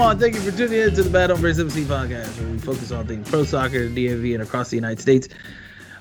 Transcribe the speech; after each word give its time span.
On. 0.00 0.18
Thank 0.18 0.34
you 0.34 0.40
for 0.40 0.56
tuning 0.56 0.80
in 0.80 0.94
to 0.94 1.02
the 1.02 1.10
Bad 1.10 1.28
Hombres 1.28 1.58
FC 1.58 1.84
podcast, 1.84 2.40
where 2.40 2.50
we 2.50 2.58
focus 2.58 2.90
on 2.90 3.06
things 3.06 3.28
pro 3.28 3.44
soccer, 3.44 3.86
DMV, 3.86 4.32
and 4.32 4.42
across 4.42 4.70
the 4.70 4.76
United 4.76 4.98
States. 4.98 5.28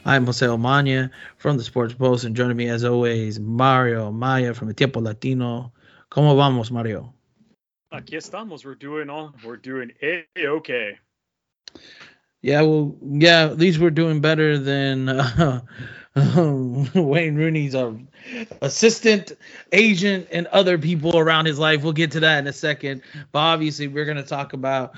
I'm 0.06 0.26
Jose 0.26 0.46
Omania 0.46 1.12
from 1.36 1.58
the 1.58 1.66
Sports 1.66 1.94
Post, 1.96 2.24
and 2.24 2.34
joining 2.34 2.56
me 2.56 2.70
as 2.70 2.86
always, 2.86 3.42
Mario 3.42 4.10
Maya 4.10 4.54
from 4.54 4.70
the 4.70 4.74
Tiempo 4.74 5.02
Latino. 5.02 5.74
¿Cómo 6.10 6.38
vamos, 6.38 6.72
Mario? 6.72 7.14
Aquí 7.92 8.16
estamos. 8.16 8.64
We're 8.64 8.76
doing 8.76 9.10
all. 9.10 9.36
We're 9.44 9.58
doing 9.58 9.92
a 10.02 10.26
okay. 10.38 10.98
Yeah, 12.42 12.62
well, 12.62 12.96
yeah. 13.04 13.48
At 13.48 13.58
least 13.58 13.80
we're 13.80 13.90
doing 13.90 14.22
better 14.22 14.58
than 14.58 15.10
uh, 15.10 15.60
Wayne 16.96 17.36
Rooney's 17.36 17.76
uh, 17.76 17.94
assistant, 18.62 19.34
agent, 19.72 20.28
and 20.32 20.48
other 20.48 20.78
people 20.78 21.18
around 21.18 21.46
his 21.46 21.60
life. 21.60 21.84
We'll 21.84 21.94
get 21.94 22.12
to 22.12 22.22
that 22.22 22.40
in 22.40 22.48
a 22.48 22.54
second. 22.54 23.04
But 23.32 23.40
obviously, 23.40 23.88
we're 23.88 24.06
going 24.06 24.18
to 24.18 24.24
talk 24.24 24.54
about 24.54 24.96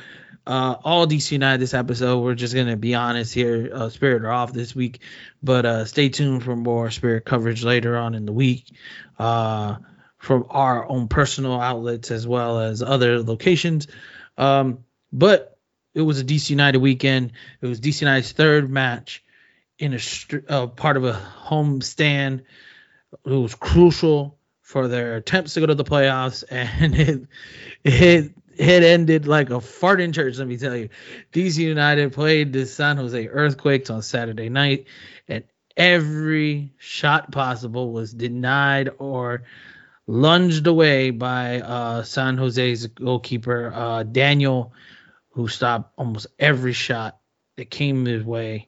uh, 0.47 0.75
all 0.83 1.07
DC 1.07 1.31
United 1.31 1.61
this 1.61 1.73
episode. 1.73 2.21
We're 2.21 2.35
just 2.35 2.53
going 2.53 2.67
to 2.67 2.77
be 2.77 2.95
honest 2.95 3.33
here. 3.33 3.69
Uh, 3.73 3.89
Spirit 3.89 4.23
are 4.23 4.31
off 4.31 4.53
this 4.53 4.75
week, 4.75 5.01
but 5.43 5.65
uh, 5.65 5.85
stay 5.85 6.09
tuned 6.09 6.43
for 6.43 6.55
more 6.55 6.89
Spirit 6.91 7.25
coverage 7.25 7.63
later 7.63 7.97
on 7.97 8.15
in 8.15 8.25
the 8.25 8.33
week 8.33 8.65
uh, 9.19 9.75
from 10.17 10.45
our 10.49 10.87
own 10.89 11.07
personal 11.07 11.59
outlets 11.59 12.11
as 12.11 12.27
well 12.27 12.59
as 12.59 12.81
other 12.81 13.21
locations. 13.21 13.87
Um, 14.37 14.79
but 15.13 15.57
it 15.93 16.01
was 16.01 16.19
a 16.19 16.23
DC 16.23 16.49
United 16.49 16.79
weekend. 16.79 17.33
It 17.61 17.67
was 17.67 17.79
DC 17.79 18.01
United's 18.01 18.31
third 18.31 18.69
match 18.69 19.23
in 19.81 19.93
a 19.95 19.99
uh, 20.47 20.67
part 20.67 20.95
of 20.95 21.03
a 21.03 21.13
home 21.13 21.81
stand. 21.81 22.43
It 23.25 23.29
was 23.29 23.55
crucial 23.55 24.37
for 24.61 24.87
their 24.87 25.15
attempts 25.15 25.55
to 25.55 25.59
go 25.59 25.65
to 25.65 25.75
the 25.75 25.83
playoffs, 25.83 26.43
and 26.51 26.95
it 26.95 27.27
it 27.83 28.31
it 28.55 28.83
ended 28.83 29.27
like 29.27 29.49
a 29.49 29.59
fart 29.59 29.99
in 29.99 30.13
church. 30.13 30.37
Let 30.37 30.47
me 30.47 30.57
tell 30.57 30.75
you, 30.75 30.89
DC 31.33 31.57
United 31.57 32.13
played 32.13 32.53
the 32.53 32.67
San 32.67 32.97
Jose 32.97 33.27
Earthquakes 33.27 33.89
on 33.89 34.03
Saturday 34.03 34.49
night, 34.49 34.85
and 35.27 35.43
every 35.75 36.73
shot 36.77 37.31
possible 37.31 37.91
was 37.91 38.13
denied 38.13 38.91
or 38.99 39.43
lunged 40.05 40.67
away 40.67 41.09
by 41.09 41.59
uh, 41.59 42.03
San 42.03 42.37
Jose's 42.37 42.85
goalkeeper 42.85 43.73
uh, 43.73 44.03
Daniel, 44.03 44.73
who 45.31 45.47
stopped 45.47 45.91
almost 45.97 46.27
every 46.37 46.73
shot 46.73 47.17
that 47.57 47.71
came 47.71 48.05
his 48.05 48.23
way. 48.23 48.67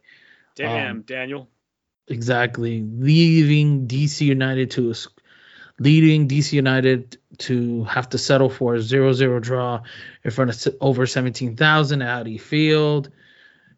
Damn, 0.56 0.92
um, 0.92 1.02
Daniel. 1.02 1.50
Exactly. 2.08 2.82
Leaving 2.82 3.88
DC 3.88 4.22
United 4.22 4.72
to 4.72 4.92
a, 4.92 4.94
leading 5.80 6.28
DC 6.28 6.54
United 6.54 7.18
to 7.40 7.84
have 7.86 8.10
to 8.10 8.18
settle 8.18 8.50
for 8.50 8.76
a 8.76 8.80
0-0 8.80 9.42
draw 9.42 9.82
in 10.24 10.32
front 10.32 10.66
of 10.66 10.76
over 10.82 11.06
17,000 11.06 12.02
at 12.02 12.08
Audi 12.08 12.38
Field. 12.38 13.10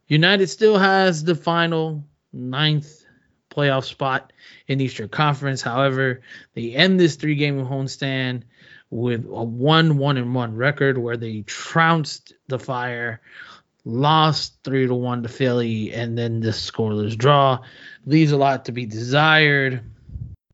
United 0.08 0.48
still 0.48 0.78
has 0.78 1.24
the 1.24 1.36
final 1.36 2.04
ninth 2.34 3.06
playoff 3.50 3.86
spot 3.86 4.34
in 4.68 4.78
the 4.78 4.86
Eastern 4.86 5.10
Conference. 5.10 5.62
However, 5.62 6.22
they 6.54 6.74
end 6.74 7.00
this 7.00 7.16
three-game 7.16 7.66
homestand 7.66 8.44
with 8.90 9.26
a 9.26 9.46
1-1 9.46 10.18
and 10.18 10.36
1 10.36 10.56
record 10.56 10.98
where 10.98 11.18
they 11.18 11.42
trounced 11.42 12.34
the 12.48 12.60
Fire 12.60 13.22
lost 13.86 14.58
three 14.64 14.88
to 14.88 14.96
one 14.96 15.24
to 15.24 15.30
Philly, 15.30 15.94
and 15.94 16.18
then 16.18 16.40
this 16.40 16.70
scoreless 16.70 17.16
draw 17.16 17.60
leaves 18.06 18.32
a 18.32 18.38
lot 18.38 18.66
to 18.66 18.72
be 18.72 18.86
desired. 18.86 19.84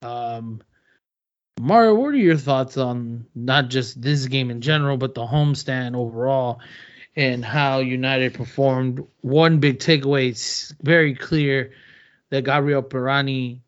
Um, 0.01 0.61
Mario, 1.59 1.95
what 1.95 2.13
are 2.13 2.17
your 2.17 2.37
thoughts 2.37 2.77
on 2.77 3.25
not 3.33 3.69
just 3.69 4.01
this 4.01 4.25
game 4.27 4.51
in 4.51 4.61
general, 4.61 4.97
but 4.97 5.15
the 5.15 5.25
homestand 5.25 5.95
overall, 5.95 6.59
and 7.15 7.43
how 7.43 7.79
United 7.79 8.33
performed? 8.33 9.05
One 9.21 9.59
big 9.59 9.79
takeaway, 9.79 10.29
it's 10.29 10.73
very 10.81 11.15
clear 11.15 11.71
that 12.29 12.43
Gabriel 12.43 12.83
Pirani, 12.83 13.59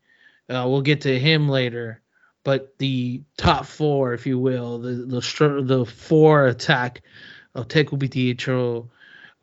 uh, 0.49 0.65
we'll 0.67 0.81
get 0.81 1.01
to 1.01 1.19
him 1.19 1.47
later, 1.47 2.01
but 2.43 2.77
the 2.79 3.21
top 3.37 3.65
four, 3.65 4.13
if 4.13 4.25
you 4.25 4.39
will, 4.39 4.79
the 4.79 4.93
the 4.93 5.61
the 5.63 5.85
four 5.85 6.47
attack 6.47 7.03
of 7.55 7.67
Teku 7.67 7.97
Pietro, 8.11 8.89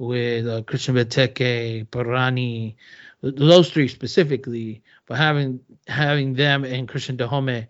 with 0.00 0.48
uh, 0.48 0.62
Christian 0.62 0.94
Benteke, 0.94 1.86
Pirani, 1.88 2.74
those 3.20 3.70
three 3.70 3.86
specifically, 3.86 4.82
but 5.04 5.18
having 5.18 5.60
having 5.86 6.32
them 6.32 6.64
and 6.64 6.88
Cristian 6.88 7.18
Dájome, 7.18 7.66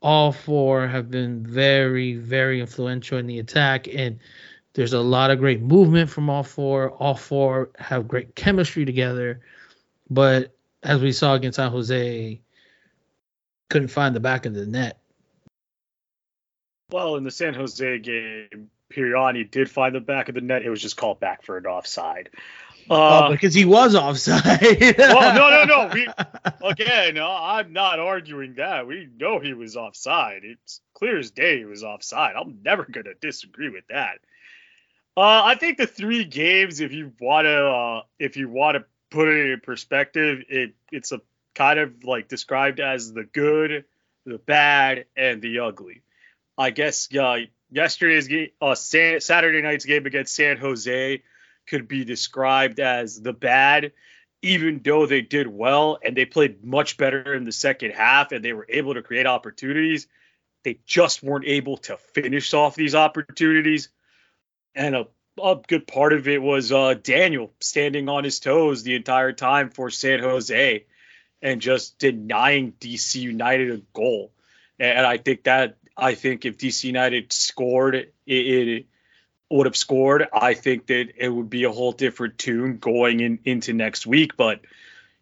all 0.00 0.32
four 0.32 0.88
have 0.88 1.10
been 1.10 1.46
very, 1.46 2.14
very 2.14 2.60
influential 2.60 3.18
in 3.18 3.26
the 3.26 3.38
attack. 3.38 3.86
And 3.86 4.18
there's 4.72 4.94
a 4.94 5.00
lot 5.00 5.30
of 5.30 5.40
great 5.40 5.60
movement 5.60 6.08
from 6.08 6.30
all 6.30 6.42
four. 6.42 6.92
All 6.92 7.14
four 7.14 7.68
have 7.78 8.08
great 8.08 8.34
chemistry 8.34 8.86
together. 8.86 9.42
But 10.08 10.56
as 10.82 11.02
we 11.02 11.12
saw 11.12 11.34
against 11.34 11.56
San 11.56 11.70
Jose, 11.70 12.40
couldn't 13.68 13.88
find 13.88 14.16
the 14.16 14.20
back 14.20 14.46
of 14.46 14.54
the 14.54 14.64
net. 14.64 15.00
Well, 16.90 17.16
in 17.16 17.24
the 17.24 17.30
San 17.30 17.52
Jose 17.52 17.98
game, 17.98 18.70
Pirani 18.92 19.50
did 19.50 19.70
find 19.70 19.94
the 19.94 20.00
back 20.00 20.28
of 20.28 20.34
the 20.34 20.40
net. 20.40 20.62
It 20.62 20.70
was 20.70 20.82
just 20.82 20.96
called 20.96 21.20
back 21.20 21.42
for 21.42 21.56
an 21.56 21.66
offside. 21.66 22.30
Uh, 22.90 23.26
oh, 23.26 23.30
because 23.30 23.52
he 23.52 23.66
was 23.66 23.94
offside. 23.94 24.96
well, 24.98 25.34
no, 25.34 25.50
no, 25.50 25.64
no. 25.64 25.90
We, 25.94 26.08
again, 26.66 27.18
uh, 27.18 27.28
I'm 27.28 27.72
not 27.72 27.98
arguing 27.98 28.54
that. 28.54 28.86
We 28.86 29.08
know 29.18 29.40
he 29.40 29.52
was 29.52 29.76
offside. 29.76 30.42
It's 30.44 30.80
clear 30.94 31.18
as 31.18 31.30
day 31.30 31.58
he 31.58 31.64
was 31.66 31.84
offside. 31.84 32.34
I'm 32.34 32.60
never 32.64 32.84
going 32.84 33.04
to 33.04 33.14
disagree 33.14 33.68
with 33.68 33.86
that. 33.88 34.18
Uh, 35.16 35.42
I 35.44 35.56
think 35.56 35.78
the 35.78 35.86
three 35.86 36.24
games, 36.24 36.80
if 36.80 36.92
you 36.92 37.12
want 37.20 37.46
to, 37.46 37.66
uh, 37.66 38.02
if 38.18 38.36
you 38.36 38.48
want 38.48 38.76
to 38.76 38.84
put 39.10 39.28
it 39.28 39.50
in 39.50 39.60
perspective, 39.60 40.44
it 40.48 40.74
it's 40.92 41.12
a 41.12 41.20
kind 41.54 41.78
of 41.80 42.04
like 42.04 42.28
described 42.28 42.80
as 42.80 43.12
the 43.12 43.24
good, 43.24 43.84
the 44.24 44.38
bad, 44.38 45.06
and 45.16 45.42
the 45.42 45.58
ugly. 45.58 46.02
I 46.56 46.70
guess 46.70 47.08
uh, 47.14 47.38
yesterday's 47.70 48.28
game, 48.28 48.50
uh, 48.60 48.74
Saturday 48.74 49.62
night's 49.62 49.84
game 49.84 50.06
against 50.06 50.34
San 50.34 50.56
Jose 50.56 51.22
could 51.66 51.88
be 51.88 52.04
described 52.04 52.80
as 52.80 53.20
the 53.20 53.32
bad, 53.32 53.92
even 54.42 54.80
though 54.82 55.06
they 55.06 55.20
did 55.20 55.46
well 55.46 55.98
and 56.02 56.16
they 56.16 56.24
played 56.24 56.64
much 56.64 56.96
better 56.96 57.34
in 57.34 57.44
the 57.44 57.52
second 57.52 57.92
half 57.92 58.32
and 58.32 58.44
they 58.44 58.52
were 58.52 58.66
able 58.68 58.94
to 58.94 59.02
create 59.02 59.26
opportunities. 59.26 60.06
They 60.64 60.78
just 60.86 61.22
weren't 61.22 61.44
able 61.46 61.76
to 61.78 61.96
finish 61.96 62.52
off 62.54 62.74
these 62.74 62.94
opportunities. 62.94 63.90
And 64.74 64.94
a, 64.94 65.06
a 65.42 65.60
good 65.66 65.86
part 65.86 66.12
of 66.12 66.26
it 66.28 66.42
was 66.42 66.72
uh, 66.72 66.94
Daniel 66.94 67.52
standing 67.60 68.08
on 68.08 68.24
his 68.24 68.40
toes 68.40 68.82
the 68.82 68.94
entire 68.94 69.32
time 69.32 69.70
for 69.70 69.90
San 69.90 70.20
Jose 70.20 70.84
and 71.42 71.60
just 71.60 71.98
denying 71.98 72.72
DC 72.80 73.16
United 73.16 73.70
a 73.70 73.82
goal. 73.92 74.32
And 74.80 75.06
I 75.06 75.18
think 75.18 75.44
that 75.44 75.76
I 75.98 76.14
think 76.14 76.44
if 76.44 76.56
DC 76.56 76.84
United 76.84 77.32
scored, 77.32 77.96
it, 77.96 78.12
it 78.26 78.86
would 79.50 79.66
have 79.66 79.76
scored. 79.76 80.28
I 80.32 80.54
think 80.54 80.86
that 80.86 81.08
it 81.16 81.28
would 81.28 81.50
be 81.50 81.64
a 81.64 81.72
whole 81.72 81.92
different 81.92 82.38
tune 82.38 82.78
going 82.78 83.20
in, 83.20 83.40
into 83.44 83.72
next 83.72 84.06
week. 84.06 84.36
But 84.36 84.60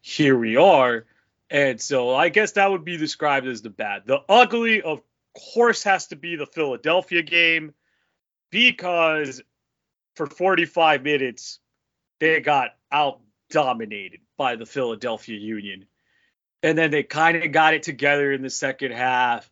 here 0.02 0.36
we 0.36 0.56
are. 0.56 1.06
And 1.48 1.80
so 1.80 2.14
I 2.14 2.28
guess 2.28 2.52
that 2.52 2.70
would 2.70 2.84
be 2.84 2.98
described 2.98 3.46
as 3.46 3.62
the 3.62 3.70
bad. 3.70 4.02
The 4.04 4.20
ugly, 4.28 4.82
of 4.82 5.00
course, 5.54 5.82
has 5.84 6.08
to 6.08 6.16
be 6.16 6.36
the 6.36 6.46
Philadelphia 6.46 7.22
game 7.22 7.72
because 8.50 9.42
for 10.14 10.26
45 10.26 11.02
minutes, 11.02 11.58
they 12.20 12.40
got 12.40 12.70
out 12.92 13.20
dominated 13.50 14.20
by 14.36 14.56
the 14.56 14.66
Philadelphia 14.66 15.38
Union. 15.38 15.86
And 16.62 16.76
then 16.76 16.90
they 16.90 17.02
kind 17.02 17.36
of 17.36 17.52
got 17.52 17.74
it 17.74 17.84
together 17.84 18.32
in 18.32 18.42
the 18.42 18.50
second 18.50 18.92
half 18.92 19.48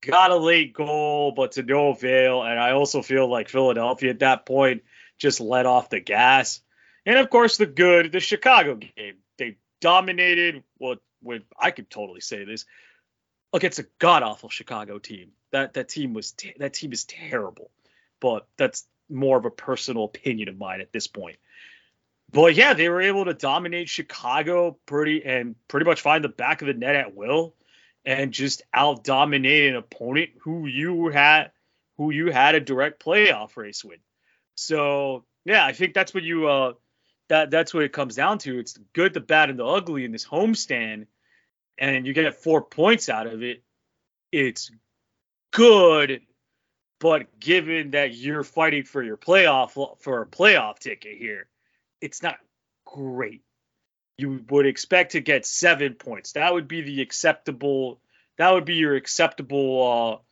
got 0.00 0.30
a 0.30 0.36
late 0.36 0.72
goal, 0.72 1.32
but 1.32 1.52
to 1.52 1.62
no 1.62 1.88
avail. 1.88 2.42
And 2.42 2.58
I 2.58 2.72
also 2.72 3.02
feel 3.02 3.28
like 3.28 3.48
Philadelphia 3.48 4.10
at 4.10 4.20
that 4.20 4.46
point 4.46 4.82
just 5.18 5.40
let 5.40 5.66
off 5.66 5.90
the 5.90 6.00
gas. 6.00 6.60
And 7.04 7.18
of 7.18 7.30
course, 7.30 7.56
the 7.56 7.66
good, 7.66 8.12
the 8.12 8.20
Chicago 8.20 8.76
game. 8.76 9.16
They 9.36 9.56
dominated 9.80 10.62
what 10.78 10.98
well, 11.22 11.40
I 11.58 11.70
could 11.70 11.90
totally 11.90 12.20
say 12.20 12.44
this. 12.44 12.64
Look, 13.52 13.64
it's 13.64 13.78
a 13.78 13.86
god 13.98 14.22
awful 14.22 14.50
Chicago 14.50 14.98
team. 14.98 15.30
That 15.52 15.74
that 15.74 15.88
team 15.88 16.12
was 16.12 16.34
that 16.58 16.74
team 16.74 16.92
is 16.92 17.04
terrible. 17.04 17.70
But 18.20 18.46
that's 18.56 18.86
more 19.08 19.38
of 19.38 19.44
a 19.44 19.50
personal 19.50 20.04
opinion 20.04 20.48
of 20.48 20.58
mine 20.58 20.80
at 20.80 20.92
this 20.92 21.06
point. 21.06 21.36
But 22.30 22.54
yeah, 22.54 22.74
they 22.74 22.88
were 22.88 23.00
able 23.00 23.24
to 23.24 23.32
dominate 23.32 23.88
Chicago 23.88 24.78
pretty 24.84 25.24
and 25.24 25.54
pretty 25.66 25.86
much 25.86 26.02
find 26.02 26.22
the 26.22 26.28
back 26.28 26.60
of 26.60 26.68
the 26.68 26.74
net 26.74 26.94
at 26.94 27.14
will 27.14 27.54
and 28.04 28.32
just 28.32 28.62
out 28.72 29.04
dominate 29.04 29.70
an 29.70 29.76
opponent 29.76 30.30
who 30.42 30.66
you 30.66 31.08
had 31.08 31.52
who 31.98 32.10
you 32.10 32.30
had 32.32 32.54
a 32.54 32.60
direct 32.60 33.02
playoff 33.04 33.56
race 33.56 33.84
with. 33.84 34.00
So 34.54 35.24
yeah, 35.44 35.64
I 35.64 35.72
think 35.72 35.94
that's 35.94 36.14
what 36.14 36.22
you 36.22 36.48
uh 36.48 36.72
that 37.28 37.50
that's 37.50 37.74
what 37.74 37.84
it 37.84 37.92
comes 37.92 38.16
down 38.16 38.38
to. 38.38 38.58
It's 38.58 38.74
the 38.74 38.84
good, 38.94 39.14
the 39.14 39.20
bad, 39.20 39.50
and 39.50 39.58
the 39.58 39.66
ugly 39.66 40.04
in 40.04 40.12
this 40.12 40.26
homestand, 40.26 41.06
and 41.78 42.06
you 42.06 42.12
get 42.14 42.34
four 42.34 42.62
points 42.62 43.08
out 43.08 43.26
of 43.26 43.42
it. 43.42 43.62
It's 44.32 44.70
good 45.52 46.22
But 47.00 47.38
given 47.40 47.92
that 47.92 48.14
you're 48.16 48.44
fighting 48.44 48.84
for 48.84 49.02
your 49.02 49.16
playoff 49.16 49.98
for 50.00 50.22
a 50.22 50.26
playoff 50.26 50.78
ticket 50.80 51.18
here, 51.18 51.48
it's 52.00 52.22
not 52.22 52.38
great. 52.86 53.42
You 54.18 54.44
would 54.50 54.66
expect 54.66 55.12
to 55.12 55.20
get 55.20 55.46
seven 55.46 55.94
points. 55.94 56.32
That 56.32 56.52
would 56.52 56.66
be 56.68 56.82
the 56.82 57.00
acceptable. 57.00 58.00
That 58.36 58.52
would 58.52 58.64
be 58.64 58.74
your 58.74 58.96
acceptable 58.96 60.22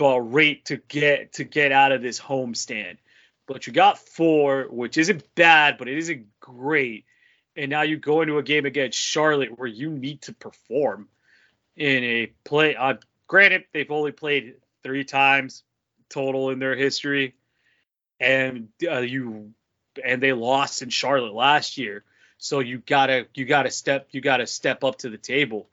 uh, 0.00 0.04
uh, 0.04 0.18
rate 0.18 0.66
to 0.66 0.78
get 0.78 1.34
to 1.34 1.44
get 1.44 1.72
out 1.72 1.92
of 1.92 2.02
this 2.02 2.18
homestand. 2.18 2.96
But 3.46 3.66
you 3.66 3.72
got 3.72 3.98
four, 3.98 4.66
which 4.70 4.96
isn't 4.96 5.34
bad, 5.34 5.76
but 5.76 5.88
it 5.88 5.98
isn't 5.98 6.26
great. 6.40 7.04
And 7.56 7.68
now 7.68 7.82
you 7.82 7.98
go 7.98 8.22
into 8.22 8.38
a 8.38 8.42
game 8.42 8.64
against 8.64 8.98
Charlotte 8.98 9.58
where 9.58 9.68
you 9.68 9.90
need 9.90 10.22
to 10.22 10.32
perform 10.32 11.08
in 11.76 12.04
a 12.04 12.32
play. 12.44 12.76
Uh, 12.76 12.94
granted, 13.26 13.64
they've 13.72 13.90
only 13.90 14.12
played 14.12 14.54
three 14.82 15.04
times 15.04 15.62
total 16.08 16.50
in 16.50 16.58
their 16.58 16.76
history, 16.76 17.34
and 18.18 18.68
uh, 18.88 19.00
you 19.00 19.52
and 20.02 20.22
they 20.22 20.32
lost 20.32 20.82
in 20.82 20.88
Charlotte 20.88 21.34
last 21.34 21.76
year. 21.76 22.04
So 22.40 22.60
you 22.60 22.78
gotta 22.78 23.26
you 23.34 23.44
gotta 23.44 23.70
step 23.70 24.08
you 24.12 24.22
gotta 24.22 24.46
step 24.46 24.82
up 24.82 24.98
to 24.98 25.10
the 25.10 25.18
table. 25.18 25.68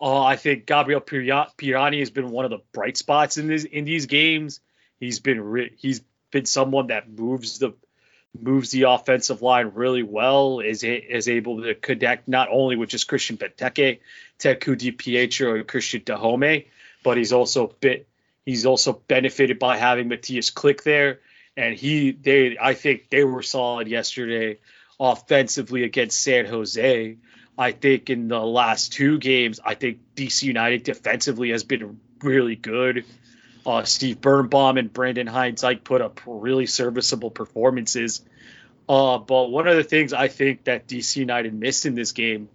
Uh, 0.00 0.22
I 0.22 0.36
think 0.36 0.64
Gabriel 0.64 1.00
Pirani 1.00 1.98
has 1.98 2.10
been 2.10 2.30
one 2.30 2.44
of 2.44 2.52
the 2.52 2.60
bright 2.72 2.96
spots 2.96 3.36
in 3.36 3.48
this 3.48 3.64
in 3.64 3.84
these 3.84 4.06
games. 4.06 4.60
He's 5.00 5.18
been 5.18 5.40
re- 5.40 5.74
he's 5.76 6.02
been 6.30 6.46
someone 6.46 6.86
that 6.86 7.10
moves 7.10 7.58
the 7.58 7.74
moves 8.40 8.70
the 8.70 8.82
offensive 8.82 9.42
line 9.42 9.72
really 9.74 10.04
well. 10.04 10.60
Is 10.60 10.84
is 10.84 11.28
able 11.28 11.62
to 11.62 11.74
connect 11.74 12.28
not 12.28 12.48
only 12.48 12.76
with 12.76 12.90
just 12.90 13.08
Christian 13.08 13.36
Benteke, 13.36 13.98
Ted 14.38 14.60
Ku-DiPietro, 14.60 15.56
and 15.56 15.66
Cristian 15.66 16.04
Dajome, 16.04 16.66
but 17.02 17.16
he's 17.16 17.32
also 17.32 17.74
bit 17.80 18.06
he's 18.46 18.66
also 18.66 18.92
benefited 18.92 19.58
by 19.58 19.78
having 19.78 20.08
Mateusz 20.08 20.54
Klich 20.54 20.84
there. 20.84 21.18
And 21.56 21.74
he 21.74 22.12
they 22.12 22.56
I 22.60 22.74
think 22.74 23.10
they 23.10 23.24
were 23.24 23.42
solid 23.42 23.88
yesterday 23.88 24.58
offensively 24.98 25.84
against 25.84 26.20
San 26.20 26.46
Jose. 26.46 27.16
I 27.56 27.72
think 27.72 28.10
in 28.10 28.28
the 28.28 28.40
last 28.40 28.92
two 28.92 29.18
games, 29.18 29.60
I 29.64 29.74
think 29.74 30.00
DC 30.16 30.42
United 30.42 30.82
defensively 30.82 31.50
has 31.50 31.64
been 31.64 32.00
really 32.22 32.56
good. 32.56 33.04
Uh, 33.64 33.84
Steve 33.84 34.20
Birnbaum 34.20 34.76
and 34.76 34.92
Brendan 34.92 35.26
Hines-Ike 35.26 35.84
put 35.84 36.02
up 36.02 36.20
really 36.26 36.66
serviceable 36.66 37.30
performances. 37.30 38.22
Uh, 38.88 39.18
but 39.18 39.50
one 39.50 39.66
of 39.66 39.76
the 39.76 39.84
things 39.84 40.12
I 40.12 40.28
think 40.28 40.64
that 40.64 40.86
DC 40.86 41.16
United 41.16 41.54
missed 41.54 41.86
in 41.86 41.94
this 41.94 42.12
game 42.12 42.48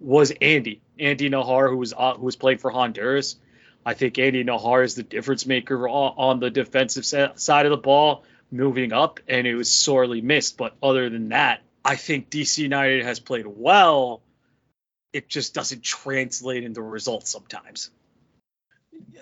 was 0.00 0.32
Andy, 0.40 0.80
Andy 0.98 1.28
Najar, 1.28 1.68
who 1.68 1.76
was 1.76 1.92
uh, 1.96 2.14
who 2.14 2.24
was 2.24 2.36
playing 2.36 2.58
for 2.58 2.70
Honduras. 2.70 3.36
I 3.84 3.94
think 3.94 4.18
Andy 4.18 4.44
Najar 4.44 4.84
is 4.84 4.94
the 4.94 5.02
difference 5.02 5.46
maker 5.46 5.88
on 5.88 6.40
the 6.40 6.50
defensive 6.50 7.04
side 7.04 7.66
of 7.66 7.70
the 7.70 7.76
ball, 7.76 8.24
moving 8.50 8.92
up, 8.92 9.20
and 9.28 9.46
it 9.46 9.54
was 9.54 9.70
sorely 9.70 10.20
missed. 10.20 10.56
But 10.56 10.74
other 10.82 11.10
than 11.10 11.30
that, 11.30 11.62
I 11.88 11.96
think 11.96 12.28
DC 12.28 12.58
United 12.58 13.02
has 13.02 13.18
played 13.18 13.46
well. 13.46 14.20
It 15.14 15.26
just 15.26 15.54
doesn't 15.54 15.82
translate 15.82 16.62
into 16.62 16.82
results 16.82 17.30
sometimes. 17.30 17.90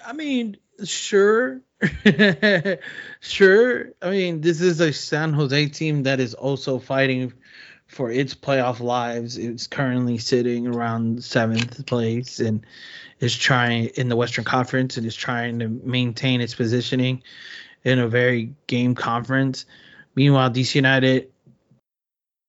I 0.04 0.12
mean, 0.12 0.56
sure. 0.84 1.60
sure. 3.20 3.92
I 4.02 4.10
mean, 4.10 4.40
this 4.40 4.60
is 4.60 4.80
a 4.80 4.92
San 4.92 5.32
Jose 5.32 5.68
team 5.68 6.02
that 6.02 6.18
is 6.18 6.34
also 6.34 6.80
fighting 6.80 7.34
for 7.86 8.10
its 8.10 8.34
playoff 8.34 8.80
lives. 8.80 9.38
It's 9.38 9.68
currently 9.68 10.18
sitting 10.18 10.66
around 10.66 11.22
seventh 11.22 11.86
place 11.86 12.40
and 12.40 12.66
is 13.20 13.36
trying 13.36 13.90
in 13.94 14.08
the 14.08 14.16
Western 14.16 14.44
Conference 14.44 14.96
and 14.96 15.06
is 15.06 15.14
trying 15.14 15.60
to 15.60 15.68
maintain 15.68 16.40
its 16.40 16.56
positioning 16.56 17.22
in 17.84 18.00
a 18.00 18.08
very 18.08 18.54
game 18.66 18.96
conference. 18.96 19.66
Meanwhile, 20.16 20.50
DC 20.50 20.74
United 20.74 21.30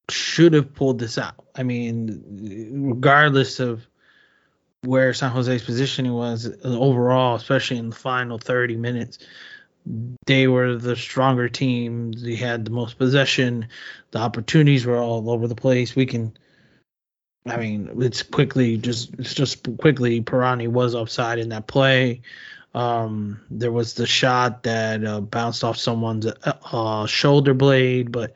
should 0.09 0.53
have 0.53 0.73
pulled 0.73 0.99
this 0.99 1.17
out. 1.17 1.45
I 1.55 1.63
mean, 1.63 2.23
regardless 2.89 3.59
of 3.59 3.85
where 4.81 5.13
San 5.13 5.31
Jose's 5.31 5.63
positioning 5.63 6.13
was 6.13 6.49
overall, 6.63 7.35
especially 7.35 7.77
in 7.77 7.89
the 7.89 7.95
final 7.95 8.37
30 8.37 8.77
minutes, 8.77 9.19
they 10.25 10.47
were 10.47 10.75
the 10.75 10.95
stronger 10.95 11.49
team. 11.49 12.11
They 12.11 12.35
had 12.35 12.65
the 12.65 12.71
most 12.71 12.97
possession. 12.97 13.67
The 14.11 14.19
opportunities 14.19 14.85
were 14.85 14.97
all 14.97 15.29
over 15.29 15.47
the 15.47 15.55
place. 15.55 15.95
We 15.95 16.05
can, 16.05 16.37
I 17.45 17.57
mean, 17.57 17.89
it's 18.01 18.23
quickly 18.23 18.77
just 18.77 19.13
it's 19.17 19.33
just 19.33 19.63
quickly. 19.77 20.21
Pirani 20.21 20.67
was 20.67 20.93
offside 20.93 21.39
in 21.39 21.49
that 21.49 21.67
play. 21.67 22.21
Um, 22.73 23.39
there 23.49 23.71
was 23.71 23.93
the 23.93 24.05
shot 24.05 24.63
that 24.63 25.03
uh, 25.03 25.21
bounced 25.21 25.63
off 25.63 25.77
someone's 25.77 26.27
uh, 26.43 27.05
shoulder 27.05 27.53
blade, 27.53 28.11
but 28.11 28.33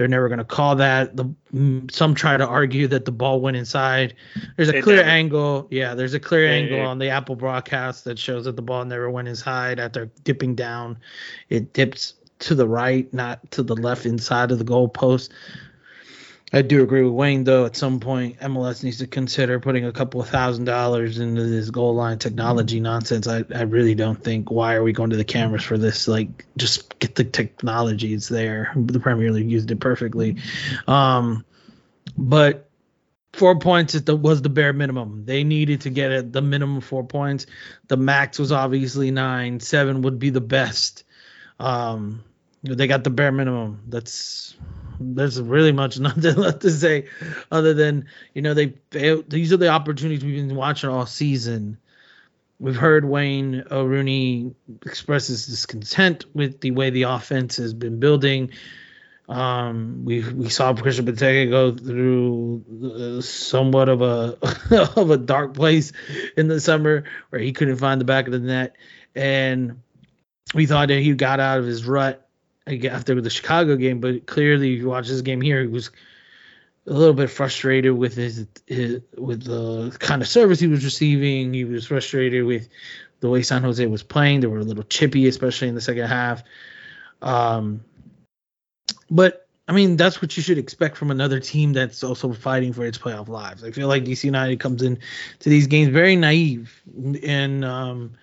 they're 0.00 0.08
never 0.08 0.28
going 0.28 0.38
to 0.38 0.46
call 0.46 0.76
that. 0.76 1.14
The 1.14 1.26
mm, 1.52 1.90
some 1.92 2.14
try 2.14 2.38
to 2.38 2.46
argue 2.46 2.88
that 2.88 3.04
the 3.04 3.12
ball 3.12 3.42
went 3.42 3.58
inside. 3.58 4.14
There's 4.56 4.70
a 4.70 4.78
it 4.78 4.82
clear 4.82 4.96
never. 4.96 5.08
angle. 5.10 5.68
Yeah, 5.70 5.94
there's 5.94 6.14
a 6.14 6.18
clear 6.18 6.50
angle 6.50 6.80
on 6.80 6.98
the 6.98 7.10
Apple 7.10 7.36
broadcast 7.36 8.04
that 8.04 8.18
shows 8.18 8.46
that 8.46 8.56
the 8.56 8.62
ball 8.62 8.82
never 8.86 9.10
went 9.10 9.28
inside 9.28 9.78
after 9.78 10.06
dipping 10.24 10.54
down. 10.54 10.96
It 11.50 11.74
dips 11.74 12.14
to 12.38 12.54
the 12.54 12.66
right, 12.66 13.12
not 13.12 13.50
to 13.50 13.62
the 13.62 13.76
left 13.76 14.06
inside 14.06 14.50
of 14.50 14.58
the 14.58 14.64
goalpost. 14.64 15.28
I 16.52 16.62
do 16.62 16.82
agree 16.82 17.04
with 17.04 17.12
Wayne 17.12 17.44
though. 17.44 17.64
At 17.64 17.76
some 17.76 18.00
point, 18.00 18.40
MLS 18.40 18.82
needs 18.82 18.98
to 18.98 19.06
consider 19.06 19.60
putting 19.60 19.84
a 19.84 19.92
couple 19.92 20.20
of 20.20 20.28
thousand 20.28 20.64
dollars 20.64 21.18
into 21.18 21.44
this 21.44 21.70
goal 21.70 21.94
line 21.94 22.18
technology 22.18 22.80
nonsense. 22.80 23.28
I, 23.28 23.44
I 23.54 23.62
really 23.62 23.94
don't 23.94 24.22
think. 24.22 24.50
Why 24.50 24.74
are 24.74 24.82
we 24.82 24.92
going 24.92 25.10
to 25.10 25.16
the 25.16 25.24
cameras 25.24 25.62
for 25.62 25.78
this? 25.78 26.08
Like, 26.08 26.46
just 26.56 26.98
get 26.98 27.14
the 27.14 27.24
technology. 27.24 28.12
It's 28.12 28.28
there. 28.28 28.72
The 28.74 28.98
Premier 28.98 29.30
League 29.30 29.50
used 29.50 29.70
it 29.70 29.78
perfectly. 29.78 30.38
Um, 30.88 31.44
but 32.16 32.68
four 33.32 33.58
points 33.60 33.92
the, 33.92 34.16
was 34.16 34.42
the 34.42 34.48
bare 34.48 34.72
minimum. 34.72 35.24
They 35.24 35.44
needed 35.44 35.82
to 35.82 35.90
get 35.90 36.10
it 36.10 36.32
the 36.32 36.42
minimum 36.42 36.80
four 36.80 37.04
points. 37.04 37.46
The 37.86 37.96
max 37.96 38.40
was 38.40 38.50
obviously 38.50 39.12
nine. 39.12 39.60
Seven 39.60 40.02
would 40.02 40.18
be 40.18 40.30
the 40.30 40.40
best. 40.40 41.04
Um, 41.60 42.24
they 42.62 42.88
got 42.88 43.04
the 43.04 43.10
bare 43.10 43.32
minimum. 43.32 43.82
That's 43.86 44.56
there's 45.00 45.40
really 45.40 45.72
much 45.72 45.98
nothing 46.00 46.36
left 46.36 46.60
to 46.60 46.70
say 46.70 47.06
other 47.50 47.74
than 47.74 48.06
you 48.34 48.42
know 48.42 48.54
they 48.54 48.74
these 48.90 49.52
are 49.52 49.56
the 49.56 49.68
opportunities 49.68 50.24
we've 50.24 50.46
been 50.46 50.56
watching 50.56 50.90
all 50.90 51.06
season. 51.06 51.78
We've 52.58 52.76
heard 52.76 53.06
Wayne 53.06 53.64
Rooney 53.70 54.54
expresses 54.84 55.46
discontent 55.46 56.26
with 56.34 56.60
the 56.60 56.72
way 56.72 56.90
the 56.90 57.04
offense 57.04 57.56
has 57.56 57.72
been 57.72 58.00
building. 58.00 58.50
Um, 59.30 60.04
we 60.04 60.28
we 60.28 60.50
saw 60.50 60.74
Christian 60.74 61.06
Benteke 61.06 61.48
go 61.48 61.74
through 61.74 62.64
uh, 63.18 63.22
somewhat 63.22 63.88
of 63.88 64.02
a 64.02 64.36
of 64.96 65.10
a 65.10 65.16
dark 65.16 65.54
place 65.54 65.92
in 66.36 66.48
the 66.48 66.60
summer 66.60 67.04
where 67.30 67.40
he 67.40 67.52
couldn't 67.52 67.76
find 67.76 68.00
the 68.00 68.04
back 68.04 68.26
of 68.26 68.32
the 68.32 68.40
net, 68.40 68.76
and 69.14 69.80
we 70.52 70.66
thought 70.66 70.88
that 70.88 71.00
he 71.00 71.14
got 71.14 71.40
out 71.40 71.60
of 71.60 71.64
his 71.64 71.86
rut 71.86 72.28
after 72.66 73.20
the 73.20 73.30
Chicago 73.30 73.76
game, 73.76 74.00
but 74.00 74.26
clearly, 74.26 74.74
if 74.74 74.80
you 74.80 74.88
watch 74.88 75.08
this 75.08 75.20
game 75.22 75.40
here, 75.40 75.62
he 75.62 75.68
was 75.68 75.90
a 76.86 76.92
little 76.92 77.14
bit 77.14 77.30
frustrated 77.30 77.92
with 77.92 78.14
his, 78.14 78.46
his 78.66 79.00
with 79.16 79.44
the 79.44 79.96
kind 79.98 80.22
of 80.22 80.28
service 80.28 80.60
he 80.60 80.66
was 80.66 80.84
receiving. 80.84 81.52
He 81.52 81.64
was 81.64 81.86
frustrated 81.86 82.44
with 82.44 82.68
the 83.20 83.28
way 83.28 83.42
San 83.42 83.62
Jose 83.62 83.84
was 83.86 84.02
playing. 84.02 84.40
They 84.40 84.46
were 84.46 84.58
a 84.58 84.64
little 84.64 84.82
chippy, 84.84 85.26
especially 85.26 85.68
in 85.68 85.74
the 85.74 85.80
second 85.80 86.06
half. 86.06 86.42
Um, 87.22 87.84
but 89.10 89.46
I 89.68 89.72
mean, 89.72 89.96
that's 89.96 90.20
what 90.20 90.36
you 90.36 90.42
should 90.42 90.58
expect 90.58 90.96
from 90.96 91.10
another 91.10 91.38
team 91.38 91.72
that's 91.72 92.02
also 92.02 92.32
fighting 92.32 92.72
for 92.72 92.84
its 92.84 92.98
playoff 92.98 93.28
lives. 93.28 93.62
I 93.62 93.70
feel 93.70 93.88
like 93.88 94.04
DC 94.04 94.24
United 94.24 94.58
comes 94.58 94.82
in 94.82 94.98
to 95.40 95.48
these 95.48 95.66
games 95.66 95.90
very 95.90 96.16
naive 96.16 96.82
and 97.22 97.64
um, 97.64 98.14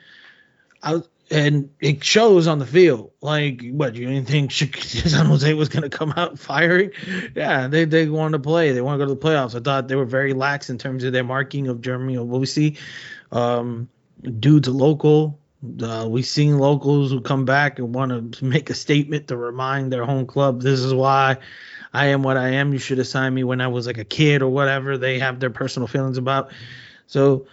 I, 0.84 1.02
and 1.30 1.70
it 1.80 2.04
shows 2.04 2.48
on 2.48 2.60
the 2.60 2.66
field. 2.66 3.12
Like, 3.22 3.62
what 3.70 3.96
you 3.96 4.08
didn't 4.08 4.28
think 4.28 4.52
San 4.82 5.26
Jose 5.26 5.54
was 5.54 5.70
going 5.70 5.90
to 5.90 5.96
come 5.96 6.14
out 6.16 6.40
firing? 6.40 6.92
Yeah, 7.36 7.68
they 7.68 7.86
they 7.86 8.08
want 8.08 8.34
to 8.34 8.40
play. 8.40 8.72
They 8.72 8.82
want 8.82 9.00
to 9.00 9.06
go 9.06 9.14
to 9.14 9.20
the 9.20 9.26
playoffs. 9.28 9.56
I 9.56 9.60
thought 9.60 9.88
they 9.88 9.96
were 9.96 10.06
very 10.06 10.34
lax 10.34 10.70
in 10.70 10.78
terms 10.78 11.04
of 11.04 11.14
their 11.14 11.24
marking 11.24 11.68
of 11.68 11.82
Jeremy 11.82 12.16
Ebobisse. 12.16 12.78
Um, 13.32 13.90
due 14.40 14.60
to 14.62 14.72
local, 14.72 15.40
uh, 15.82 16.08
we've 16.10 16.26
seen 16.26 16.60
locals 16.60 17.12
who 17.12 17.22
come 17.22 17.46
back 17.46 17.80
and 17.80 17.94
want 17.94 18.36
to 18.36 18.46
make 18.46 18.70
a 18.70 18.74
statement 18.74 19.28
to 19.28 19.38
remind 19.38 19.92
their 19.92 20.06
home 20.06 20.26
club, 20.26 20.62
this 20.62 20.80
is 20.80 20.94
why 20.94 21.38
I 21.94 22.08
am 22.08 22.24
what 22.24 22.38
I 22.38 22.50
am. 22.50 22.74
You 22.74 22.80
should 22.80 23.00
assign 23.00 23.34
me 23.34 23.44
when 23.44 23.62
I 23.62 23.68
was 23.68 23.88
like 23.88 23.98
a 23.98 24.06
kid 24.06 24.42
or 24.42 24.50
whatever. 24.50 24.98
They 24.98 25.20
have 25.20 25.40
their 25.40 25.50
personal 25.50 25.88
feelings 25.88 26.18
about. 26.18 26.52
So 27.08 27.48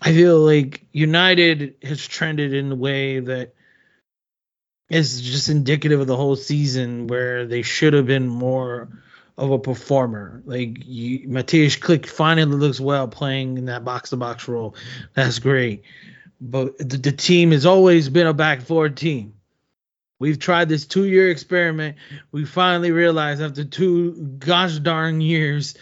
I 0.00 0.12
feel 0.12 0.38
like 0.38 0.86
United 0.92 1.74
has 1.82 2.06
trended 2.06 2.54
in 2.54 2.70
a 2.70 2.76
way 2.76 3.20
that 3.20 3.54
is 4.88 5.20
just 5.20 5.48
indicative 5.48 6.00
of 6.00 6.06
the 6.06 6.16
whole 6.16 6.36
season 6.36 7.08
where 7.08 7.46
they 7.46 7.62
should 7.62 7.92
have 7.92 8.06
been 8.06 8.28
more 8.28 8.88
of 9.36 9.50
a 9.50 9.58
performer. 9.58 10.42
Like 10.44 10.78
you, 10.84 11.28
Mateusz 11.28 11.78
Klich 11.78 12.06
finally 12.06 12.56
looks 12.56 12.80
well 12.80 13.08
playing 13.08 13.58
in 13.58 13.66
that 13.66 13.84
box 13.84 14.10
to 14.10 14.16
box 14.16 14.48
role. 14.48 14.74
That's 15.14 15.38
great. 15.38 15.84
But 16.40 16.78
the, 16.78 16.96
the, 16.96 17.12
team 17.12 17.50
has 17.50 17.66
always 17.66 18.08
been 18.08 18.26
a 18.26 18.32
back 18.32 18.62
forward 18.62 18.96
team. 18.96 19.34
We've 20.20 20.38
tried 20.38 20.68
this 20.68 20.86
two 20.86 21.04
year 21.04 21.30
experiment. 21.30 21.96
We 22.32 22.44
finally 22.44 22.92
realized 22.92 23.42
after 23.42 23.64
two 23.64 24.12
gosh 24.38 24.78
darn 24.78 25.20
years, 25.20 25.74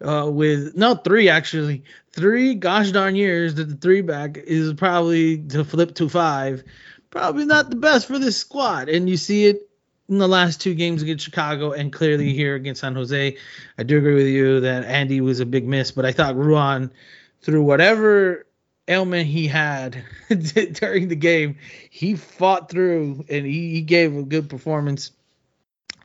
uh, 0.00 0.28
with 0.30 0.76
no 0.76 0.94
three 0.94 1.28
actually, 1.28 1.84
three 2.12 2.54
gosh 2.54 2.90
darn 2.90 3.16
years 3.16 3.54
that 3.54 3.68
the 3.68 3.76
three 3.76 4.02
back 4.02 4.36
is 4.36 4.74
probably 4.74 5.38
to 5.38 5.64
flip 5.64 5.94
to 5.96 6.08
five. 6.08 6.62
Probably 7.10 7.44
not 7.46 7.70
the 7.70 7.76
best 7.76 8.06
for 8.06 8.18
this 8.18 8.36
squad. 8.36 8.88
And 8.88 9.08
you 9.08 9.16
see 9.16 9.46
it 9.46 9.68
in 10.08 10.18
the 10.18 10.28
last 10.28 10.60
two 10.60 10.74
games 10.74 11.02
against 11.02 11.24
Chicago 11.24 11.72
and 11.72 11.92
clearly 11.92 12.32
here 12.32 12.54
against 12.54 12.82
San 12.82 12.94
Jose. 12.94 13.36
I 13.78 13.82
do 13.82 13.98
agree 13.98 14.14
with 14.14 14.26
you 14.26 14.60
that 14.60 14.84
Andy 14.84 15.20
was 15.20 15.40
a 15.40 15.46
big 15.46 15.66
miss, 15.66 15.90
but 15.90 16.04
I 16.04 16.12
thought 16.12 16.36
Ruan, 16.36 16.92
through 17.40 17.62
whatever 17.62 18.46
ailment 18.88 19.26
he 19.26 19.46
had 19.46 20.04
during 20.28 21.08
the 21.08 21.16
game, 21.16 21.56
he 21.90 22.14
fought 22.14 22.70
through 22.70 23.24
and 23.28 23.46
he, 23.46 23.70
he 23.70 23.80
gave 23.80 24.16
a 24.16 24.22
good 24.22 24.48
performance 24.48 25.10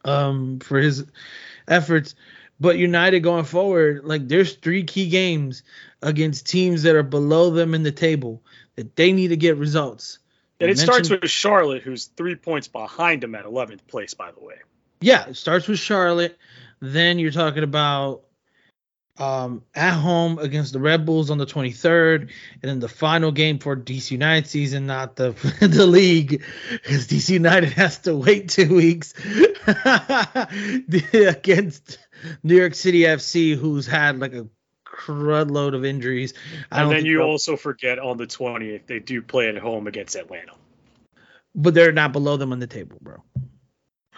um, 0.04 0.60
for 0.60 0.80
his 0.80 1.06
efforts. 1.68 2.16
But 2.62 2.78
United 2.78 3.22
going 3.22 3.46
forward, 3.46 4.04
like 4.04 4.28
there's 4.28 4.54
three 4.54 4.84
key 4.84 5.10
games 5.10 5.64
against 6.04 6.48
teams 6.48 6.84
that 6.84 6.96
are 6.96 7.02
below 7.02 7.50
them 7.50 7.74
in 7.74 7.82
the 7.82 7.92
table 7.92 8.44
that 8.76 8.96
they 8.96 9.14
need 9.14 9.30
to 9.30 9.36
get 9.36 9.58
results. 9.58 10.20
And 10.60 10.70
it 10.70 10.78
starts 10.78 11.10
with 11.10 11.28
Charlotte, 11.28 11.82
who's 11.82 12.06
three 12.06 12.36
points 12.36 12.68
behind 12.68 13.24
them 13.24 13.34
at 13.34 13.46
11th 13.46 13.88
place, 13.88 14.14
by 14.14 14.30
the 14.32 14.40
way. 14.40 14.58
Yeah, 15.00 15.30
it 15.30 15.38
starts 15.38 15.68
with 15.68 15.80
Charlotte. 15.80 16.38
Then 16.80 17.18
you're 17.18 17.32
talking 17.32 17.64
about 17.64 18.22
um, 19.22 19.64
at 19.76 19.92
home 19.92 20.40
against 20.40 20.74
the 20.74 20.80
Red 20.80 21.06
Bulls 21.06 21.30
on 21.30 21.38
the 21.38 21.46
23rd, 21.46 22.22
and 22.22 22.30
then 22.64 22.80
the 22.80 22.90
final 22.90 23.32
game 23.32 23.60
for 23.60 23.78
DC 23.78 24.10
United 24.10 24.48
season, 24.50 24.88
not 24.88 25.16
the 25.16 25.32
the 25.62 25.86
league, 25.86 26.44
because 26.72 27.08
DC 27.08 27.30
United 27.30 27.72
has 27.74 28.00
to 28.00 28.16
wait 28.16 28.50
two 28.50 28.74
weeks 28.74 29.14
against 31.14 32.00
New 32.42 32.56
York 32.56 32.74
City 32.74 33.02
FC, 33.02 33.56
who's 33.56 33.86
had 33.86 34.20
like 34.20 34.34
a 34.34 34.48
crud 34.88 35.52
load 35.52 35.76
of 35.76 35.86
injuries. 35.86 36.34
and 36.72 36.90
then 36.90 37.06
you 37.06 37.22
also 37.22 37.56
forget 37.56 38.00
on 38.00 38.18
the 38.18 38.26
20th 38.26 38.88
they 38.88 39.00
do 39.00 39.22
play 39.22 39.50
at 39.50 39.58
home 39.58 39.86
against 39.86 40.16
Atlanta. 40.16 40.54
But 41.54 41.76
they're 41.76 41.92
not 41.92 42.12
below 42.12 42.38
them 42.38 42.54
on 42.54 42.60
the 42.60 42.68
table, 42.68 42.98
bro. 43.02 43.22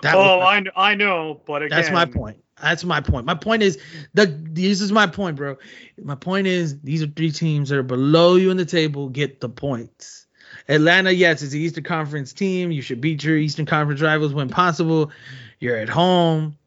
That 0.02 0.16
oh, 0.16 0.40
I 0.40 0.64
I 0.78 0.96
know, 0.96 1.42
but 1.46 1.64
again, 1.64 1.78
that's 1.78 1.92
my 1.92 2.06
point. 2.06 2.43
That's 2.64 2.86
my 2.86 3.02
point. 3.02 3.26
My 3.26 3.36
point 3.36 3.62
is 3.62 3.78
the 4.14 4.26
this 4.26 4.80
is 4.80 4.92
my 4.92 5.06
point, 5.06 5.36
bro. 5.36 5.58
My 6.02 6.16
point 6.16 6.48
is 6.48 6.80
these 6.80 7.04
are 7.04 7.08
three 7.08 7.32
teams 7.32 7.70
that 7.70 7.78
are 7.78 7.84
below 7.84 8.36
you 8.36 8.52
in 8.52 8.58
the 8.58 8.66
table 8.66 9.10
get 9.10 9.42
the 9.42 9.50
points. 9.50 10.28
Atlanta, 10.70 11.12
yes, 11.12 11.42
it's 11.42 11.52
the 11.52 11.60
Eastern 11.60 11.84
Conference 11.84 12.32
team. 12.32 12.72
You 12.72 12.82
should 12.82 13.02
beat 13.02 13.24
your 13.24 13.38
Eastern 13.38 13.66
Conference 13.66 14.02
rivals 14.02 14.34
when 14.34 14.48
possible. 14.48 15.12
You're 15.60 15.76
at 15.76 15.90
home, 15.90 16.58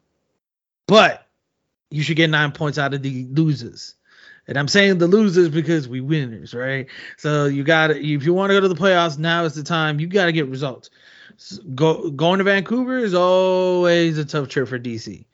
but 0.87 1.25
you 1.89 2.03
should 2.03 2.17
get 2.17 2.29
nine 2.29 2.51
points 2.51 2.77
out 2.77 2.93
of 2.93 3.01
the 3.01 3.25
losers. 3.31 3.95
And 4.47 4.57
I'm 4.57 4.67
saying 4.67 4.99
the 4.99 5.07
losers 5.07 5.49
because 5.49 5.87
we 5.87 5.99
winners, 5.99 6.53
right? 6.53 6.85
So 7.17 7.45
you 7.45 7.63
got 7.63 7.87
to 7.87 7.97
if 7.97 8.23
you 8.23 8.35
want 8.35 8.51
to 8.51 8.55
go 8.55 8.61
to 8.61 8.67
the 8.67 8.75
playoffs, 8.75 9.17
now 9.17 9.45
is 9.45 9.55
the 9.55 9.63
time. 9.63 9.99
You 9.99 10.05
got 10.05 10.25
to 10.25 10.31
get 10.31 10.47
results. 10.47 10.91
Go 11.73 12.11
going 12.11 12.37
to 12.37 12.43
Vancouver 12.43 12.99
is 12.99 13.15
always 13.15 14.17
a 14.19 14.25
tough 14.25 14.47
trip 14.47 14.67
for 14.67 14.77
DC. 14.79 15.25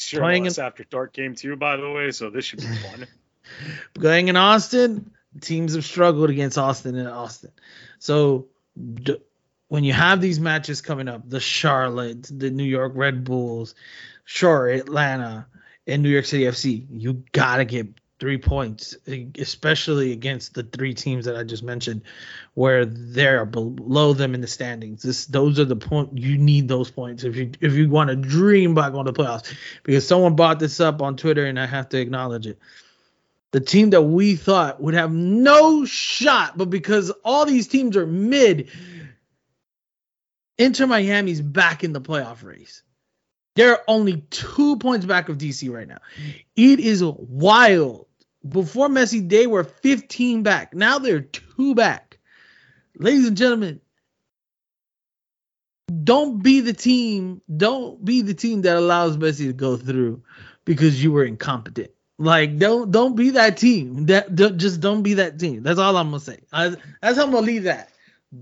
Sure, 0.00 0.20
playing 0.20 0.46
in, 0.46 0.52
after 0.58 0.84
dark 0.84 1.12
game 1.12 1.34
too, 1.34 1.56
by 1.56 1.76
the 1.76 1.90
way, 1.90 2.10
so 2.10 2.30
this 2.30 2.44
should 2.44 2.60
be 2.60 2.66
fun. 2.66 3.06
going 3.98 4.28
in 4.28 4.36
Austin, 4.36 5.10
teams 5.40 5.74
have 5.74 5.84
struggled 5.84 6.30
against 6.30 6.58
Austin 6.58 6.96
and 6.96 7.08
Austin. 7.08 7.50
So 7.98 8.46
d- 8.76 9.20
when 9.68 9.84
you 9.84 9.92
have 9.92 10.20
these 10.20 10.40
matches 10.40 10.80
coming 10.80 11.08
up, 11.08 11.28
the 11.28 11.40
Charlotte, 11.40 12.22
the 12.30 12.50
New 12.50 12.64
York 12.64 12.92
Red 12.94 13.24
Bulls, 13.24 13.74
sure, 14.24 14.68
Atlanta, 14.68 15.46
and 15.86 16.02
New 16.02 16.08
York 16.10 16.24
City 16.24 16.44
FC, 16.44 16.86
you 16.90 17.24
gotta 17.32 17.64
get 17.64 17.88
three 18.18 18.38
points, 18.38 18.96
especially 19.38 20.12
against 20.12 20.54
the 20.54 20.64
three 20.64 20.92
teams 20.92 21.24
that 21.26 21.36
I 21.36 21.44
just 21.44 21.62
mentioned, 21.62 22.02
where 22.54 22.84
they're 22.84 23.44
below 23.44 24.12
them 24.12 24.34
in 24.34 24.40
the 24.40 24.46
standings. 24.46 25.02
This, 25.02 25.26
those 25.26 25.58
are 25.58 25.64
the 25.64 25.76
point 25.76 26.18
you 26.18 26.36
need 26.36 26.68
those 26.68 26.90
points 26.90 27.24
if 27.24 27.36
you 27.36 27.52
if 27.60 27.74
you 27.74 27.88
want 27.88 28.10
to 28.10 28.16
dream 28.16 28.72
about 28.72 28.92
going 28.92 29.06
to 29.06 29.12
playoffs. 29.12 29.54
Because 29.84 30.06
someone 30.06 30.36
brought 30.36 30.58
this 30.58 30.80
up 30.80 31.00
on 31.00 31.16
Twitter, 31.16 31.46
and 31.46 31.58
I 31.58 31.66
have 31.66 31.88
to 31.90 32.00
acknowledge 32.00 32.46
it. 32.46 32.58
The 33.52 33.60
team 33.60 33.90
that 33.90 34.02
we 34.02 34.34
thought 34.36 34.82
would 34.82 34.94
have 34.94 35.12
no 35.12 35.84
shot, 35.84 36.58
but 36.58 36.68
because 36.70 37.10
all 37.24 37.46
these 37.46 37.68
teams 37.68 37.96
are 37.96 38.06
mid, 38.06 38.70
Inter 40.58 40.86
Miami's 40.86 41.40
back 41.40 41.84
in 41.84 41.92
the 41.92 42.00
playoff 42.00 42.42
race. 42.42 42.82
They're 43.54 43.78
only 43.88 44.18
two 44.30 44.76
points 44.76 45.06
back 45.06 45.28
of 45.28 45.38
DC 45.38 45.72
right 45.72 45.88
now. 45.88 45.98
It 46.54 46.78
is 46.78 47.02
wild 47.02 48.07
before 48.48 48.88
Messi, 48.88 49.28
they 49.28 49.46
were 49.46 49.64
15 49.64 50.42
back. 50.42 50.74
Now 50.74 50.98
they're 50.98 51.20
two 51.20 51.74
back. 51.74 52.18
Ladies 52.96 53.28
and 53.28 53.36
gentlemen, 53.36 53.80
don't 56.04 56.42
be 56.42 56.60
the 56.60 56.72
team. 56.72 57.40
Don't 57.54 58.04
be 58.04 58.22
the 58.22 58.34
team 58.34 58.62
that 58.62 58.76
allows 58.76 59.16
Messi 59.16 59.46
to 59.46 59.52
go 59.52 59.76
through 59.76 60.22
because 60.64 61.02
you 61.02 61.12
were 61.12 61.24
incompetent. 61.24 61.90
Like 62.18 62.58
don't 62.58 62.90
don't 62.90 63.14
be 63.14 63.30
that 63.30 63.56
team. 63.56 64.06
That 64.06 64.34
don't, 64.34 64.58
just 64.58 64.80
don't 64.80 65.02
be 65.02 65.14
that 65.14 65.38
team. 65.38 65.62
That's 65.62 65.78
all 65.78 65.96
I'm 65.96 66.08
gonna 66.08 66.20
say. 66.20 66.40
I, 66.52 66.74
that's 67.00 67.16
how 67.16 67.24
I'm 67.24 67.30
gonna 67.30 67.46
leave 67.46 67.62
that. 67.64 67.90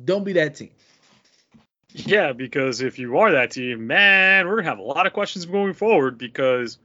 Don't 0.04 0.24
be 0.24 0.32
that 0.34 0.54
team. 0.56 0.70
Yeah, 1.92 2.32
because 2.32 2.80
if 2.80 2.98
you 2.98 3.18
are 3.18 3.32
that 3.32 3.50
team, 3.52 3.86
man, 3.86 4.48
we're 4.48 4.56
gonna 4.56 4.68
have 4.68 4.78
a 4.78 4.82
lot 4.82 5.06
of 5.06 5.12
questions 5.12 5.44
going 5.44 5.74
forward 5.74 6.16
because 6.18 6.78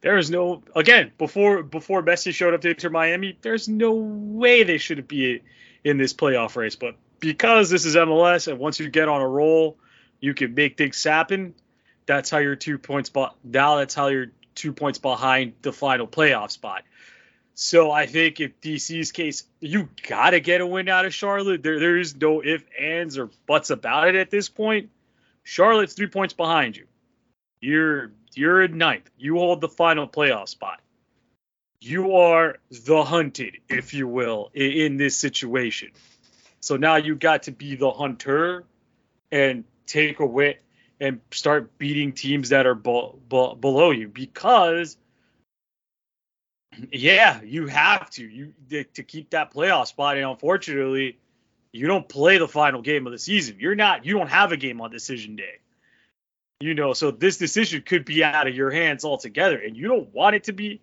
there 0.00 0.16
is 0.18 0.30
no 0.30 0.62
again 0.76 1.12
before 1.18 1.62
before 1.62 2.02
Messi 2.02 2.32
showed 2.32 2.54
up 2.54 2.60
to 2.62 2.70
Inter 2.70 2.90
Miami. 2.90 3.36
There's 3.40 3.68
no 3.68 3.92
way 3.94 4.62
they 4.62 4.78
should 4.78 5.08
be 5.08 5.42
in 5.84 5.96
this 5.96 6.12
playoff 6.12 6.56
race, 6.56 6.76
but 6.76 6.96
because 7.20 7.70
this 7.70 7.84
is 7.84 7.96
MLS 7.96 8.48
and 8.48 8.58
once 8.58 8.78
you 8.78 8.88
get 8.88 9.08
on 9.08 9.20
a 9.20 9.28
roll, 9.28 9.76
you 10.20 10.34
can 10.34 10.54
make 10.54 10.76
things 10.76 11.02
happen. 11.02 11.54
That's 12.06 12.30
how 12.30 12.38
you're 12.38 12.56
two 12.56 12.78
points. 12.78 13.10
But 13.10 13.34
now 13.42 13.76
that's 13.76 13.94
how 13.94 14.08
you're 14.08 14.32
two 14.54 14.72
points 14.72 14.98
behind 14.98 15.54
the 15.62 15.72
final 15.72 16.06
playoff 16.06 16.50
spot. 16.50 16.84
So 17.54 17.90
I 17.90 18.06
think 18.06 18.38
if 18.38 18.60
DC's 18.60 19.10
case, 19.10 19.42
you 19.60 19.88
gotta 20.08 20.38
get 20.38 20.60
a 20.60 20.66
win 20.66 20.88
out 20.88 21.06
of 21.06 21.14
Charlotte. 21.14 21.62
There 21.62 21.80
there 21.80 21.96
is 21.96 22.14
no 22.14 22.40
if, 22.40 22.64
ands, 22.78 23.18
or 23.18 23.30
buts 23.46 23.70
about 23.70 24.06
it 24.06 24.14
at 24.14 24.30
this 24.30 24.48
point. 24.48 24.90
Charlotte's 25.42 25.94
three 25.94 26.06
points 26.06 26.34
behind 26.34 26.76
you. 26.76 26.86
You're 27.60 28.12
you're 28.38 28.62
in 28.62 28.78
ninth. 28.78 29.10
You 29.18 29.36
hold 29.36 29.60
the 29.60 29.68
final 29.68 30.06
playoff 30.06 30.48
spot. 30.48 30.80
You 31.80 32.16
are 32.16 32.58
the 32.70 33.04
hunted, 33.04 33.58
if 33.68 33.94
you 33.94 34.06
will, 34.08 34.50
in, 34.54 34.96
this 34.96 35.16
situation. 35.16 35.90
So 36.60 36.76
now 36.76 36.96
you've 36.96 37.20
got 37.20 37.44
to 37.44 37.52
be 37.52 37.76
the 37.76 37.90
hunter 37.90 38.64
and 39.30 39.64
take 39.86 40.20
away 40.20 40.58
and 41.00 41.20
start 41.30 41.78
beating 41.78 42.12
teams 42.12 42.48
that 42.48 42.66
are 42.66 42.74
be- 42.74 43.12
be- 43.28 43.54
below 43.60 43.90
you 43.90 44.08
because 44.08 44.96
yeah, 46.92 47.40
you 47.42 47.66
have 47.66 48.10
to 48.10 48.24
you 48.24 48.52
to 48.70 49.02
keep 49.02 49.30
that 49.30 49.52
playoff 49.52 49.88
spot. 49.88 50.16
And 50.16 50.26
unfortunately, 50.26 51.18
you 51.72 51.86
don't 51.86 52.08
play 52.08 52.38
the 52.38 52.48
final 52.48 52.82
game 52.82 53.06
of 53.06 53.12
the 53.12 53.18
season. 53.18 53.56
You're 53.58 53.74
not. 53.74 54.04
You 54.04 54.14
don't 54.14 54.30
have 54.30 54.52
a 54.52 54.56
game 54.56 54.80
on 54.80 54.90
decision 54.90 55.36
day. 55.36 55.58
You 56.60 56.74
know, 56.74 56.92
so 56.92 57.12
this 57.12 57.36
decision 57.36 57.82
could 57.82 58.04
be 58.04 58.24
out 58.24 58.48
of 58.48 58.54
your 58.54 58.70
hands 58.70 59.04
altogether, 59.04 59.58
and 59.58 59.76
you 59.76 59.86
don't 59.86 60.12
want 60.12 60.34
it 60.34 60.44
to 60.44 60.52
be. 60.52 60.80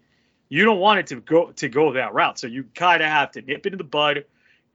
You 0.47 0.63
don't 0.63 0.79
want 0.79 0.99
it 0.99 1.07
to 1.07 1.19
go 1.19 1.51
to 1.51 1.67
go 1.67 1.91
that 1.93 2.13
route. 2.13 2.39
So 2.39 2.47
you 2.47 2.63
kind 2.75 3.03
of 3.03 3.09
have 3.09 3.31
to 3.31 3.41
nip 3.41 3.65
it 3.65 3.73
in 3.73 3.77
the 3.77 3.83
bud, 3.83 4.23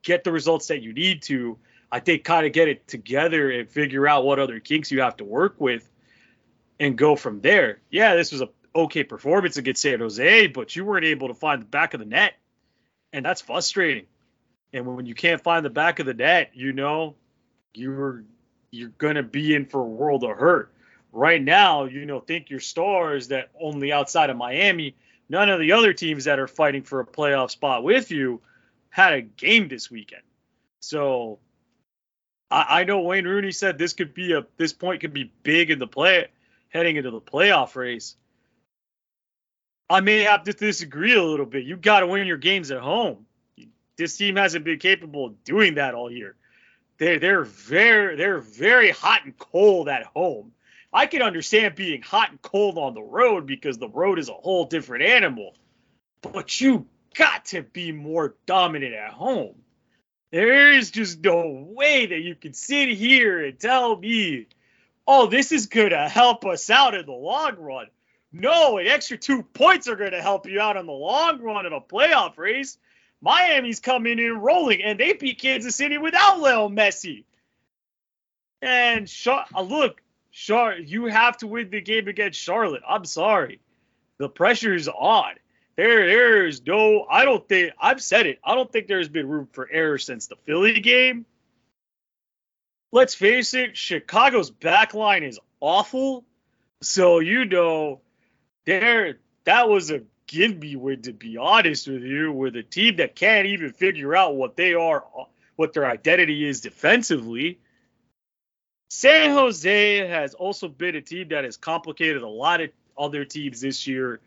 get 0.02 0.25
the 0.25 0.33
results 0.33 0.66
that 0.66 0.83
you 0.83 0.92
need 0.92 1.23
to. 1.23 1.57
I 1.90 2.00
think 2.00 2.25
kind 2.25 2.47
of 2.47 2.52
get 2.52 2.69
it 2.69 2.87
together 2.87 3.50
and 3.50 3.69
figure 3.69 4.07
out 4.07 4.25
what 4.25 4.38
other 4.38 4.61
kinks 4.61 4.90
you 4.90 5.00
have 5.00 5.16
to 5.16 5.25
work 5.25 5.54
with, 5.59 5.90
and 6.78 6.99
go 6.99 7.16
from 7.16 7.40
there. 7.40 7.80
Yeah, 7.90 8.14
this 8.14 8.30
was 8.30 8.42
a 8.42 8.50
okay 8.76 9.02
performance 9.02 9.57
against 9.57 9.80
San 9.80 10.00
Jose, 10.00 10.49
but 10.49 10.76
you 10.76 10.85
weren't 10.85 11.07
able 11.07 11.28
to 11.28 11.35
find 11.35 11.62
the 11.62 11.66
back 11.66 11.95
of 11.95 12.00
the 12.00 12.07
net, 12.07 12.35
and 13.14 13.25
that's 13.25 13.40
frustrating. 13.40 14.04
And 14.75 14.85
when 14.85 15.07
you 15.07 15.14
can't 15.14 15.42
find 15.42 15.64
the 15.64 15.71
back 15.71 15.99
of 15.99 16.04
the 16.04 16.14
net, 16.14 16.50
you 16.52 16.75
know, 16.75 17.14
you're 17.73 18.23
you're 18.71 18.92
gonna 18.99 19.23
be 19.23 19.54
in 19.54 19.64
for 19.64 19.80
a 19.80 19.88
world 19.88 20.25
of 20.25 20.37
hurt 20.37 20.75
right 21.12 21.42
now, 21.42 21.84
you 21.84 22.06
know, 22.06 22.20
think 22.20 22.50
your 22.50 22.60
stars 22.60 23.28
that 23.28 23.50
only 23.60 23.92
outside 23.92 24.30
of 24.30 24.36
Miami, 24.36 24.96
none 25.28 25.48
of 25.48 25.60
the 25.60 25.72
other 25.72 25.92
teams 25.92 26.24
that 26.24 26.38
are 26.38 26.46
fighting 26.46 26.82
for 26.82 27.00
a 27.00 27.06
playoff 27.06 27.50
spot 27.50 27.82
with 27.82 28.10
you 28.10 28.40
had 28.90 29.14
a 29.14 29.22
game 29.22 29.68
this 29.68 29.90
weekend. 29.90 30.22
So 30.80 31.38
I, 32.50 32.80
I 32.80 32.84
know 32.84 33.00
Wayne 33.00 33.26
Rooney 33.26 33.52
said 33.52 33.78
this 33.78 33.92
could 33.92 34.14
be 34.14 34.32
a 34.32 34.46
this 34.56 34.72
point 34.72 35.00
could 35.00 35.12
be 35.12 35.32
big 35.42 35.70
in 35.70 35.78
the 35.78 35.86
play 35.86 36.26
heading 36.68 36.96
into 36.96 37.10
the 37.10 37.20
playoff 37.20 37.76
race. 37.76 38.16
I 39.88 40.00
may 40.00 40.20
have 40.20 40.44
to 40.44 40.52
disagree 40.52 41.14
a 41.14 41.22
little 41.22 41.46
bit. 41.46 41.64
You 41.64 41.76
got 41.76 42.00
to 42.00 42.06
win 42.06 42.26
your 42.26 42.36
games 42.36 42.70
at 42.70 42.78
home. 42.78 43.26
This 43.96 44.16
team 44.16 44.36
hasn't 44.36 44.64
been 44.64 44.78
capable 44.78 45.26
of 45.26 45.44
doing 45.44 45.74
that 45.74 45.94
all 45.94 46.10
year. 46.10 46.36
They 46.98 47.18
they're 47.18 47.44
very 47.44 48.16
they're 48.16 48.38
very 48.38 48.90
hot 48.90 49.24
and 49.24 49.36
cold 49.36 49.88
at 49.88 50.04
home. 50.04 50.52
I 50.92 51.06
can 51.06 51.23
understand 51.23 51.76
being 51.76 52.02
hot 52.02 52.30
and 52.30 52.42
cold 52.42 52.76
on 52.78 52.94
the 52.94 53.02
road 53.02 53.47
because 53.47 53.78
the 53.78 53.88
road 53.88 54.18
is 54.18 54.28
a 54.28 54.35
whole 54.35 54.66
different 54.66 55.04
animal. 55.04 55.54
But 56.20 56.61
you 56.61 56.87
got 57.14 57.47
to 57.47 57.62
be 57.62 57.92
more 57.92 58.35
dominant 58.47 58.94
at 58.94 59.12
home. 59.12 59.54
There 60.32 60.73
is 60.73 60.90
just 60.90 61.20
no 61.20 61.66
way 61.75 62.06
that 62.06 62.20
you 62.20 62.35
can 62.35 62.52
sit 62.52 62.90
here 62.90 63.44
and 63.44 63.59
tell 63.59 63.97
me, 63.97 64.47
oh, 65.06 65.26
this 65.26 65.50
is 65.50 65.66
going 65.66 65.90
to 65.90 66.09
help 66.09 66.44
us 66.44 66.70
out 66.70 66.94
in 66.94 67.06
the 67.06 67.12
long 67.12 67.56
run. 67.56 67.87
No, 68.32 68.78
an 68.78 68.87
extra 68.87 69.16
two 69.16 69.42
points 69.42 69.88
are 69.88 69.97
going 69.97 70.12
to 70.12 70.23
help 70.23 70.47
you 70.47 70.61
out 70.61 70.76
in 70.76 70.87
the 70.87 70.92
long 70.92 71.40
run 71.40 71.66
in 71.66 71.73
a 71.73 71.80
playoff 71.80 72.38
race. 72.38 72.78
Miami's 73.20 73.80
coming 73.80 74.18
in 74.18 74.38
rolling, 74.38 74.82
and 74.82 74.99
they 74.99 75.12
beat 75.14 75.40
Kansas 75.40 75.75
City 75.75 75.99
without 75.99 76.40
Leo 76.40 76.68
Messi. 76.68 77.25
And 78.62 79.09
Char- 79.09 79.47
uh, 79.54 79.62
look, 79.62 80.00
Char- 80.32 80.78
you 80.78 81.06
have 81.06 81.37
to 81.38 81.46
win 81.46 81.70
the 81.70 81.80
game 81.80 82.08
against 82.08 82.40
Charlotte. 82.40 82.82
I'm 82.88 83.04
sorry, 83.04 83.60
the 84.18 84.28
pressure 84.28 84.75
is 84.75 84.88
on. 84.88 85.34
There, 85.76 86.06
there 86.06 86.46
is 86.46 86.64
no. 86.66 87.06
I 87.08 87.25
don't 87.25 87.49
think 87.49 87.72
I've 87.80 88.02
said 88.02 88.26
it. 88.26 88.38
I 88.44 88.54
don't 88.54 88.70
think 88.70 88.87
there's 88.87 89.08
been 89.08 89.28
room 89.28 89.49
for 89.52 89.68
error 89.70 89.99
since 89.99 90.26
the 90.26 90.37
Philly 90.44 90.80
game. 90.80 91.25
Let's 92.92 93.14
face 93.14 93.54
it, 93.54 93.76
Chicago's 93.76 94.50
backline 94.50 95.22
is 95.22 95.38
awful. 95.60 96.25
So 96.82 97.20
you 97.20 97.44
know, 97.44 98.00
there 98.66 99.18
that 99.44 99.68
was 99.68 99.90
a 99.90 100.02
give 100.26 100.58
me 100.58 100.76
win 100.76 101.02
to 101.02 101.12
be 101.12 101.37
honest 101.37 101.88
with 101.88 102.02
you, 102.02 102.32
with 102.32 102.56
a 102.56 102.62
team 102.62 102.96
that 102.96 103.16
can't 103.16 103.46
even 103.46 103.72
figure 103.72 104.14
out 104.14 104.37
what 104.37 104.56
they 104.56 104.75
are, 104.75 105.04
what 105.56 105.72
their 105.72 105.87
identity 105.87 106.46
is 106.46 106.60
defensively. 106.60 107.58
San 108.90 109.30
Jose 109.30 110.06
has 110.09 110.35
also 110.35 110.68
been 110.68 110.97
a 110.97 111.00
team 111.00 111.28
that 111.28 111.44
has 111.44 111.56
complicated 111.56 112.23
a 112.23 112.28
lot 112.28 112.61
of 112.61 112.70
other 112.99 113.25
teams 113.25 113.61
this 113.61 113.87
year 113.87 114.20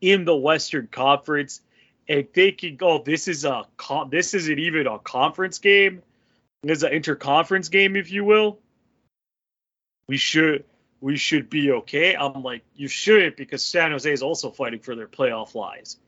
in 0.00 0.24
the 0.24 0.36
Western 0.36 0.86
Conference. 0.86 1.62
And 2.08 2.32
thinking, 2.32 2.78
oh, 2.82 3.02
this 3.02 3.28
is 3.28 3.44
a 3.44 3.66
this 4.10 4.34
isn't 4.34 4.58
even 4.58 4.88
a 4.88 4.98
conference 4.98 5.58
game. 5.58 6.02
Is 6.64 6.82
an 6.82 6.90
interconference 6.90 7.70
game, 7.70 7.94
if 7.94 8.10
you 8.10 8.24
will. 8.24 8.58
We 10.08 10.16
should 10.16 10.64
we 11.00 11.16
should 11.16 11.48
be 11.48 11.70
okay. 11.70 12.16
I'm 12.16 12.42
like, 12.42 12.62
you 12.74 12.88
shouldn't 12.88 13.36
because 13.36 13.64
San 13.64 13.92
Jose 13.92 14.12
is 14.12 14.22
also 14.22 14.50
fighting 14.50 14.80
for 14.80 14.96
their 14.96 15.06
playoff 15.06 15.54
lives. 15.54 15.98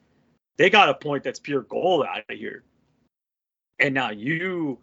They 0.57 0.71
got 0.71 0.89
a 0.89 0.95
point 0.95 1.23
that's 1.23 1.39
pure 1.39 1.63
gold 1.63 2.05
out 2.05 2.25
of 2.29 2.37
here. 2.37 2.65
And 3.79 3.95
now 3.95 4.11
you 4.11 4.79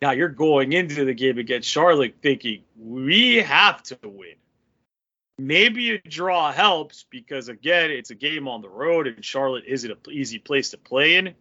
now 0.00 0.12
you're 0.12 0.28
going 0.28 0.72
into 0.72 1.04
the 1.04 1.14
game 1.14 1.38
against 1.38 1.68
Charlotte 1.68 2.16
thinking 2.22 2.62
we 2.78 3.36
have 3.36 3.82
to 3.84 3.98
win. 4.02 4.34
Maybe 5.38 5.92
a 5.92 5.98
draw 5.98 6.52
helps 6.52 7.06
because 7.10 7.48
again, 7.48 7.90
it's 7.90 8.10
a 8.10 8.14
game 8.14 8.48
on 8.48 8.62
the 8.62 8.68
road 8.68 9.06
and 9.06 9.24
Charlotte 9.24 9.64
isn't 9.66 9.90
an 9.90 9.98
easy 10.10 10.38
place 10.38 10.70
to 10.70 10.78
play 10.78 11.16
in. 11.16 11.34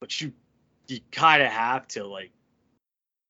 But 0.00 0.20
you 0.20 0.32
you 0.88 1.00
kind 1.10 1.42
of 1.42 1.50
have 1.50 1.86
to 1.88 2.04
like 2.04 2.30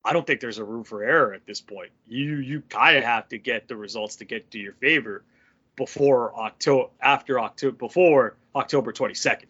I 0.05 0.13
don't 0.13 0.27
think 0.27 0.41
there's 0.41 0.59
a 0.59 0.65
room 0.65 0.83
for 0.85 1.05
error 1.05 1.33
at 1.33 1.47
this 1.47 1.61
point. 1.61 1.91
You 2.09 2.37
you 2.37 2.63
kind 2.63 2.97
of 2.97 3.05
have 3.05 3.29
to 3.29 3.39
get 3.39 3.69
the 3.69 3.77
results 3.77 4.17
to 4.17 4.25
get 4.25 4.51
to 4.53 4.59
your 4.59 4.73
favor 4.75 5.25
before 5.77 6.35
October 6.37 6.91
after 7.01 7.39
October 7.39 7.77
before 7.77 8.37
October 8.55 8.93
22nd. 8.93 9.45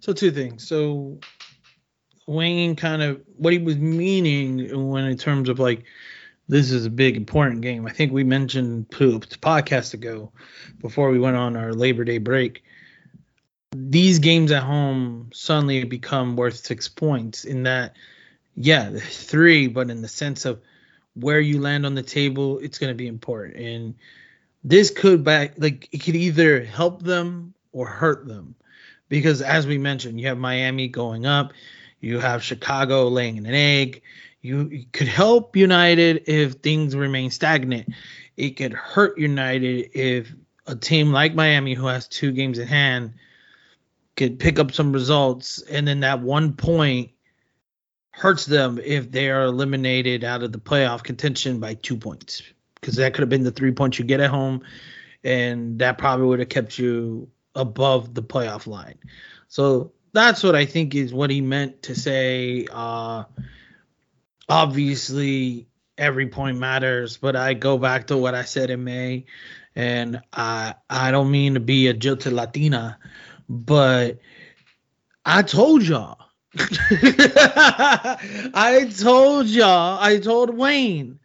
So 0.00 0.12
two 0.12 0.30
things. 0.30 0.66
So 0.66 1.18
Wayne 2.26 2.76
kind 2.76 3.02
of 3.02 3.22
what 3.36 3.52
he 3.52 3.58
was 3.58 3.76
meaning 3.76 4.90
when 4.90 5.04
in 5.04 5.16
terms 5.16 5.48
of 5.48 5.58
like 5.58 5.84
this 6.48 6.70
is 6.70 6.86
a 6.86 6.90
big 6.90 7.16
important 7.16 7.60
game. 7.60 7.86
I 7.86 7.90
think 7.90 8.12
we 8.12 8.24
mentioned 8.24 8.90
pooped 8.90 9.40
podcast 9.40 9.94
ago 9.94 10.32
before 10.80 11.10
we 11.10 11.18
went 11.18 11.36
on 11.36 11.56
our 11.56 11.72
Labor 11.72 12.04
Day 12.04 12.18
break. 12.18 12.64
These 13.72 14.18
games 14.18 14.50
at 14.50 14.62
home 14.62 15.30
suddenly 15.34 15.84
become 15.84 16.36
worth 16.36 16.56
six 16.56 16.88
points 16.88 17.44
in 17.44 17.64
that, 17.64 17.96
yeah, 18.54 18.90
three, 18.98 19.66
but 19.66 19.90
in 19.90 20.00
the 20.00 20.08
sense 20.08 20.46
of 20.46 20.60
where 21.14 21.40
you 21.40 21.60
land 21.60 21.84
on 21.84 21.94
the 21.94 22.02
table, 22.02 22.58
it's 22.60 22.78
going 22.78 22.90
to 22.90 22.96
be 22.96 23.08
important. 23.08 23.56
And 23.56 23.94
this 24.64 24.90
could 24.90 25.22
back 25.22 25.54
like 25.58 25.88
it 25.92 25.98
could 25.98 26.16
either 26.16 26.64
help 26.64 27.02
them 27.02 27.52
or 27.72 27.86
hurt 27.86 28.26
them 28.26 28.54
because 29.08 29.42
as 29.42 29.66
we 29.66 29.78
mentioned, 29.78 30.20
you 30.20 30.28
have 30.28 30.38
Miami 30.38 30.88
going 30.88 31.26
up, 31.26 31.52
you 32.00 32.18
have 32.20 32.42
Chicago 32.42 33.08
laying 33.08 33.38
an 33.38 33.46
egg. 33.46 34.02
You, 34.40 34.84
could 34.92 35.08
help 35.08 35.56
United 35.56 36.24
if 36.26 36.54
things 36.54 36.94
remain 36.94 37.30
stagnant. 37.30 37.88
It 38.36 38.50
could 38.50 38.72
hurt 38.72 39.18
United 39.18 39.90
if 39.98 40.32
a 40.66 40.76
team 40.76 41.12
like 41.12 41.34
Miami, 41.34 41.74
who 41.74 41.86
has 41.86 42.06
two 42.06 42.30
games 42.30 42.58
in 42.58 42.68
hand, 42.68 43.14
could 44.16 44.38
pick 44.38 44.58
up 44.58 44.72
some 44.72 44.92
results, 44.92 45.62
and 45.62 45.86
then 45.86 46.00
that 46.00 46.20
one 46.20 46.52
point 46.52 47.10
hurts 48.10 48.46
them 48.46 48.80
if 48.84 49.10
they 49.10 49.30
are 49.30 49.44
eliminated 49.44 50.24
out 50.24 50.42
of 50.42 50.52
the 50.52 50.58
playoff 50.58 51.02
contention 51.02 51.60
by 51.60 51.74
two 51.74 51.96
points, 51.96 52.42
because 52.80 52.96
that 52.96 53.14
could 53.14 53.22
have 53.22 53.28
been 53.28 53.44
the 53.44 53.50
three 53.50 53.72
points 53.72 53.98
you 53.98 54.04
get 54.04 54.20
at 54.20 54.30
home, 54.30 54.62
and 55.24 55.78
that 55.78 55.98
probably 55.98 56.26
would 56.26 56.38
have 56.38 56.48
kept 56.48 56.78
you 56.78 57.28
above 57.54 58.14
the 58.14 58.22
playoff 58.22 58.66
line. 58.66 58.98
So 59.48 59.92
that's 60.12 60.42
what 60.42 60.54
I 60.54 60.64
think 60.64 60.94
is 60.94 61.12
what 61.12 61.30
he 61.30 61.40
meant 61.40 61.82
to 61.84 61.94
say. 61.94 62.66
Uh, 62.70 63.24
obviously, 64.48 65.68
every 65.96 66.28
point 66.28 66.58
matters, 66.58 67.16
but 67.16 67.36
I 67.36 67.54
go 67.54 67.78
back 67.78 68.08
to 68.08 68.16
what 68.16 68.34
I 68.34 68.44
said 68.44 68.70
in 68.70 68.84
May, 68.84 69.26
and 69.74 70.20
I 70.32 70.74
I 70.88 71.10
don't 71.10 71.30
mean 71.30 71.54
to 71.54 71.60
be 71.60 71.88
a 71.88 71.94
jilted 71.94 72.32
Latina, 72.32 72.98
but 73.48 74.18
I 75.24 75.42
told 75.42 75.82
y'all. 75.82 76.18
I 76.90 78.90
told 78.98 79.46
y'all. 79.46 79.98
I 80.00 80.18
told 80.18 80.56
Wayne. 80.56 81.20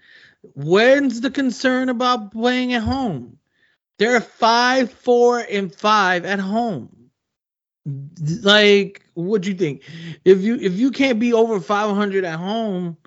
When's 0.55 1.21
the 1.21 1.31
concern 1.31 1.89
about 1.89 2.31
playing 2.31 2.73
at 2.73 2.83
home? 2.83 3.37
They're 3.99 4.21
five, 4.21 4.91
four, 4.91 5.39
and 5.39 5.73
five 5.73 6.25
at 6.25 6.39
home. 6.39 7.09
Like, 8.41 9.05
what 9.13 9.41
do 9.41 9.49
you 9.49 9.55
think? 9.55 9.83
If 10.23 10.41
you 10.41 10.55
if 10.55 10.73
you 10.73 10.91
can't 10.91 11.19
be 11.19 11.33
over 11.33 11.59
500 11.59 12.23
at 12.23 12.39
home, 12.39 12.97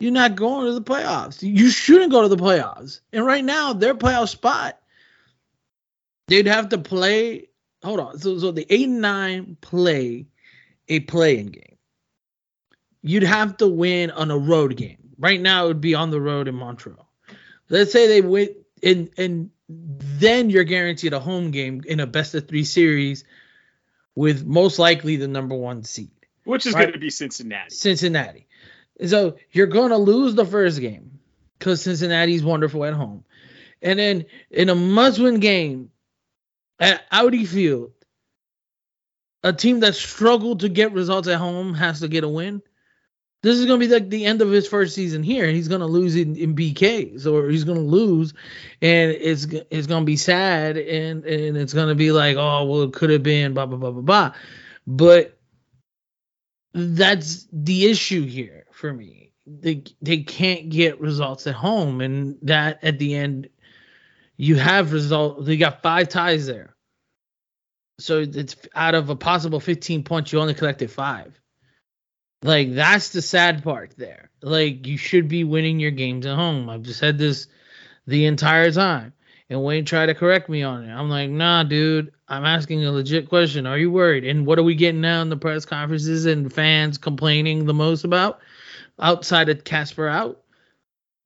you're 0.00 0.12
not 0.12 0.34
going 0.34 0.66
to 0.66 0.72
the 0.72 0.82
playoffs. 0.82 1.42
You 1.42 1.70
shouldn't 1.70 2.10
go 2.10 2.22
to 2.22 2.28
the 2.28 2.36
playoffs. 2.36 3.00
And 3.12 3.24
right 3.24 3.44
now, 3.44 3.72
their 3.72 3.94
playoff 3.94 4.28
spot, 4.28 4.78
they'd 6.28 6.46
have 6.46 6.70
to 6.70 6.78
play. 6.78 7.48
Hold 7.82 8.00
on. 8.00 8.18
So, 8.18 8.38
so 8.38 8.50
the 8.50 8.66
eight 8.70 8.88
and 8.88 9.00
nine 9.00 9.56
play 9.60 10.26
a 10.88 11.00
playing 11.00 11.48
game. 11.48 11.76
You'd 13.02 13.22
have 13.22 13.58
to 13.58 13.68
win 13.68 14.10
on 14.10 14.30
a 14.30 14.38
road 14.38 14.76
game. 14.76 14.98
Right 15.18 15.40
now, 15.40 15.64
it 15.64 15.68
would 15.68 15.80
be 15.80 15.94
on 15.94 16.10
the 16.10 16.20
road 16.20 16.48
in 16.48 16.54
Montreal. 16.54 17.08
Let's 17.68 17.92
say 17.92 18.06
they 18.06 18.20
win, 18.20 18.48
in 18.82 18.98
and 18.98 19.10
and 19.18 19.50
then 19.68 20.50
you're 20.50 20.64
guaranteed 20.64 21.12
a 21.12 21.20
home 21.20 21.50
game 21.50 21.82
in 21.86 22.00
a 22.00 22.06
best 22.06 22.34
of 22.34 22.46
three 22.46 22.64
series 22.64 23.24
with 24.14 24.44
most 24.44 24.78
likely 24.78 25.16
the 25.16 25.28
number 25.28 25.54
one 25.54 25.82
seed, 25.84 26.10
which 26.44 26.66
is 26.66 26.74
right? 26.74 26.82
going 26.82 26.92
to 26.92 26.98
be 26.98 27.10
Cincinnati. 27.10 27.74
Cincinnati. 27.74 28.46
So 29.06 29.36
you're 29.50 29.66
going 29.66 29.90
to 29.90 29.96
lose 29.96 30.34
the 30.34 30.44
first 30.44 30.80
game 30.80 31.18
because 31.58 31.82
Cincinnati's 31.82 32.44
wonderful 32.44 32.84
at 32.84 32.94
home. 32.94 33.24
And 33.82 33.98
then 33.98 34.26
in 34.50 34.68
a 34.68 34.74
must 34.74 35.18
win 35.18 35.40
game 35.40 35.90
at 36.78 37.02
Audi 37.10 37.44
Field, 37.44 37.92
a 39.42 39.52
team 39.52 39.80
that 39.80 39.94
struggled 39.94 40.60
to 40.60 40.68
get 40.68 40.92
results 40.92 41.28
at 41.28 41.38
home 41.38 41.74
has 41.74 42.00
to 42.00 42.08
get 42.08 42.24
a 42.24 42.28
win. 42.28 42.62
This 43.44 43.58
is 43.58 43.66
to 43.78 43.86
be 43.86 43.92
like 43.92 44.08
the 44.08 44.24
end 44.24 44.40
of 44.40 44.50
his 44.50 44.66
first 44.66 44.94
season 44.94 45.22
here. 45.22 45.46
He's 45.48 45.68
to 45.80 45.86
lose 45.86 46.16
in, 46.16 46.34
in 46.34 46.56
PKs 46.56 47.30
or 47.30 47.50
he's 47.50 47.64
to 47.76 47.84
lose 47.84 48.32
and 48.80 49.10
it's 49.10 49.44
it's 49.70 49.86
to 50.00 50.06
be 50.06 50.16
sad 50.16 50.78
and 50.78 51.26
and 51.26 51.54
it's 51.58 51.74
to 51.88 51.94
be 51.94 52.10
like, 52.10 52.38
oh, 52.38 52.64
well, 52.64 52.82
it 52.84 52.94
could 52.94 53.10
have 53.10 53.22
been 53.22 53.52
blah, 53.52 53.66
blah, 53.66 53.76
blah, 53.76 53.90
blah, 53.90 54.00
blah. 54.00 54.32
But 54.86 55.38
that's 56.72 57.46
the 57.52 57.84
issue 57.84 58.24
here 58.24 58.64
for 58.72 58.94
me. 58.94 59.32
They 59.46 59.84
they 60.00 60.22
can't 60.22 60.70
get 60.70 60.98
results 60.98 61.46
at 61.46 61.54
home, 61.54 62.00
and 62.00 62.38
that 62.40 62.82
at 62.82 62.98
the 62.98 63.14
end, 63.14 63.50
you 64.38 64.56
have 64.56 64.94
result. 64.94 65.44
They 65.44 65.58
got 65.58 65.82
five 65.82 66.08
ties 66.08 66.46
there, 66.46 66.74
so 67.98 68.20
it's 68.20 68.56
out 68.74 68.94
of 68.94 69.10
a 69.10 69.16
possible 69.16 69.60
15 69.60 70.02
points, 70.02 70.32
you 70.32 70.40
only 70.40 70.54
collected 70.54 70.90
five. 70.90 71.38
Like 72.44 72.74
that's 72.74 73.08
the 73.08 73.22
sad 73.22 73.64
part 73.64 73.94
there. 73.96 74.30
Like 74.42 74.86
you 74.86 74.98
should 74.98 75.28
be 75.28 75.44
winning 75.44 75.80
your 75.80 75.90
games 75.90 76.26
at 76.26 76.36
home. 76.36 76.68
I've 76.68 76.86
said 76.94 77.16
this 77.16 77.46
the 78.06 78.26
entire 78.26 78.70
time. 78.70 79.14
And 79.48 79.64
Wayne 79.64 79.86
tried 79.86 80.06
to 80.06 80.14
correct 80.14 80.50
me 80.50 80.62
on 80.62 80.84
it. 80.84 80.92
I'm 80.92 81.08
like, 81.08 81.30
nah, 81.30 81.62
dude, 81.62 82.12
I'm 82.28 82.44
asking 82.44 82.84
a 82.84 82.92
legit 82.92 83.30
question. 83.30 83.66
Are 83.66 83.78
you 83.78 83.90
worried? 83.90 84.24
And 84.24 84.44
what 84.44 84.58
are 84.58 84.62
we 84.62 84.74
getting 84.74 85.00
now 85.00 85.22
in 85.22 85.30
the 85.30 85.38
press 85.38 85.64
conferences 85.64 86.26
and 86.26 86.52
fans 86.52 86.98
complaining 86.98 87.64
the 87.64 87.74
most 87.74 88.04
about? 88.04 88.40
Outside 89.00 89.48
of 89.48 89.64
Kasper 89.64 90.06
out, 90.06 90.42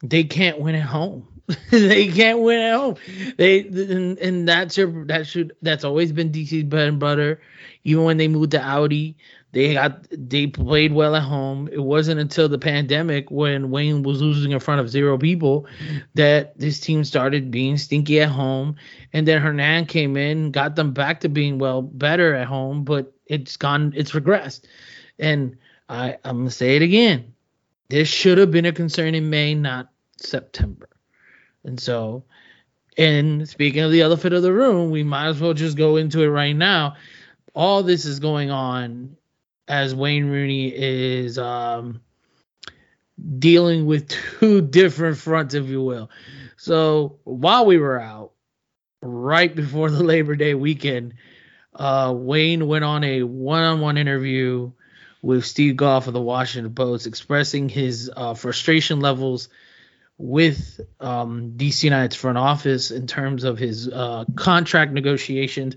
they 0.05 0.23
can't 0.23 0.61
win 0.61 0.77
at 0.77 0.83
home. 0.83 1.27
they 1.71 2.09
can't 2.09 2.41
win 2.41 2.61
at 2.61 2.77
home. 2.77 2.95
They 3.39 3.61
and, 3.61 4.19
and 4.19 4.49
that's 4.49 4.77
your 4.77 5.05
that 5.07 5.27
should 5.27 5.57
that's 5.63 5.85
always 5.85 6.13
been 6.13 6.31
DC's 6.31 6.65
bread 6.65 6.89
and 6.89 7.01
butter. 7.01 7.41
Even 7.85 8.05
when 8.05 8.19
they 8.19 8.29
moved 8.29 8.53
to 8.53 8.63
Audi, 8.63 9.17
they 9.53 9.73
got 9.73 10.07
they 10.11 10.47
played 10.47 10.93
well 10.93 11.15
at 11.15 11.23
home. 11.23 11.69
It 11.73 11.83
wasn't 11.83 12.21
until 12.21 12.49
the 12.49 12.59
pandemic 12.59 13.31
when 13.31 13.71
Wayne 13.71 14.03
was 14.03 14.21
losing 14.21 14.53
in 14.53 14.61
front 14.61 14.81
of 14.81 14.91
zero 14.91 15.17
people 15.17 15.67
that 16.15 16.59
this 16.59 16.81
team 16.81 17.03
started 17.05 17.51
being 17.51 17.79
stinky 17.79 18.21
at 18.21 18.29
home. 18.29 18.77
And 19.13 19.27
then 19.27 19.41
Hernan 19.41 19.87
came 19.87 20.17
in, 20.19 20.51
got 20.51 20.77
them 20.77 20.93
back 20.93 21.21
to 21.21 21.31
being 21.31 21.59
well 21.59 21.81
better 21.81 22.35
at 22.35 22.47
home, 22.47 22.85
but 22.85 23.15
it's 23.27 23.57
gone, 23.57 23.95
it's 23.97 24.13
regressed. 24.13 24.65
And 25.19 25.57
I 25.89 26.19
I'm 26.25 26.39
gonna 26.39 26.51
say 26.51 26.77
it 26.77 26.83
again. 26.83 27.33
This 27.89 28.09
should 28.09 28.37
have 28.37 28.51
been 28.51 28.67
a 28.67 28.73
concern 28.73 29.15
in 29.15 29.31
May, 29.31 29.55
not 29.55 29.89
September. 30.19 30.91
And 31.65 31.81
so, 31.81 32.25
and 32.99 33.49
speaking 33.49 33.81
of 33.81 33.93
the 33.93 34.03
elephant 34.03 34.35
of 34.35 34.43
the 34.43 34.53
room, 34.53 34.91
we 34.91 35.03
might 35.03 35.29
as 35.29 35.41
well 35.41 35.55
just 35.55 35.79
go 35.79 35.97
into 35.97 36.23
it 36.23 36.29
right 36.29 36.55
now. 36.55 36.97
All 37.55 37.83
this 37.83 38.05
is 38.05 38.21
going 38.21 38.51
on 38.51 39.17
as 39.69 39.95
Wayne 39.95 40.27
Rooney 40.27 40.73
is 40.75 41.39
um, 41.39 42.01
dealing 43.39 43.87
with 43.87 44.09
two 44.41 44.63
different 44.63 45.19
fronts, 45.19 45.55
if 45.55 45.67
you 45.67 45.83
will. 45.83 46.11
So 46.57 47.19
while 47.25 47.67
we 47.67 47.79
were 47.79 48.01
out, 48.01 48.33
right 49.03 49.55
before 49.55 49.91
the 49.91 50.03
Labor 50.03 50.35
Day 50.35 50.55
weekend, 50.55 51.15
uh, 51.75 52.13
Wayne 52.17 52.67
went 52.67 52.85
on 52.85 53.05
a 53.05 53.23
one-on-one 53.23 53.99
interview 53.99 54.73
with 55.23 55.45
Steve 55.45 55.77
Goff 55.77 56.07
of 56.07 56.15
the 56.15 56.21
Washington 56.21 56.75
Post, 56.75 57.07
expressing 57.07 57.69
his 57.69 58.11
uh, 58.15 58.35
frustration 58.35 59.01
levels 59.01 59.49
with 60.17 60.81
um, 60.99 61.53
DC 61.57 61.85
United's 61.85 62.17
front 62.17 62.39
office 62.39 62.91
in 62.91 63.07
terms 63.07 63.45
of 63.45 63.59
his 63.59 63.89
uh, 63.89 64.25
contract 64.35 64.93
negotiations. 64.93 65.77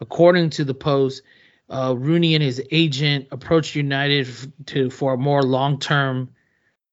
According 0.00 0.50
to 0.50 0.64
the 0.64 0.74
Post, 0.74 1.22
uh, 1.70 1.94
Rooney 1.96 2.34
and 2.34 2.42
his 2.42 2.62
agent 2.70 3.28
approached 3.30 3.74
United 3.74 4.28
to 4.66 4.90
for 4.90 5.14
a 5.14 5.18
more 5.18 5.42
long-term 5.42 6.30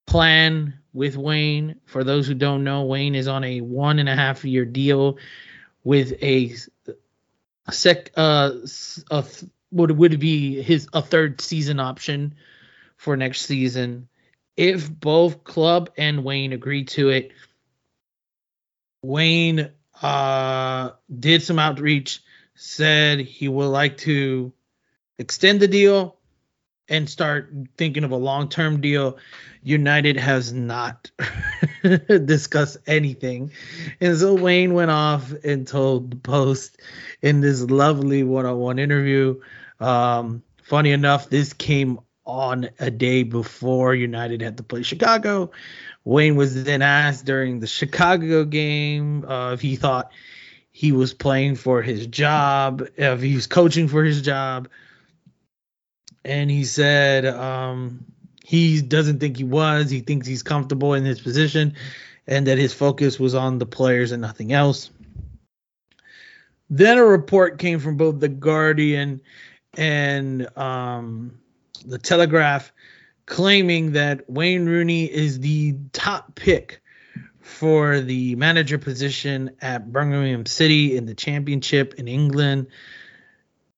plan 0.05 0.79
with 0.93 1.17
Wayne. 1.17 1.75
For 1.85 2.03
those 2.03 2.27
who 2.27 2.33
don't 2.33 2.63
know, 2.63 2.85
Wayne 2.85 3.15
is 3.15 3.27
on 3.27 3.43
a 3.43 3.61
one 3.61 3.99
and 3.99 4.07
a 4.07 4.15
half 4.15 4.45
year 4.45 4.65
deal 4.65 5.17
with 5.83 6.13
a, 6.21 6.55
sec 7.69 8.11
uh 8.15 8.51
a, 9.11 9.25
would 9.71 9.91
would 9.91 10.19
be 10.19 10.61
his 10.61 10.87
a 10.93 11.01
third 11.01 11.41
season 11.41 11.79
option 11.79 12.35
for 12.95 13.17
next 13.17 13.41
season 13.41 14.07
if 14.57 14.89
both 14.89 15.43
club 15.43 15.91
and 15.97 16.23
Wayne 16.23 16.51
agreed 16.51 16.87
to 16.89 17.09
it, 17.09 17.31
Wayne 19.03 19.69
uh, 20.01 20.91
did 21.17 21.43
some 21.43 21.59
outreach, 21.59 22.23
said 22.55 23.19
he 23.19 23.47
would 23.47 23.67
like 23.67 23.97
to 23.97 24.51
extend 25.17 25.59
the 25.59 25.67
deal 25.67 26.17
and 26.89 27.09
start 27.09 27.51
thinking 27.77 28.03
of 28.03 28.11
a 28.11 28.17
long 28.17 28.49
term 28.49 28.81
deal. 28.81 29.17
United 29.63 30.17
has 30.17 30.53
not 30.53 31.11
discussed 31.83 32.77
anything. 32.87 33.51
And 33.99 34.17
so 34.17 34.33
Wayne 34.33 34.73
went 34.73 34.91
off 34.91 35.31
and 35.43 35.67
told 35.67 36.11
the 36.11 36.15
Post 36.15 36.79
in 37.21 37.41
this 37.41 37.61
lovely 37.61 38.23
one 38.23 38.45
on 38.45 38.57
one 38.57 38.79
interview. 38.79 39.41
Um, 39.79 40.43
funny 40.63 40.91
enough, 40.91 41.29
this 41.29 41.53
came 41.53 41.99
on 42.25 42.69
a 42.79 42.91
day 42.91 43.23
before 43.23 43.95
United 43.95 44.41
had 44.41 44.57
to 44.57 44.63
play 44.63 44.83
Chicago. 44.83 45.51
Wayne 46.03 46.35
was 46.35 46.63
then 46.63 46.81
asked 46.81 47.25
during 47.25 47.59
the 47.59 47.67
Chicago 47.67 48.45
game 48.45 49.25
uh, 49.25 49.53
if 49.53 49.61
he 49.61 49.75
thought 49.75 50.11
he 50.71 50.91
was 50.91 51.13
playing 51.13 51.55
for 51.55 51.81
his 51.81 52.07
job, 52.07 52.87
if 52.95 53.21
he 53.21 53.35
was 53.35 53.47
coaching 53.47 53.87
for 53.87 54.03
his 54.03 54.21
job. 54.21 54.69
And 56.27 56.51
he 56.51 56.65
said 56.65 57.25
um, 57.25 58.05
he 58.43 58.81
doesn't 58.81 59.19
think 59.19 59.37
he 59.37 59.45
was. 59.45 59.89
He 59.89 60.01
thinks 60.01 60.27
he's 60.27 60.43
comfortable 60.43 60.93
in 60.93 61.05
his 61.05 61.21
position 61.21 61.75
and 62.27 62.47
that 62.47 62.57
his 62.57 62.73
focus 62.73 63.17
was 63.17 63.33
on 63.33 63.59
the 63.59 63.65
players 63.65 64.11
and 64.11 64.21
nothing 64.21 64.51
else. 64.51 64.89
Then 66.69 66.97
a 66.97 67.05
report 67.05 67.59
came 67.59 67.79
from 67.79 67.95
both 67.95 68.19
The 68.19 68.27
Guardian 68.27 69.21
and 69.77 70.57
um, 70.57 71.39
the 71.85 71.97
Telegraph 71.97 72.73
claiming 73.25 73.93
that 73.93 74.29
Wayne 74.29 74.65
Rooney 74.65 75.05
is 75.05 75.39
the 75.39 75.77
top 75.93 76.35
pick 76.35 76.81
for 77.39 78.01
the 78.01 78.35
manager 78.35 78.77
position 78.77 79.51
at 79.61 79.93
Birmingham 79.93 80.45
City 80.45 80.97
in 80.97 81.05
the 81.05 81.15
championship 81.15 81.93
in 81.93 82.09
England. 82.09 82.67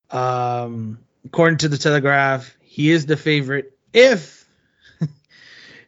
Um, 0.10 1.00
according 1.26 1.60
to 1.60 1.68
the 1.68 1.78
Telegraph, 1.78 2.56
he 2.62 2.92
is 2.92 3.06
the 3.06 3.18
favorite 3.18 3.78
if 3.94 4.48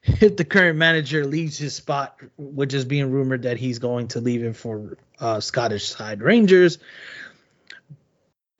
if 0.03 0.37
the 0.37 0.45
current 0.45 0.77
manager 0.77 1.25
leaves 1.25 1.57
his 1.57 1.75
spot, 1.75 2.17
which 2.37 2.73
is 2.73 2.85
being 2.85 3.11
rumored 3.11 3.43
that 3.43 3.57
he's 3.57 3.79
going 3.79 4.07
to 4.09 4.21
leave 4.21 4.43
it 4.43 4.55
for 4.55 4.97
uh, 5.19 5.39
Scottish 5.39 5.89
side 5.89 6.21
Rangers 6.21 6.79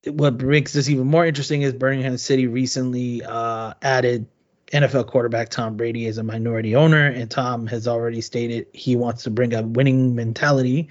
what 0.06 0.42
makes 0.42 0.74
this 0.74 0.90
even 0.90 1.08
more 1.08 1.26
interesting 1.26 1.62
is 1.62 1.74
Birmingham 1.74 2.18
City 2.18 2.48
recently 2.48 3.24
uh, 3.24 3.74
added 3.82 4.26
NFL 4.74 5.08
quarterback 5.08 5.50
Tom 5.50 5.78
Brady 5.78 6.08
as 6.08 6.18
a 6.18 6.24
minority 6.24 6.76
owner, 6.76 7.08
and 7.08 7.30
Tom 7.30 7.68
has 7.68 7.88
already 7.88 8.22
stated 8.22 8.68
he 8.74 8.96
wants 8.96 9.24
to 9.24 9.30
bring 9.30 9.54
a 9.54 9.62
winning 9.62 10.16
mentality 10.16 10.90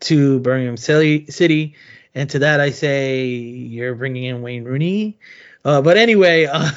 to 0.00 0.40
Birmingham 0.40 0.76
City. 0.76 1.74
And 2.16 2.30
to 2.30 2.38
that, 2.38 2.60
I 2.60 2.70
say 2.70 3.26
you're 3.26 3.94
bringing 3.94 4.24
in 4.24 4.40
Wayne 4.40 4.64
Rooney. 4.64 5.18
Uh, 5.66 5.82
but 5.82 5.98
anyway, 5.98 6.48
uh, 6.50 6.70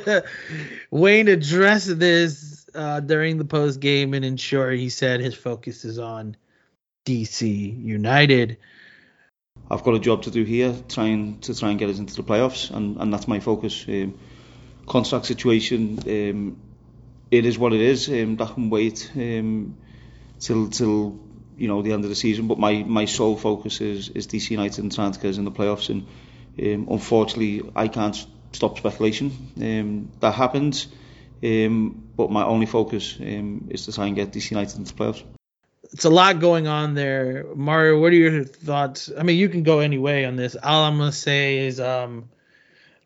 Wayne 0.90 1.28
addressed 1.28 1.96
this 2.00 2.66
uh, 2.74 2.98
during 2.98 3.38
the 3.38 3.44
post 3.44 3.78
game 3.78 4.14
and 4.14 4.24
ensured 4.24 4.80
he 4.80 4.88
said 4.88 5.20
his 5.20 5.36
focus 5.36 5.84
is 5.84 6.00
on 6.00 6.36
DC 7.06 7.84
United. 7.84 8.56
I've 9.70 9.84
got 9.84 9.94
a 9.94 10.00
job 10.00 10.22
to 10.22 10.32
do 10.32 10.42
here, 10.42 10.74
trying 10.88 11.38
to 11.42 11.56
try 11.56 11.70
and 11.70 11.78
get 11.78 11.88
us 11.88 12.00
into 12.00 12.16
the 12.16 12.24
playoffs, 12.24 12.74
and, 12.74 12.96
and 12.96 13.14
that's 13.14 13.28
my 13.28 13.38
focus. 13.38 13.84
Um, 13.86 14.18
contract 14.88 15.26
situation, 15.26 16.00
um, 16.00 16.56
it 17.30 17.46
is 17.46 17.60
what 17.60 17.72
it 17.72 17.80
is. 17.80 18.08
Um, 18.08 18.34
that 18.38 18.54
can 18.54 18.70
wait 18.70 19.08
um, 19.14 19.76
till 20.40 20.68
till 20.68 21.20
you 21.56 21.68
know 21.68 21.82
the 21.82 21.92
end 21.92 22.04
of 22.04 22.10
the 22.10 22.16
season. 22.16 22.48
But 22.48 22.58
my, 22.58 22.82
my 22.82 23.04
sole 23.04 23.36
focus 23.36 23.80
is 23.80 24.08
is 24.10 24.26
DC 24.26 24.50
United 24.50 24.82
and 24.82 24.98
us 24.98 25.38
in 25.38 25.44
the 25.44 25.50
playoffs. 25.50 25.90
And 25.90 26.06
um, 26.60 26.88
unfortunately, 26.90 27.70
I 27.74 27.88
can't 27.88 28.16
stop 28.52 28.78
speculation. 28.78 29.32
Um, 29.56 30.10
that 30.20 30.34
happens. 30.34 30.88
Um, 31.44 32.08
but 32.16 32.30
my 32.30 32.44
only 32.44 32.66
focus 32.66 33.16
um, 33.20 33.68
is 33.70 33.86
to 33.86 33.92
try 33.92 34.06
and 34.06 34.14
get 34.14 34.32
DC 34.32 34.50
United 34.50 34.78
into 34.78 34.94
the 34.94 34.98
playoffs 34.98 35.24
it's 35.92 36.04
a 36.04 36.10
lot 36.10 36.40
going 36.40 36.66
on 36.66 36.94
there. 36.94 37.44
Mario, 37.54 38.00
what 38.00 38.12
are 38.12 38.16
your 38.16 38.44
thoughts? 38.44 39.10
I 39.16 39.22
mean, 39.22 39.36
you 39.36 39.48
can 39.48 39.62
go 39.62 39.80
any 39.80 39.98
way 39.98 40.24
on 40.24 40.36
this. 40.36 40.56
All 40.60 40.84
I'm 40.84 40.98
gonna 40.98 41.12
say 41.12 41.66
is, 41.66 41.80
um, 41.80 42.30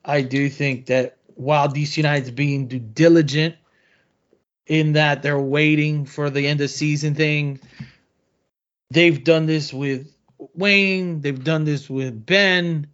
I 0.05 0.23
do 0.23 0.49
think 0.49 0.87
that 0.87 1.17
while 1.35 1.69
DC 1.69 1.97
United's 1.97 2.31
being 2.31 2.69
due 2.69 2.79
diligent 2.79 3.57
in 4.67 4.93
that 4.93 5.23
they're 5.23 5.39
waiting 5.39 6.07
for 6.07 6.31
the 6.31 6.47
end 6.47 6.61
of 6.61 6.71
season 6.71 7.15
thing, 7.15 7.61
they've 8.91 9.23
done 9.23 9.47
this 9.47 9.73
with 9.73 10.13
Wayne. 10.55 11.21
They've 11.21 11.43
done 11.43 11.65
this 11.65 11.89
with 11.89 12.25
Ben. 12.25 12.89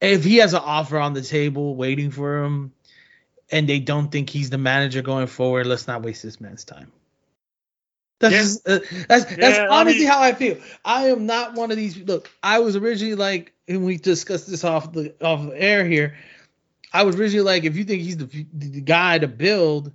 If 0.00 0.24
he 0.24 0.36
has 0.36 0.54
an 0.54 0.62
offer 0.64 0.98
on 0.98 1.12
the 1.12 1.22
table 1.22 1.76
waiting 1.76 2.10
for 2.10 2.42
him, 2.42 2.72
and 3.50 3.68
they 3.68 3.80
don't 3.80 4.10
think 4.10 4.30
he's 4.30 4.50
the 4.50 4.58
manager 4.58 5.02
going 5.02 5.26
forward, 5.26 5.66
let's 5.66 5.86
not 5.86 6.02
waste 6.02 6.22
this 6.22 6.40
man's 6.40 6.64
time. 6.64 6.90
That's 8.20 8.34
yeah. 8.34 8.40
just, 8.40 8.68
uh, 8.68 8.78
that's 9.08 9.30
yeah, 9.30 9.36
that's 9.36 9.72
honestly 9.72 10.06
I 10.06 10.08
mean, 10.08 10.08
how 10.08 10.20
I 10.20 10.32
feel. 10.32 10.58
I 10.84 11.08
am 11.08 11.26
not 11.26 11.54
one 11.54 11.70
of 11.70 11.76
these. 11.76 11.96
Look, 11.96 12.30
I 12.42 12.58
was 12.58 12.76
originally 12.76 13.14
like, 13.14 13.54
and 13.66 13.84
we 13.84 13.96
discussed 13.96 14.48
this 14.48 14.62
off 14.62 14.92
the 14.92 15.14
off 15.22 15.42
the 15.42 15.60
air 15.60 15.86
here. 15.86 16.16
I 16.92 17.04
was 17.04 17.16
originally 17.16 17.44
like, 17.44 17.64
if 17.64 17.76
you 17.76 17.84
think 17.84 18.02
he's 18.02 18.18
the 18.18 18.46
the 18.52 18.82
guy 18.82 19.18
to 19.18 19.26
build, 19.26 19.92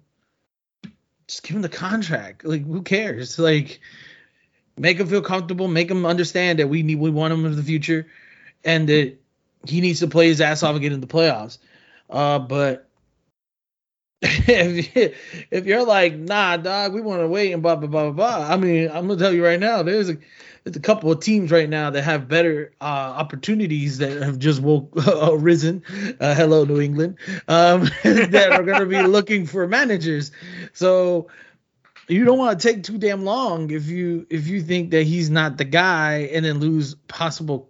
just 1.27 1.43
give 1.43 1.55
him 1.55 1.61
the 1.61 1.69
contract. 1.69 2.45
Like, 2.45 2.65
who 2.65 2.81
cares? 2.81 3.39
Like, 3.39 3.79
make 4.77 4.99
him 4.99 5.07
feel 5.07 5.21
comfortable, 5.21 5.67
make 5.67 5.89
him 5.89 6.05
understand 6.05 6.59
that 6.59 6.67
we 6.67 6.83
need 6.83 6.99
we 6.99 7.09
want 7.09 7.33
him 7.33 7.45
in 7.45 7.55
the 7.55 7.63
future, 7.63 8.07
and 8.63 8.87
that 8.89 9.17
he 9.67 9.81
needs 9.81 9.99
to 10.01 10.07
play 10.07 10.27
his 10.27 10.41
ass 10.41 10.63
off 10.63 10.73
and 10.73 10.81
get 10.81 10.93
in 10.93 11.01
the 11.01 11.07
playoffs. 11.07 11.57
Uh, 12.09 12.39
but 12.39 12.87
if, 14.21 15.15
if 15.51 15.65
you're 15.65 15.85
like, 15.85 16.15
nah, 16.15 16.57
dog, 16.57 16.93
we 16.93 17.01
want 17.01 17.21
to 17.21 17.27
wait 17.27 17.51
and 17.51 17.61
blah 17.61 17.75
blah 17.75 17.87
blah 17.87 18.11
blah 18.11 18.37
blah. 18.37 18.53
I 18.53 18.57
mean, 18.57 18.89
I'm 18.89 19.07
gonna 19.07 19.19
tell 19.19 19.33
you 19.33 19.43
right 19.43 19.59
now, 19.59 19.83
there's 19.83 20.09
a 20.09 20.17
a 20.65 20.79
couple 20.79 21.11
of 21.11 21.19
teams 21.19 21.51
right 21.51 21.69
now 21.69 21.91
that 21.91 22.01
have 22.01 22.27
better 22.27 22.71
uh, 22.81 22.83
opportunities 22.83 23.99
that 23.99 24.21
have 24.21 24.39
just 24.39 24.61
woke 24.61 24.91
uh, 25.07 25.35
risen. 25.37 25.83
Uh, 26.19 26.33
hello, 26.33 26.65
New 26.65 26.81
England, 26.81 27.17
um, 27.47 27.83
that 28.03 28.49
are 28.51 28.63
gonna 28.63 28.85
be 28.85 29.01
looking 29.03 29.45
for 29.45 29.67
managers. 29.67 30.31
So 30.73 31.27
you 32.07 32.25
don't 32.25 32.37
want 32.37 32.59
to 32.59 32.67
take 32.67 32.83
too 32.83 32.97
damn 32.97 33.23
long 33.23 33.71
if 33.71 33.87
you 33.87 34.25
if 34.29 34.47
you 34.47 34.61
think 34.61 34.91
that 34.91 35.03
he's 35.03 35.29
not 35.29 35.57
the 35.57 35.65
guy 35.65 36.29
and 36.33 36.43
then 36.43 36.59
lose 36.59 36.95
possible 37.07 37.69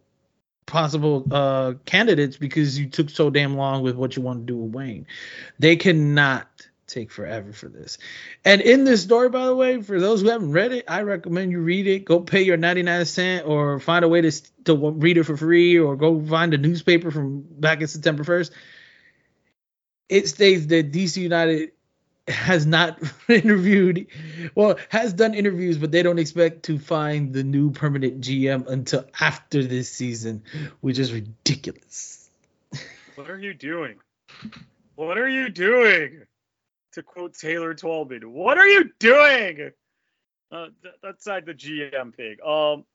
possible 0.66 1.28
uh 1.32 1.74
candidates 1.86 2.38
because 2.38 2.80
you 2.80 2.88
took 2.88 3.10
so 3.10 3.30
damn 3.30 3.56
long 3.56 3.84
with 3.84 3.96
what 3.96 4.16
you 4.16 4.22
want 4.22 4.40
to 4.40 4.46
do 4.46 4.58
with 4.58 4.74
Wayne. 4.74 5.06
They 5.60 5.76
cannot 5.76 6.48
take 6.88 7.12
forever 7.12 7.52
for 7.52 7.68
this. 7.68 7.98
And 8.44 8.62
in 8.62 8.84
this 8.84 9.04
story, 9.04 9.30
by 9.30 9.46
the 9.46 9.56
way, 9.56 9.82
for 9.82 10.00
those 10.00 10.22
who 10.22 10.30
haven't 10.30 10.52
read 10.52 10.72
it, 10.72 10.86
I 10.88 11.02
recommend 11.02 11.52
you 11.52 11.60
read 11.60 11.88
it. 11.88 12.06
Go 12.06 12.20
pay 12.20 12.44
your 12.44 12.58
99 12.58 13.06
cent 13.06 13.48
or 13.48 13.80
find 13.80 14.06
a 14.06 14.08
way 14.08 14.22
to, 14.22 14.32
to 14.66 14.92
read 14.92 15.18
it 15.18 15.24
for 15.24 15.38
free 15.38 15.80
or 15.80 15.96
go 15.96 16.20
find 16.20 16.54
a 16.54 16.58
newspaper 16.58 17.12
from 17.12 17.42
back 17.42 17.82
in 17.82 17.88
September 17.88 18.24
1st. 18.24 18.52
It 20.08 20.28
states 20.28 20.68
that 20.68 20.92
DC 20.92 21.18
United 21.18 21.72
has 22.28 22.66
not 22.66 23.00
interviewed, 23.30 24.08
well, 24.56 24.78
has 24.90 25.14
done 25.14 25.34
interviews, 25.34 25.78
but 25.78 25.92
they 25.92 26.04
don't 26.04 26.20
expect 26.20 26.64
to 26.64 26.80
find 26.80 27.34
the 27.34 27.44
new 27.44 27.72
permanent 27.72 28.22
GM 28.22 28.68
until 28.68 29.06
after 29.20 29.64
this 29.64 29.90
season, 29.90 30.44
which 30.82 31.00
is 31.00 31.14
ridiculous. 31.14 32.30
What 33.16 33.30
are 33.30 33.40
you 33.40 33.54
doing? 33.54 33.96
What 34.96 35.18
are 35.18 35.30
you 35.30 35.50
doing? 35.50 36.26
To 36.96 37.04
quote 37.04 37.34
Taylor 37.34 37.74
Twellman, 37.74 38.26
what 38.26 38.58
are 38.58 38.68
you 38.68 38.90
doing? 39.00 39.72
Uh, 40.52 40.68
th- 40.82 40.96
that's 41.02 41.28
like 41.28 41.46
the 41.46 41.54
GM 41.54 42.14
thing. 42.14 42.38
Um, 42.46 42.86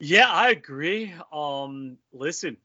yeah, 0.00 0.30
I 0.30 0.50
agree. 0.50 1.14
Um, 1.32 1.98
listen, 2.12 2.56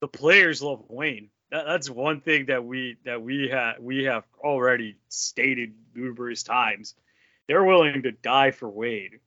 the 0.00 0.08
players 0.08 0.62
love 0.62 0.84
Wayne 0.88 1.30
that, 1.50 1.64
that's 1.66 1.90
one 1.90 2.20
thing 2.20 2.46
that 2.46 2.64
we 2.64 2.96
that 3.04 3.22
we 3.22 3.48
have 3.48 3.78
we 3.80 4.04
have 4.04 4.24
already 4.38 4.96
stated 5.08 5.74
numerous 5.94 6.42
times. 6.42 6.94
They're 7.46 7.64
willing 7.64 8.02
to 8.02 8.12
die 8.12 8.52
for 8.52 8.68
Wade. 8.68 9.20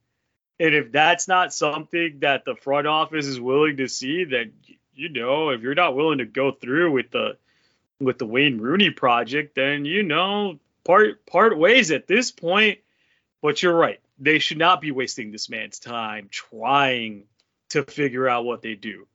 And 0.59 0.73
if 0.73 0.91
that's 0.91 1.27
not 1.27 1.53
something 1.53 2.19
that 2.19 2.45
the 2.45 2.55
front 2.55 2.87
office 2.87 3.25
is 3.25 3.39
willing 3.39 3.77
to 3.77 3.87
see, 3.87 4.23
then 4.23 4.53
you 4.93 5.09
know, 5.09 5.49
if 5.49 5.61
you're 5.61 5.75
not 5.75 5.95
willing 5.95 6.19
to 6.19 6.25
go 6.25 6.51
through 6.51 6.91
with 6.91 7.11
the 7.11 7.37
with 7.99 8.17
the 8.17 8.25
Wayne 8.25 8.59
Rooney 8.59 8.89
project, 8.89 9.55
then 9.55 9.85
you 9.85 10.03
know, 10.03 10.59
part 10.83 11.25
part 11.25 11.57
ways 11.57 11.91
at 11.91 12.07
this 12.07 12.31
point. 12.31 12.79
But 13.41 13.61
you're 13.61 13.75
right. 13.75 13.99
They 14.19 14.39
should 14.39 14.57
not 14.57 14.81
be 14.81 14.91
wasting 14.91 15.31
this 15.31 15.49
man's 15.49 15.79
time 15.79 16.29
trying 16.31 17.25
to 17.69 17.83
figure 17.83 18.27
out 18.27 18.45
what 18.45 18.61
they 18.61 18.75
do 18.75 19.07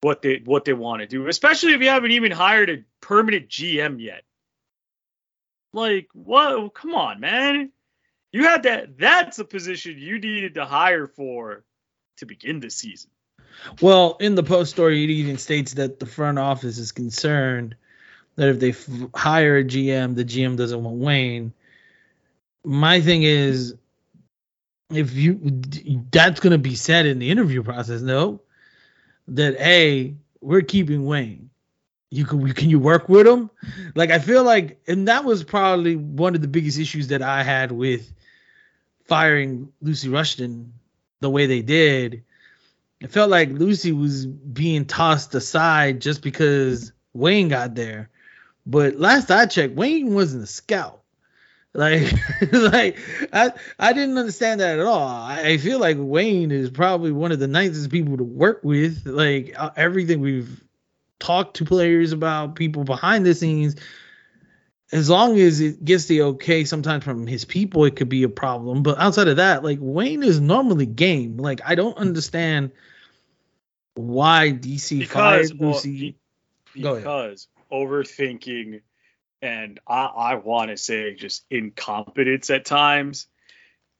what 0.00 0.22
they 0.22 0.40
what 0.44 0.64
they 0.64 0.72
want 0.72 1.00
to 1.00 1.06
do, 1.06 1.26
especially 1.26 1.72
if 1.72 1.80
you 1.80 1.88
haven't 1.88 2.12
even 2.12 2.30
hired 2.30 2.70
a 2.70 2.84
permanent 3.00 3.48
GM 3.48 4.00
yet. 4.00 4.22
Like, 5.72 6.08
what? 6.12 6.74
Come 6.74 6.94
on, 6.94 7.20
man. 7.20 7.72
You 8.32 8.44
had 8.44 8.64
that. 8.64 8.98
That's 8.98 9.38
a 9.38 9.44
position 9.44 9.98
you 9.98 10.18
needed 10.18 10.54
to 10.54 10.64
hire 10.64 11.06
for 11.06 11.64
to 12.18 12.26
begin 12.26 12.60
the 12.60 12.70
season. 12.70 13.10
Well, 13.80 14.16
in 14.20 14.34
the 14.34 14.42
post 14.42 14.70
story, 14.70 15.02
it 15.04 15.10
even 15.10 15.38
states 15.38 15.74
that 15.74 15.98
the 15.98 16.06
front 16.06 16.38
office 16.38 16.78
is 16.78 16.92
concerned 16.92 17.76
that 18.36 18.48
if 18.48 18.60
they 18.60 18.70
f- 18.70 18.88
hire 19.14 19.58
a 19.58 19.64
GM, 19.64 20.14
the 20.14 20.24
GM 20.24 20.56
doesn't 20.56 20.82
want 20.82 20.96
Wayne. 20.98 21.52
My 22.64 23.00
thing 23.00 23.22
is, 23.22 23.74
if 24.90 25.14
you 25.14 25.40
that's 26.10 26.40
going 26.40 26.52
to 26.52 26.58
be 26.58 26.76
said 26.76 27.06
in 27.06 27.18
the 27.18 27.30
interview 27.30 27.62
process, 27.62 28.00
no, 28.00 28.40
that 29.28 29.58
hey, 29.58 30.14
we're 30.40 30.62
keeping 30.62 31.04
Wayne. 31.04 31.50
You 32.10 32.24
can 32.24 32.52
can 32.52 32.70
you 32.70 32.78
work 32.78 33.08
with 33.08 33.26
him? 33.26 33.50
Like 33.94 34.10
I 34.10 34.18
feel 34.20 34.44
like, 34.44 34.80
and 34.86 35.08
that 35.08 35.24
was 35.24 35.42
probably 35.42 35.96
one 35.96 36.34
of 36.34 36.42
the 36.42 36.48
biggest 36.48 36.78
issues 36.78 37.08
that 37.08 37.22
I 37.22 37.42
had 37.42 37.72
with 37.72 38.12
firing 39.06 39.72
Lucy 39.80 40.08
Rushton 40.08 40.72
the 41.20 41.30
way 41.30 41.46
they 41.46 41.62
did. 41.62 42.22
It 43.00 43.10
felt 43.10 43.30
like 43.30 43.50
Lucy 43.50 43.92
was 43.92 44.26
being 44.26 44.84
tossed 44.84 45.34
aside 45.34 46.00
just 46.00 46.22
because 46.22 46.92
Wayne 47.12 47.48
got 47.48 47.74
there. 47.74 48.08
But 48.66 48.98
last 48.98 49.30
I 49.30 49.46
checked, 49.46 49.74
Wayne 49.74 50.12
wasn't 50.12 50.44
a 50.44 50.46
scout. 50.48 51.00
Like, 51.72 52.12
like 52.52 52.98
I 53.32 53.52
I 53.78 53.92
didn't 53.92 54.18
understand 54.18 54.60
that 54.60 54.78
at 54.78 54.86
all. 54.86 55.06
I 55.06 55.56
feel 55.58 55.78
like 55.78 55.96
Wayne 56.00 56.50
is 56.50 56.70
probably 56.70 57.12
one 57.12 57.32
of 57.32 57.38
the 57.38 57.46
nicest 57.46 57.90
people 57.90 58.16
to 58.16 58.24
work 58.24 58.60
with. 58.64 59.06
Like 59.06 59.54
uh, 59.56 59.70
everything 59.76 60.20
we've 60.20 60.64
talked 61.18 61.58
to 61.58 61.64
players 61.64 62.12
about, 62.12 62.56
people 62.56 62.84
behind 62.84 63.24
the 63.24 63.34
scenes, 63.34 63.76
as 64.90 65.10
long 65.10 65.38
as 65.38 65.60
it 65.60 65.84
gets 65.84 66.06
the 66.06 66.22
okay 66.22 66.64
sometimes 66.64 67.04
from 67.04 67.26
his 67.26 67.44
people, 67.44 67.84
it 67.84 67.94
could 67.94 68.08
be 68.08 68.22
a 68.22 68.28
problem. 68.28 68.82
But 68.82 68.98
outside 68.98 69.28
of 69.28 69.36
that, 69.36 69.62
like 69.62 69.78
Wayne 69.80 70.22
is 70.22 70.40
normally 70.40 70.86
game. 70.86 71.36
Like 71.36 71.60
I 71.64 71.74
don't 71.74 71.96
understand 71.98 72.72
why 73.94 74.50
DC 74.50 75.00
because, 75.00 75.12
fired 75.12 75.60
well, 75.60 75.72
Lucy. 75.72 76.16
Because 76.74 77.48
overthinking 77.70 78.80
and 79.42 79.80
I, 79.86 80.04
I 80.04 80.34
want 80.36 80.70
to 80.70 80.76
say 80.76 81.14
just 81.14 81.44
incompetence 81.50 82.50
at 82.50 82.64
times 82.64 83.26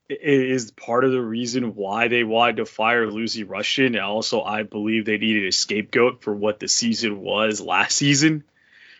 is 0.09 0.71
part 0.71 1.05
of 1.05 1.13
the 1.13 1.21
reason 1.21 1.75
why 1.75 2.09
they 2.09 2.25
wanted 2.25 2.57
to 2.57 2.67
fire 2.67 3.11
Lucy 3.11 3.45
Rushton. 3.45 3.97
And 3.97 3.99
also, 3.99 4.43
I 4.43 4.63
believe 4.63 5.05
they 5.05 5.19
needed 5.19 5.47
a 5.47 5.53
scapegoat 5.53 6.23
for 6.23 6.35
what 6.35 6.61
the 6.61 6.69
season 6.69 7.21
was 7.21 7.61
last 7.61 7.97
season. 7.97 8.45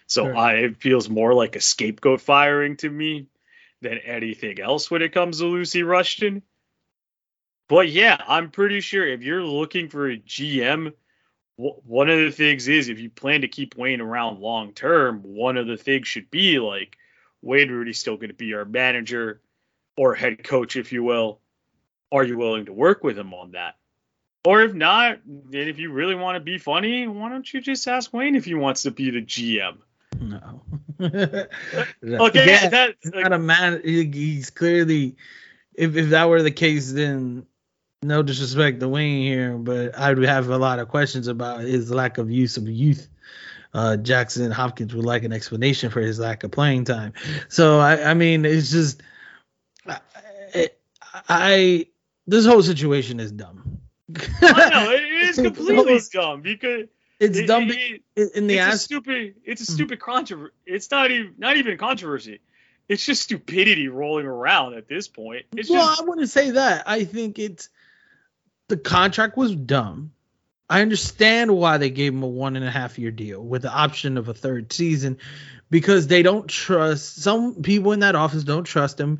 So 0.09 0.25
sure. 0.25 0.37
I, 0.37 0.55
it 0.55 0.77
feels 0.79 1.09
more 1.09 1.33
like 1.33 1.57
a 1.57 1.61
scapegoat 1.61 2.21
firing 2.21 2.77
to 2.79 2.91
me 2.91 3.27
than 3.83 3.99
anything 3.99 4.61
else 4.61 4.91
when 4.91 5.03
it 5.03 5.13
comes 5.13 5.39
to 5.39 5.47
Lucy 5.47 5.83
Rushton. 5.83 6.43
But 7.69 7.89
yeah, 7.89 8.17
I'm 8.27 8.51
pretty 8.51 8.81
sure 8.81 9.07
if 9.07 9.23
you're 9.23 9.43
looking 9.43 9.89
for 9.89 10.09
a 10.09 10.17
GM 10.17 10.93
one 11.57 12.11
of 12.11 12.19
the 12.19 12.31
things 12.31 12.69
is 12.69 12.89
if 12.89 12.99
you 13.01 13.09
plan 13.09 13.41
to 13.41 13.49
keep 13.49 13.77
Wayne 13.77 14.01
around 14.01 14.41
long 14.41 14.73
term, 14.73 15.23
one 15.23 15.57
of 15.57 15.67
the 15.67 15.77
things 15.77 16.07
should 16.07 16.31
be 16.31 16.59
like 16.59 16.97
Wayne 17.43 17.71
Rooney's 17.71 17.99
still 17.99 18.17
going 18.17 18.29
to 18.29 18.35
be 18.35 18.55
our 18.55 18.65
manager 18.65 19.41
or 19.97 20.15
head 20.15 20.45
coach, 20.45 20.77
if 20.77 20.93
you 20.93 21.03
will. 21.03 21.41
Are 22.13 22.25
you 22.25 22.37
willing 22.37 22.67
to 22.67 22.73
work 22.73 23.03
with 23.03 23.19
him 23.19 23.33
on 23.35 23.53
that? 23.53 23.77
Or 24.45 24.63
if 24.63 24.75
not, 24.75 25.19
then 25.27 25.67
if 25.67 25.79
you 25.79 25.91
really 25.91 26.15
want 26.15 26.37
to 26.37 26.41
be 26.41 26.59
funny, 26.59 27.09
why 27.09 27.31
don't 27.31 27.53
you 27.53 27.61
just 27.61 27.89
ask 27.89 28.13
Wayne 28.13 28.37
if 28.37 28.45
he 28.45 28.55
wants 28.55 28.83
to 28.83 28.93
be 28.93 29.11
the 29.11 29.23
GM? 29.23 29.79
No. 30.21 30.63
okay, 31.01 31.49
yeah, 32.03 32.69
that's 32.69 33.07
like, 33.07 33.25
not 33.25 33.33
a 33.33 33.39
man. 33.39 33.81
He's 33.83 34.51
clearly, 34.51 35.17
if 35.75 35.97
if 35.97 36.11
that 36.11 36.29
were 36.29 36.43
the 36.43 36.53
case, 36.53 36.93
then 36.93 37.47
no 38.03 38.23
disrespect 38.23 38.81
to 38.81 38.89
Wayne 38.89 39.23
here, 39.23 39.57
but 39.57 39.97
I 39.99 40.13
would 40.13 40.25
have 40.25 40.49
a 40.49 40.59
lot 40.59 40.79
of 40.79 40.89
questions 40.89 41.29
about 41.29 41.61
his 41.61 41.91
lack 41.91 42.19
of 42.19 42.31
use 42.31 42.57
of 42.57 42.69
youth. 42.69 43.09
Uh, 43.75 43.97
Jackson 43.97 44.51
Hopkins 44.51 44.95
would 44.95 45.05
like 45.05 45.25
an 45.25 45.33
explanation 45.33 45.91
for 45.91 46.01
his 46.01 46.19
lack 46.19 46.45
of 46.45 46.51
playing 46.51 46.85
time. 46.85 47.13
So 47.49 47.79
I, 47.79 48.11
I 48.11 48.15
mean, 48.15 48.45
it's 48.45 48.71
just, 48.71 49.03
I, 49.87 50.71
I, 51.29 51.87
this 52.27 52.47
whole 52.47 52.63
situation 52.63 53.21
is 53.21 53.33
dumb. 53.33 53.81
I 54.41 54.71
know 54.71 54.91
it 54.93 55.03
is 55.03 55.37
completely 55.43 56.01
dumb 56.13 56.41
because 56.41 56.87
it's 57.19 57.39
it, 57.39 57.47
dumb 57.47 57.71
it, 57.71 58.03
in 58.35 58.47
the 58.47 58.59
it's 58.59 58.83
stupid. 58.83 59.35
It's 59.45 59.63
a 59.63 59.65
mm-hmm. 59.65 59.75
stupid 59.75 60.01
controversy. 60.01 60.53
It's 60.65 60.91
not 60.91 61.11
even 61.11 61.35
not 61.39 61.57
even 61.57 61.77
controversy. 61.77 62.41
It's 62.89 63.05
just 63.05 63.23
stupidity 63.23 63.89
rolling 63.89 64.27
around 64.27 64.75
at 64.75 64.87
this 64.89 65.09
point. 65.09 65.47
It's 65.57 65.69
well, 65.69 65.85
just, 65.85 66.01
I 66.01 66.05
wouldn't 66.05 66.31
say 66.31 66.53
that. 66.53 66.85
I 66.87 67.05
think 67.05 67.39
it's 67.39 67.69
the 68.69 68.77
contract 68.77 69.37
was 69.37 69.55
dumb. 69.55 70.13
I 70.69 70.83
understand 70.83 71.57
why 71.57 71.79
they 71.79 71.91
gave 71.91 72.13
him 72.13 72.23
a 72.23 72.29
one 72.29 72.57
and 72.57 72.65
a 72.65 72.71
half 72.71 72.99
year 72.99 73.13
deal 73.13 73.41
with 73.41 73.63
the 73.63 73.73
option 73.73 74.19
of 74.19 74.29
a 74.29 74.35
third 74.35 74.73
season 74.73 75.19
because 75.71 76.09
they 76.09 76.23
don't 76.23 76.49
trust 76.49 77.23
some 77.23 77.63
people 77.63 77.93
in 77.93 78.01
that 78.01 78.17
office 78.17 78.45
don't 78.45 78.65
trust 78.65 78.99
him 78.99 79.19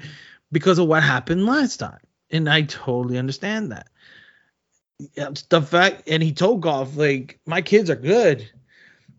because 0.51 0.79
of 0.79 0.89
what 0.89 1.03
happened 1.03 1.47
last 1.47 1.77
time. 1.77 2.01
And 2.31 2.49
I 2.49 2.63
totally 2.63 3.19
understand 3.19 3.73
that. 3.73 3.89
The 5.51 5.63
fact 5.63 6.09
and 6.09 6.23
he 6.23 6.33
told 6.33 6.63
Goff, 6.63 6.97
like, 6.97 7.39
my 7.47 7.63
kids 7.63 7.91
are 7.91 7.97
good. 7.97 8.51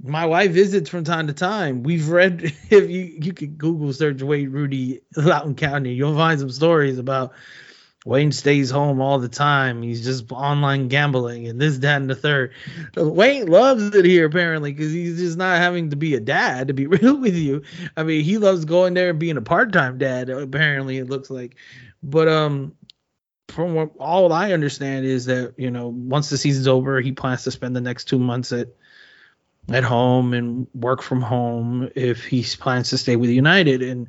My 0.03 0.25
wife 0.25 0.51
visits 0.51 0.89
from 0.89 1.03
time 1.05 1.27
to 1.27 1.33
time. 1.33 1.83
We've 1.83 2.09
read 2.09 2.43
if 2.69 2.89
you 2.89 3.17
you 3.21 3.33
could 3.33 3.57
Google 3.57 3.93
search 3.93 4.21
Wayne 4.21 4.51
Rooney 4.51 4.99
Loudoun 5.15 5.55
County, 5.55 5.93
you'll 5.93 6.15
find 6.15 6.39
some 6.39 6.49
stories 6.49 6.97
about 6.97 7.33
Wayne 8.07 8.31
stays 8.31 8.69
home 8.69 9.01
all 9.01 9.19
the 9.19 9.27
time. 9.27 9.81
He's 9.81 10.05
just 10.05 10.31
online 10.31 10.87
gambling 10.87 11.45
and 11.45 11.59
this, 11.59 11.79
that, 11.79 11.97
and 11.97 12.09
the 12.09 12.15
third. 12.15 12.53
Wayne 12.95 13.47
loves 13.47 13.93
it 13.93 14.05
here 14.05 14.25
apparently 14.25 14.71
because 14.71 14.93
he's 14.93 15.17
just 15.17 15.37
not 15.37 15.57
having 15.57 15.89
to 15.89 15.97
be 15.97 16.15
a 16.15 16.21
dad. 16.21 16.69
To 16.69 16.73
be 16.73 16.87
real 16.87 17.17
with 17.17 17.35
you, 17.35 17.63
I 17.97 18.03
mean, 18.03 18.23
he 18.23 18.37
loves 18.37 18.63
going 18.63 18.93
there 18.93 19.09
and 19.09 19.19
being 19.19 19.35
a 19.35 19.41
part-time 19.41 19.97
dad. 19.97 20.29
Apparently, 20.29 20.99
it 20.99 21.09
looks 21.09 21.29
like. 21.29 21.57
But 22.01 22.29
um, 22.29 22.75
from 23.49 23.73
what 23.73 23.91
all 23.99 24.31
I 24.31 24.53
understand 24.53 25.05
is 25.05 25.25
that 25.25 25.55
you 25.57 25.69
know 25.69 25.89
once 25.89 26.29
the 26.29 26.37
season's 26.37 26.69
over, 26.69 27.01
he 27.01 27.11
plans 27.11 27.43
to 27.43 27.51
spend 27.51 27.75
the 27.75 27.81
next 27.81 28.05
two 28.05 28.19
months 28.19 28.53
at 28.53 28.69
at 29.69 29.83
home 29.83 30.33
and 30.33 30.67
work 30.73 31.01
from 31.01 31.21
home 31.21 31.89
if 31.93 32.23
he 32.23 32.45
plans 32.57 32.91
to 32.91 32.97
stay 32.97 33.17
with 33.17 33.29
United 33.29 33.81
and 33.81 34.07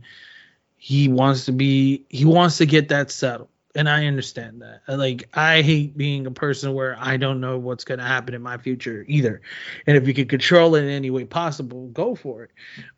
he 0.76 1.08
wants 1.08 1.46
to 1.46 1.52
be 1.52 2.04
he 2.08 2.24
wants 2.24 2.58
to 2.58 2.66
get 2.66 2.90
that 2.90 3.11
settled 3.11 3.48
and 3.79 3.88
I 3.88 4.07
understand 4.07 4.62
that. 4.62 4.83
Like 4.88 5.29
I 5.35 5.62
hate 5.62 5.97
being 5.97 6.27
a 6.27 6.33
person 6.33 6.75
where 6.75 6.97
I 6.99 7.17
don't 7.17 7.41
know 7.41 7.59
what's 7.59 7.85
going 7.85 8.01
to 8.01 8.05
happen 8.05 8.35
in 8.35 8.43
my 8.43 8.59
future 8.59 9.05
either. 9.07 9.41
And 9.87 9.97
if 9.97 10.09
you 10.09 10.14
can 10.14 10.27
control 10.27 10.75
it 10.75 10.83
in 10.83 10.91
any 10.91 11.11
way 11.11 11.25
possible, 11.25 11.87
go 11.87 12.17
for 12.17 12.43
it. 12.43 12.51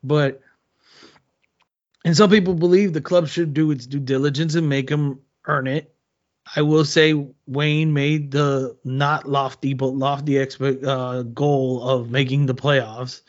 But 0.02 0.40
and 2.02 2.16
some 2.16 2.30
people 2.30 2.54
believe 2.54 2.94
the 2.94 3.02
club 3.02 3.28
should 3.28 3.52
do 3.52 3.70
its 3.70 3.86
due 3.86 4.00
diligence 4.00 4.54
and 4.54 4.70
make 4.70 4.88
him 4.88 5.20
earn 5.44 5.66
it. 5.66 5.94
I 6.56 6.62
will 6.62 6.86
say 6.86 7.12
Wayne 7.46 7.92
made 7.92 8.30
the 8.30 8.74
not 8.82 9.28
lofty 9.28 9.74
but 9.74 9.88
lofty 9.88 10.38
expect 10.38 10.82
uh, 10.82 11.24
goal 11.24 11.86
of 11.86 12.10
making 12.10 12.46
the 12.46 12.54
playoffs 12.54 13.20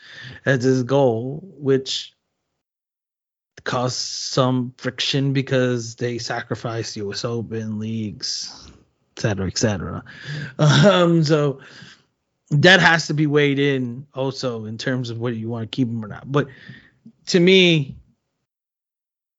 as 0.46 0.64
his 0.64 0.84
goal, 0.84 1.40
which 1.58 2.14
caused 3.64 3.96
some 3.96 4.74
friction 4.78 5.32
because 5.32 5.96
they 5.96 6.18
sacrificed 6.18 6.94
the 6.94 7.00
U.S. 7.00 7.24
Open 7.24 7.78
leagues, 7.78 8.70
et 9.16 9.20
cetera, 9.20 9.46
et 9.46 9.58
cetera. 9.58 10.04
Um, 10.58 11.22
so 11.22 11.60
that 12.50 12.80
has 12.80 13.06
to 13.06 13.14
be 13.14 13.26
weighed 13.26 13.58
in 13.58 14.06
also 14.14 14.66
in 14.66 14.78
terms 14.78 15.10
of 15.10 15.18
whether 15.18 15.36
you 15.36 15.48
want 15.48 15.62
to 15.62 15.74
keep 15.74 15.88
him 15.88 16.04
or 16.04 16.08
not. 16.08 16.30
But 16.30 16.48
to 17.26 17.40
me, 17.40 17.96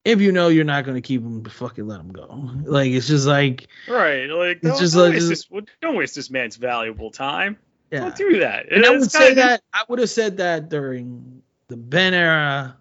if 0.05 0.19
you 0.19 0.31
know 0.31 0.47
you're 0.49 0.63
not 0.65 0.83
going 0.83 0.95
to 0.95 1.01
keep 1.01 1.21
him, 1.21 1.43
fucking 1.43 1.87
let 1.87 1.99
him 1.99 2.11
go. 2.11 2.49
Like 2.63 2.91
it's 2.91 3.07
just 3.07 3.27
like 3.27 3.67
right, 3.87 4.25
like 4.29 4.57
it's 4.57 4.67
don't, 4.67 4.79
just 4.79 4.95
don't 4.95 5.03
like 5.03 5.13
waste 5.13 5.29
this, 5.29 5.47
don't 5.81 5.95
waste 5.95 6.15
this 6.15 6.29
man's 6.29 6.55
valuable 6.55 7.11
time. 7.11 7.57
yeah. 7.91 8.01
Don't 8.01 8.15
do 8.15 8.39
that. 8.39 8.71
And 8.71 8.85
I 8.85 8.89
would 8.91 9.11
say 9.11 9.33
that 9.35 9.61
I 9.73 9.83
would 9.87 9.99
have 9.99 10.09
said 10.09 10.37
that 10.37 10.69
during 10.69 11.41
the 11.67 11.77
Ben 11.77 12.13
era, 12.13 12.75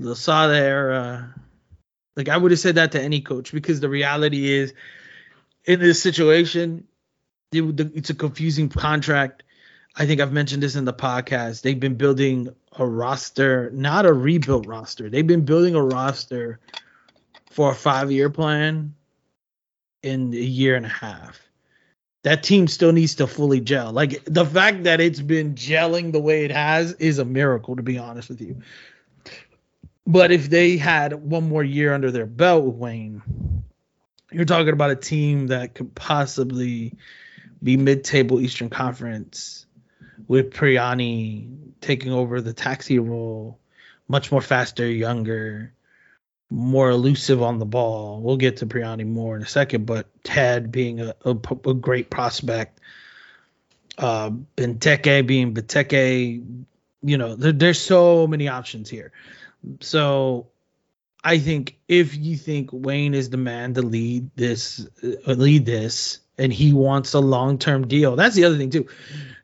the 0.00 0.16
Sada 0.16 0.56
era. 0.56 1.34
Like 2.16 2.28
I 2.28 2.36
would 2.36 2.50
have 2.50 2.60
said 2.60 2.74
that 2.76 2.92
to 2.92 3.00
any 3.00 3.20
coach 3.20 3.52
because 3.52 3.80
the 3.80 3.88
reality 3.88 4.50
is, 4.50 4.74
in 5.64 5.78
this 5.78 6.02
situation, 6.02 6.86
it's 7.52 8.10
a 8.10 8.14
confusing 8.14 8.68
contract. 8.68 9.42
I 9.96 10.06
think 10.06 10.20
I've 10.20 10.32
mentioned 10.32 10.62
this 10.62 10.76
in 10.76 10.84
the 10.84 10.92
podcast. 10.92 11.62
They've 11.62 11.78
been 11.78 11.96
building 11.96 12.48
a 12.78 12.86
roster, 12.86 13.70
not 13.72 14.06
a 14.06 14.12
rebuilt 14.12 14.66
roster. 14.66 15.10
They've 15.10 15.26
been 15.26 15.44
building 15.44 15.74
a 15.74 15.82
roster 15.82 16.60
for 17.50 17.72
a 17.72 17.74
five-year 17.74 18.30
plan 18.30 18.94
in 20.02 20.32
a 20.32 20.36
year 20.36 20.76
and 20.76 20.86
a 20.86 20.90
half 20.90 21.40
that 22.22 22.42
team 22.42 22.68
still 22.68 22.92
needs 22.92 23.14
to 23.16 23.26
fully 23.26 23.60
gel. 23.60 23.92
Like 23.92 24.24
the 24.24 24.44
fact 24.44 24.84
that 24.84 25.00
it's 25.00 25.20
been 25.20 25.54
gelling 25.54 26.12
the 26.12 26.20
way 26.20 26.44
it 26.44 26.50
has 26.50 26.92
is 26.94 27.18
a 27.18 27.24
miracle, 27.24 27.76
to 27.76 27.82
be 27.82 27.98
honest 27.98 28.28
with 28.28 28.40
you. 28.40 28.60
But 30.06 30.32
if 30.32 30.50
they 30.50 30.76
had 30.76 31.14
one 31.14 31.48
more 31.48 31.62
year 31.62 31.94
under 31.94 32.10
their 32.10 32.26
belt 32.26 32.64
with 32.64 32.74
Wayne, 32.76 33.22
you're 34.32 34.44
talking 34.44 34.72
about 34.72 34.90
a 34.90 34.96
team 34.96 35.48
that 35.48 35.74
could 35.74 35.94
possibly 35.94 36.94
be 37.62 37.76
mid-table 37.76 38.40
Eastern 38.40 38.70
Conference 38.70 39.66
with 40.28 40.52
Pirani 40.52 41.48
taking 41.80 42.12
over 42.12 42.40
the 42.40 42.52
taxi 42.52 42.98
role, 42.98 43.58
much 44.08 44.30
more 44.32 44.40
faster, 44.40 44.86
younger, 44.88 45.72
more 46.50 46.90
elusive 46.90 47.42
on 47.42 47.58
the 47.58 47.66
ball. 47.66 48.20
We'll 48.20 48.36
get 48.36 48.58
to 48.58 48.66
Pirani 48.66 49.06
more 49.06 49.36
in 49.36 49.42
a 49.42 49.46
second, 49.46 49.86
but 49.86 50.06
Ted 50.24 50.72
being 50.72 51.00
a, 51.00 51.14
a, 51.24 51.30
a 51.30 51.74
great 51.74 52.10
prospect, 52.10 52.80
uh, 53.98 54.30
Benteke 54.56 55.26
being 55.26 55.54
Benteke, 55.54 56.64
you 57.02 57.18
know, 57.18 57.34
there, 57.34 57.52
there's 57.52 57.80
so 57.80 58.26
many 58.26 58.48
options 58.48 58.88
here. 58.88 59.12
So 59.80 60.48
I 61.22 61.38
think 61.38 61.78
if 61.88 62.16
you 62.16 62.36
think 62.36 62.70
Wayne 62.72 63.14
is 63.14 63.30
the 63.30 63.36
man 63.36 63.74
to 63.74 63.82
lead 63.82 64.30
this, 64.36 64.86
uh, 65.02 65.32
lead 65.32 65.66
this, 65.66 66.20
and 66.38 66.52
he 66.52 66.72
wants 66.72 67.12
a 67.12 67.20
long-term 67.20 67.86
deal, 67.86 68.16
that's 68.16 68.34
the 68.34 68.44
other 68.44 68.56
thing 68.56 68.70
too. 68.70 68.88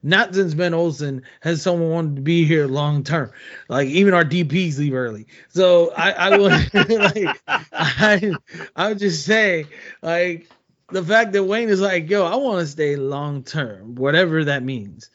Not 0.03 0.35
since 0.35 0.55
Ben 0.55 0.73
Olsen 0.73 1.23
has 1.41 1.61
someone 1.61 1.91
wanted 1.91 2.17
to 2.17 2.23
be 2.23 2.45
here 2.45 2.67
long 2.67 3.03
term. 3.03 3.33
Like 3.69 3.89
even 3.89 4.15
our 4.15 4.25
DPs 4.25 4.79
leave 4.79 4.95
early. 4.95 5.27
So 5.49 5.93
I, 5.95 6.13
I 6.13 6.39
would 6.39 6.75
like 6.89 7.43
I 7.47 8.33
I 8.75 8.89
would 8.89 8.99
just 8.99 9.27
say 9.27 9.67
like 10.03 10.49
the 10.91 11.03
fact 11.03 11.33
that 11.33 11.45
Wayne 11.45 11.69
is 11.69 11.81
like, 11.81 12.09
yo, 12.09 12.25
I 12.25 12.37
want 12.37 12.61
to 12.61 12.67
stay 12.67 12.97
long 12.97 13.43
term, 13.43 13.97
whatever 13.97 14.45
that 14.45 14.63
means. 14.63 15.11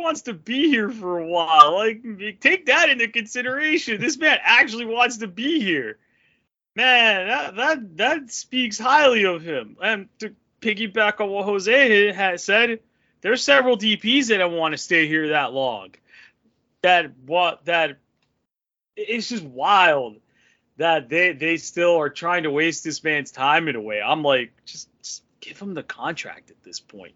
Wants 0.00 0.22
to 0.22 0.34
be 0.34 0.68
here 0.68 0.90
for 0.90 1.18
a 1.18 1.26
while. 1.26 1.74
Like, 1.74 2.02
take 2.40 2.66
that 2.66 2.90
into 2.90 3.08
consideration. 3.08 4.00
This 4.00 4.16
man 4.16 4.38
actually 4.42 4.86
wants 4.86 5.18
to 5.18 5.28
be 5.28 5.60
here. 5.60 5.98
Man, 6.74 7.28
that 7.28 7.56
that 7.56 7.96
that 7.96 8.30
speaks 8.32 8.78
highly 8.78 9.24
of 9.24 9.42
him. 9.42 9.76
And 9.82 10.08
to 10.20 10.34
piggyback 10.60 11.20
on 11.20 11.30
what 11.30 11.44
Jose 11.44 12.12
has 12.12 12.44
said, 12.44 12.80
there's 13.20 13.42
several 13.42 13.76
DPs 13.76 14.28
that 14.28 14.38
don't 14.38 14.54
want 14.54 14.72
to 14.72 14.78
stay 14.78 15.06
here 15.06 15.28
that 15.28 15.52
long. 15.52 15.94
That 16.82 17.12
what 17.26 17.64
that 17.66 17.98
it's 18.96 19.28
just 19.28 19.44
wild 19.44 20.16
that 20.76 21.08
they 21.08 21.32
they 21.32 21.56
still 21.56 21.96
are 21.96 22.08
trying 22.08 22.44
to 22.44 22.50
waste 22.50 22.84
this 22.84 23.04
man's 23.04 23.30
time 23.30 23.68
in 23.68 23.76
a 23.76 23.80
way. 23.80 24.00
I'm 24.00 24.22
like, 24.22 24.52
just, 24.64 24.88
just 25.02 25.22
give 25.40 25.60
him 25.60 25.74
the 25.74 25.82
contract 25.82 26.50
at 26.50 26.62
this 26.62 26.80
point. 26.80 27.14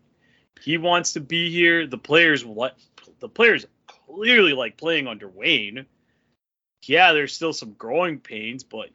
He 0.64 0.78
wants 0.78 1.12
to 1.12 1.20
be 1.20 1.50
here. 1.50 1.86
The 1.86 1.98
players 1.98 2.42
what 2.42 2.78
the 3.20 3.28
players 3.28 3.66
clearly 3.86 4.54
like 4.54 4.78
playing 4.78 5.06
under 5.06 5.28
Wayne. 5.28 5.84
Yeah, 6.84 7.12
there's 7.12 7.34
still 7.34 7.52
some 7.52 7.72
growing 7.72 8.18
pains, 8.18 8.64
but 8.64 8.88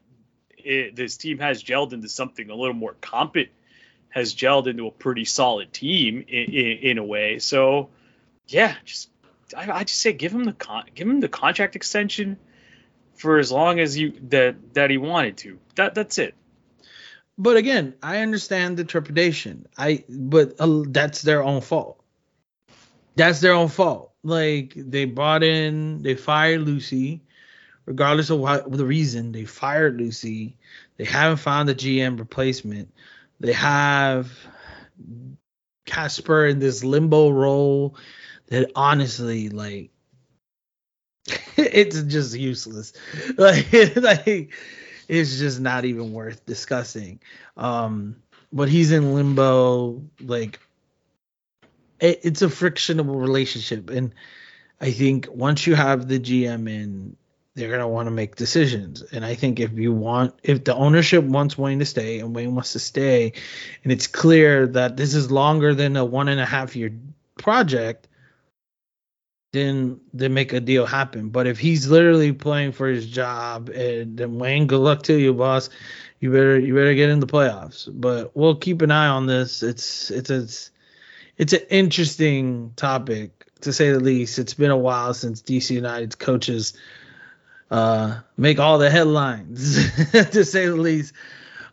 it, 0.58 0.96
this 0.96 1.18
team 1.18 1.38
has 1.38 1.64
gelled 1.64 1.94
into 1.94 2.10
something 2.10 2.50
a 2.50 2.56
little 2.56 2.74
more 2.74 2.96
competent. 3.02 3.52
Has 4.10 4.34
gelled 4.34 4.66
into 4.66 4.88
a 4.88 4.92
pretty 4.92 5.26
solid 5.26 5.72
team 5.72 6.26
in, 6.28 6.44
in, 6.46 6.78
in 6.78 6.98
a 6.98 7.04
way. 7.04 7.38
So, 7.38 7.90
yeah, 8.48 8.74
just 8.84 9.12
I, 9.56 9.72
I 9.72 9.84
just 9.84 10.02
say 10.02 10.14
give 10.14 10.34
him 10.34 10.46
the 10.46 10.54
con- 10.54 10.90
give 10.96 11.08
him 11.08 11.20
the 11.20 11.30
contract 11.30 11.76
extension 11.76 12.38
for 13.14 13.38
as 13.38 13.52
long 13.52 13.80
as 13.80 13.96
you 13.96 14.14
that 14.30 14.74
that 14.74 14.90
he 14.90 14.98
wanted 14.98 15.38
to. 15.38 15.60
That 15.76 15.94
that's 15.94 16.18
it. 16.18 16.34
But 17.40 17.56
again, 17.56 17.96
I 18.04 18.18
understand 18.20 18.76
the 18.76 18.84
trepidation. 18.84 19.66
I 19.78 20.04
but 20.10 20.56
uh, 20.60 20.84
that's 20.88 21.22
their 21.22 21.42
own 21.42 21.62
fault. 21.62 22.04
That's 23.16 23.40
their 23.40 23.54
own 23.54 23.70
fault. 23.70 24.12
Like 24.24 24.74
they 24.76 25.06
brought 25.06 25.42
in, 25.42 26.04
they 26.04 26.16
fired 26.16 26.64
Lucy, 26.64 27.22
regardless 27.86 28.30
of 28.30 28.40
what 28.40 28.70
the 28.70 28.86
reason 28.86 29.32
they 29.32 29.46
fired 29.46 29.98
Lucy. 29.98 30.58
They 30.98 31.06
haven't 31.06 31.38
found 31.38 31.70
the 31.70 31.76
GM 31.76 32.20
replacement. 32.20 32.94
They 33.40 33.54
have 33.54 34.30
Kasper 35.86 36.46
in 36.46 36.60
this 36.60 36.84
limbo 36.84 37.30
role 37.30 37.96
that 38.48 38.70
honestly, 38.76 39.48
like, 39.48 39.92
it's 41.56 42.04
just 42.04 42.38
useless. 42.38 42.92
Like, 43.38 43.72
like 43.96 44.54
it's 45.10 45.40
just 45.40 45.60
not 45.60 45.86
even 45.86 46.14
worth 46.14 46.46
discussing. 46.46 47.20
Um, 47.58 48.18
but 48.54 48.70
he's 48.70 48.92
in 48.92 49.14
limbo. 49.14 50.02
Like, 50.22 50.60
it, 52.00 52.22
it's 52.24 52.42
a 52.42 52.48
frictionable 52.48 53.20
relationship, 53.20 53.90
and 53.90 54.14
I 54.80 54.92
think 54.92 55.28
once 55.30 55.68
you 55.68 55.76
have 55.76 56.08
the 56.08 56.20
GM 56.20 56.70
in, 56.70 57.18
they're 57.56 57.72
gonna 57.72 57.88
want 57.88 58.06
to 58.08 58.12
make 58.12 58.36
decisions. 58.36 59.02
And 59.02 59.26
I 59.26 59.36
think 59.36 59.60
if 59.60 59.74
you 59.74 59.92
want, 59.92 60.36
if 60.44 60.64
the 60.64 60.76
ownership 60.76 61.24
wants 61.24 61.58
Wayne 61.58 61.80
to 61.80 61.86
stay 61.86 62.20
and 62.20 62.34
Wayne 62.34 62.56
wants 62.56 62.74
to 62.74 62.80
stay, 62.80 63.34
and 63.84 63.92
it's 63.92 64.08
clear 64.08 64.68
that 64.68 64.96
this 64.96 65.16
is 65.16 65.32
longer 65.32 65.74
than 65.74 65.98
a 65.98 66.06
one 66.06 66.30
and 66.30 66.40
a 66.40 66.46
half 66.46 66.76
year 66.76 66.92
project, 67.38 68.08
then 69.52 70.00
they 70.14 70.28
make 70.28 70.54
a 70.54 70.60
deal 70.60 70.86
happen. 70.86 71.30
But 71.30 71.48
if 71.48 71.60
he's 71.60 71.88
literally 71.88 72.34
playing 72.34 72.74
for 72.74 72.88
his 72.88 73.08
job, 73.08 73.70
and 73.70 74.18
then 74.18 74.38
Wayne, 74.38 74.68
good 74.68 74.80
luck 74.80 75.04
to 75.04 75.14
you, 75.14 75.34
boss. 75.34 75.70
You 76.20 76.32
better 76.32 76.60
you 76.60 76.74
better 76.74 76.94
get 76.94 77.10
in 77.10 77.20
the 77.20 77.28
playoffs. 77.28 77.90
But 77.92 78.36
we'll 78.36 78.56
keep 78.56 78.82
an 78.82 78.92
eye 78.92 79.08
on 79.08 79.26
this. 79.26 79.64
It's 79.64 80.12
it's 80.12 80.30
it's 80.30 80.72
it's 81.38 81.54
an 81.54 81.62
interesting 81.70 82.74
topic 82.76 83.48
to 83.62 83.74
say 83.74 83.92
the 83.92 84.00
least. 84.00 84.38
It's 84.38 84.54
been 84.54 84.72
a 84.72 84.78
while 84.78 85.14
since 85.14 85.42
DC 85.42 85.72
United's 85.72 86.16
coaches 86.16 86.74
uh, 87.72 88.20
make 88.38 88.60
all 88.60 88.78
the 88.78 88.90
headlines, 88.90 89.76
to 90.12 90.44
say 90.44 90.66
the 90.66 90.76
least. 90.76 91.14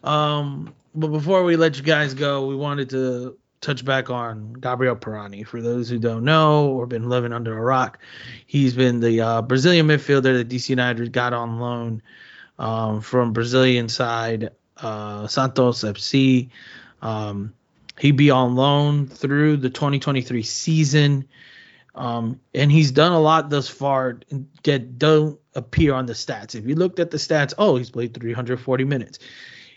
Um, 0.04 0.74
but 0.94 1.08
before 1.08 1.44
we 1.44 1.56
let 1.56 1.76
you 1.76 1.82
guys 1.82 2.14
go, 2.14 2.46
we 2.46 2.54
wanted 2.54 2.90
to 2.90 3.36
touch 3.60 3.84
back 3.84 4.10
on 4.10 4.54
Gabriel 4.54 4.96
Pirani. 4.96 5.46
For 5.46 5.60
those 5.60 5.88
who 5.88 5.98
don't 5.98 6.24
know 6.24 6.68
or 6.68 6.86
been 6.86 7.08
living 7.08 7.32
under 7.32 7.56
a 7.56 7.60
rock, 7.60 7.98
he's 8.46 8.74
been 8.74 9.00
the 9.00 9.20
uh, 9.20 9.42
Brazilian 9.42 9.86
midfielder 9.86 10.36
that 10.38 10.48
DC 10.48 10.68
United 10.68 11.12
got 11.12 11.32
on 11.32 11.58
loan 11.58 12.02
um, 12.58 13.00
from 13.00 13.32
Brazilian 13.32 13.88
side 13.88 14.50
uh, 14.78 15.26
Santos 15.26 15.82
FC. 15.82 16.50
Um, 17.02 17.52
he'd 17.98 18.16
be 18.16 18.30
on 18.30 18.54
loan 18.54 19.06
through 19.06 19.58
the 19.58 19.70
2023 19.70 20.42
season. 20.42 21.28
Um, 21.94 22.40
and 22.54 22.70
he's 22.70 22.90
done 22.90 23.12
a 23.12 23.20
lot 23.20 23.48
thus 23.48 23.68
far 23.68 24.20
that 24.64 24.98
don't 24.98 25.40
appear 25.54 25.94
on 25.94 26.04
the 26.04 26.12
stats. 26.12 26.54
If 26.54 26.66
you 26.66 26.74
looked 26.74 27.00
at 27.00 27.10
the 27.10 27.16
stats, 27.16 27.54
oh, 27.56 27.76
he's 27.76 27.90
played 27.90 28.12
340 28.12 28.84
minutes. 28.84 29.18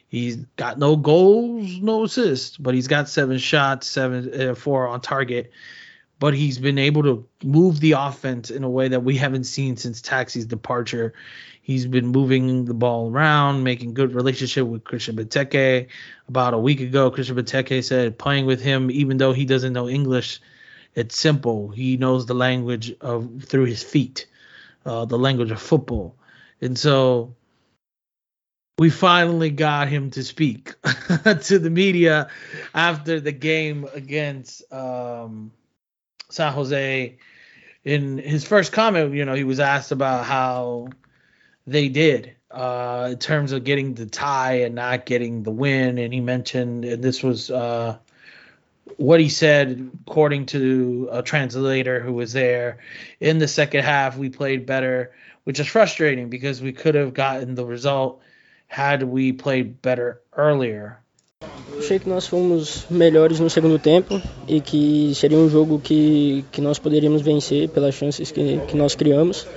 He's 0.10 0.38
got 0.56 0.80
no 0.80 0.96
goals, 0.96 1.78
no 1.78 2.04
assists, 2.04 2.58
but 2.58 2.74
he's 2.74 2.88
got 2.88 3.08
seven 3.08 3.38
shots, 3.38 3.88
seven, 3.88 4.42
uh, 4.42 4.56
four 4.56 4.88
on 4.88 5.02
target. 5.02 5.52
But 6.18 6.34
he's 6.34 6.58
been 6.58 6.80
able 6.80 7.04
to 7.04 7.28
move 7.44 7.80
the 7.80 7.94
offense 7.94 8.50
in 8.50 8.64
a 8.64 8.70
way 8.70 8.90
that 8.90 9.04
we 9.04 9.16
haven't 9.16 9.44
seen 9.46 9.78
since 9.78 10.02
Taxi's 10.02 10.48
departure. 10.48 11.14
He's 11.62 11.86
been 11.86 12.08
moving 12.08 12.66
the 12.66 12.74
ball 12.74 13.12
around, 13.12 13.64
making 13.64 13.94
good 13.94 14.16
relationship 14.16 14.66
with 14.66 14.84
Christian 14.84 15.16
Benteke. 15.16 15.88
About 16.28 16.56
a 16.56 16.58
week 16.58 16.82
ago, 16.82 17.12
Christian 17.12 17.36
Benteke 17.36 17.84
said 17.84 18.18
playing 18.18 18.48
with 18.48 18.60
him, 18.60 18.90
even 18.90 19.18
though 19.18 19.32
he 19.32 19.46
doesn't 19.46 19.74
know 19.74 19.88
English, 19.88 20.42
it's 20.96 21.16
simple. 21.16 21.70
He 21.70 21.98
knows 21.98 22.26
the 22.26 22.34
language 22.34 22.96
of 23.00 23.44
through 23.44 23.66
his 23.66 23.84
feet, 23.84 24.26
uh, 24.86 25.06
the 25.06 25.20
language 25.20 25.52
of 25.52 25.62
football, 25.62 26.16
and 26.60 26.78
so 26.78 27.36
we 28.80 28.90
finally 28.90 29.50
got 29.50 29.90
him 29.90 30.10
to 30.12 30.24
speak 30.24 30.74
to 31.42 31.60
the 31.60 31.70
media 31.70 32.30
after 32.74 33.20
the 33.20 33.34
game 33.34 33.86
against 33.94 34.72
um, 34.72 35.52
San 36.30 36.54
Jose. 36.54 37.18
In 37.84 38.18
his 38.18 38.46
first 38.46 38.72
comment, 38.72 39.14
you 39.14 39.26
know, 39.26 39.34
he 39.34 39.44
was 39.44 39.60
asked 39.60 39.92
about 39.92 40.24
how 40.24 40.88
they 41.68 41.90
did 41.90 42.38
uh, 42.52 43.10
in 43.12 43.18
terms 43.18 43.52
of 43.52 43.66
getting 43.66 43.96
the 43.96 44.06
tie 44.06 44.62
and 44.62 44.76
not 44.76 45.06
getting 45.06 45.44
the 45.44 45.52
win. 45.52 45.98
And 45.98 46.14
he 46.14 46.22
mentioned, 46.22 46.86
and 46.86 47.04
this 47.04 47.22
was 47.22 47.52
uh, 47.52 47.98
what 48.96 49.20
he 49.20 49.28
said, 49.28 49.92
according 50.08 50.46
to 50.48 51.10
a 51.12 51.22
translator 51.22 52.00
who 52.00 52.14
was 52.14 52.32
there. 52.32 52.78
In 53.20 53.40
the 53.40 53.48
second 53.50 53.84
half, 53.84 54.18
we 54.18 54.30
played 54.30 54.66
better, 54.66 55.12
which 55.44 55.60
is 55.60 55.68
frustrating 55.68 56.30
because 56.30 56.62
we 56.62 56.72
could 56.72 56.96
have 56.96 57.14
gotten 57.14 57.56
the 57.56 57.66
result 57.66 58.22
had 58.70 59.04
we 59.04 59.34
played 59.34 59.82
better 59.82 60.22
earlier. 60.38 61.00
Achei 61.78 61.98
que 61.98 62.10
nós 62.10 62.28
fomos 62.28 62.86
melhores 62.90 63.40
no 63.40 63.50
segundo 63.50 63.80
tempo 63.80 64.22
e 64.48 64.60
que 64.60 65.14
seria 65.16 65.38
um 65.38 65.50
jogo 65.50 65.80
que, 65.80 66.46
que 66.52 66.62
nós 66.62 66.78
poderíamos 66.78 67.22
vencer 67.22 67.70
pelas 67.70 67.96
chances 67.96 68.32
que, 68.32 68.60
que 68.68 68.76
nós 68.76 68.96
criamos. 68.96 69.48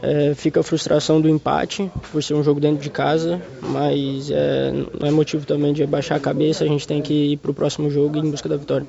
É, 0.00 0.32
fica 0.36 0.60
a 0.60 0.62
frustração 0.62 1.20
do 1.20 1.28
empate 1.28 1.90
por 2.12 2.22
ser 2.22 2.34
um 2.34 2.44
jogo 2.44 2.60
dentro 2.60 2.80
de 2.80 2.88
casa, 2.88 3.42
mas 3.60 4.30
é, 4.30 4.70
não 4.70 5.08
é 5.08 5.10
motivo 5.10 5.44
também 5.44 5.72
de 5.72 5.84
baixar 5.84 6.14
a 6.14 6.20
cabeça. 6.20 6.62
A 6.62 6.68
gente 6.68 6.86
tem 6.86 7.02
que 7.02 7.32
ir 7.32 7.36
para 7.38 7.50
o 7.50 7.54
próximo 7.54 7.90
jogo 7.90 8.18
em 8.18 8.30
busca 8.30 8.48
da 8.48 8.56
vitória. 8.56 8.86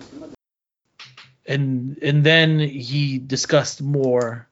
And 1.48 1.96
and 2.04 2.22
then 2.22 2.60
he 2.60 3.18
discussed 3.18 3.82
more 3.82 4.46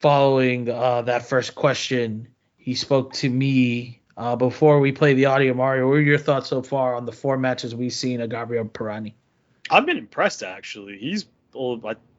following 0.00 0.70
uh, 0.70 1.02
that 1.04 1.26
first 1.26 1.54
question. 1.54 2.26
He 2.56 2.74
spoke 2.74 3.14
to 3.20 3.28
me 3.28 3.99
Uh, 4.16 4.36
before 4.36 4.80
we 4.80 4.92
play 4.92 5.14
the 5.14 5.26
audio, 5.26 5.54
Mario, 5.54 5.88
what 5.88 5.94
are 5.94 6.02
your 6.02 6.18
thoughts 6.18 6.48
so 6.48 6.62
far 6.62 6.94
on 6.94 7.06
the 7.06 7.12
four 7.12 7.38
matches 7.38 7.74
we've 7.74 7.92
seen 7.92 8.20
of 8.20 8.30
Gabriel 8.30 8.64
Pirani? 8.64 9.14
I've 9.70 9.86
been 9.86 9.98
impressed 9.98 10.42
actually. 10.42 10.98
He's 10.98 11.26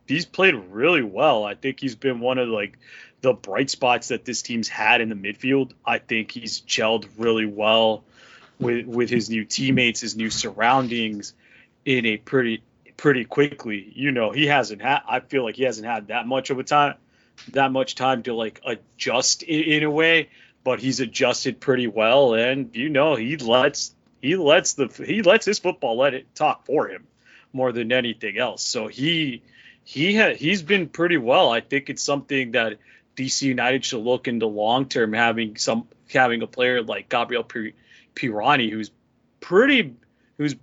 he's 0.08 0.26
played 0.26 0.56
really 0.56 1.04
well. 1.04 1.44
I 1.44 1.56
think 1.56 1.80
he's 1.80 1.96
been 1.96 2.20
one 2.20 2.38
of 2.38 2.48
like 2.48 2.78
the 3.22 3.34
bright 3.34 3.70
spots 3.70 4.08
that 4.08 4.26
this 4.26 4.42
team's 4.42 4.68
had 4.68 5.02
in 5.02 5.10
the 5.10 5.16
midfield. 5.16 5.74
I 5.86 6.00
think 6.00 6.32
he's 6.32 6.62
gelled 6.62 7.08
really 7.18 7.46
well 7.46 8.04
with 8.60 8.86
with 8.86 9.10
his 9.10 9.30
new 9.30 9.44
teammates, 9.44 10.00
his 10.00 10.16
new 10.16 10.30
surroundings 10.30 11.34
in 11.86 12.06
a 12.06 12.18
pretty 12.18 12.64
pretty 12.96 13.26
quickly. 13.26 13.92
You 13.96 14.12
know, 14.12 14.32
he 14.32 14.48
hasn't 14.48 14.82
had 14.82 15.02
I 15.08 15.20
feel 15.20 15.44
like 15.44 15.56
he 15.56 15.64
hasn't 15.64 15.88
had 15.88 16.08
that 16.08 16.28
much 16.28 16.50
of 16.50 16.60
a 16.60 16.64
time 16.64 16.96
that 17.50 17.72
much 17.72 17.96
time 17.96 18.24
to 18.24 18.34
like 18.34 18.62
adjust 18.66 19.44
in, 19.44 19.64
in 19.64 19.84
a 19.84 19.92
way 19.92 20.30
but 20.64 20.80
he's 20.80 21.00
adjusted 21.00 21.60
pretty 21.60 21.88
well, 21.88 22.34
and 22.34 22.76
you 22.76 22.90
know 22.90 23.16
he 23.16 23.38
lets 23.38 23.94
he 24.22 24.36
lets 24.36 24.74
the 24.74 24.88
he 24.88 25.22
lets 25.22 25.46
his 25.46 25.60
football 25.60 25.98
let 25.98 26.14
it 26.14 26.34
talk 26.36 26.66
for 26.66 26.88
him 26.88 27.08
more 27.54 27.72
than 27.72 27.92
anything 27.92 28.38
else. 28.38 28.64
So 28.64 28.88
he 28.88 29.42
he 29.84 30.34
he's 30.34 30.62
been 30.62 30.90
pretty 30.90 31.18
well. 31.18 31.50
I 31.50 31.62
think 31.62 31.90
it's 31.90 32.04
something 32.04 32.52
that 32.52 32.78
DC 33.16 33.42
United 33.42 33.84
should 33.84 34.04
look 34.04 34.28
into 34.28 34.46
long 34.46 34.86
term 34.86 35.14
having 35.14 35.58
some 35.58 35.88
having 36.12 36.42
a 36.42 36.48
player 36.48 36.82
like 36.82 37.10
Gabriel 37.10 37.46
Pirani 38.16 38.70
who's 38.72 38.92
pretty 39.40 39.96
who's 40.38 40.56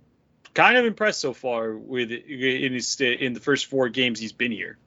kind 0.53 0.77
of 0.77 0.85
impressed 0.85 1.21
so 1.21 1.33
far 1.33 1.73
with 1.75 2.11
in 2.11 2.73
his 2.73 2.99
in 3.01 3.33
the 3.33 3.39
first 3.39 3.67
four 3.67 3.89
games 3.89 4.19
he's 4.19 4.33
been 4.33 4.51
here. 4.51 4.77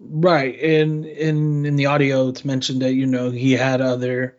Right, 0.00 0.58
and 0.60 1.04
in 1.04 1.66
in 1.66 1.76
the 1.76 1.86
audio, 1.86 2.28
it's 2.28 2.44
mentioned 2.44 2.82
that 2.82 2.92
you 2.92 3.06
know 3.06 3.30
he 3.30 3.52
had 3.52 3.80
other 3.80 4.36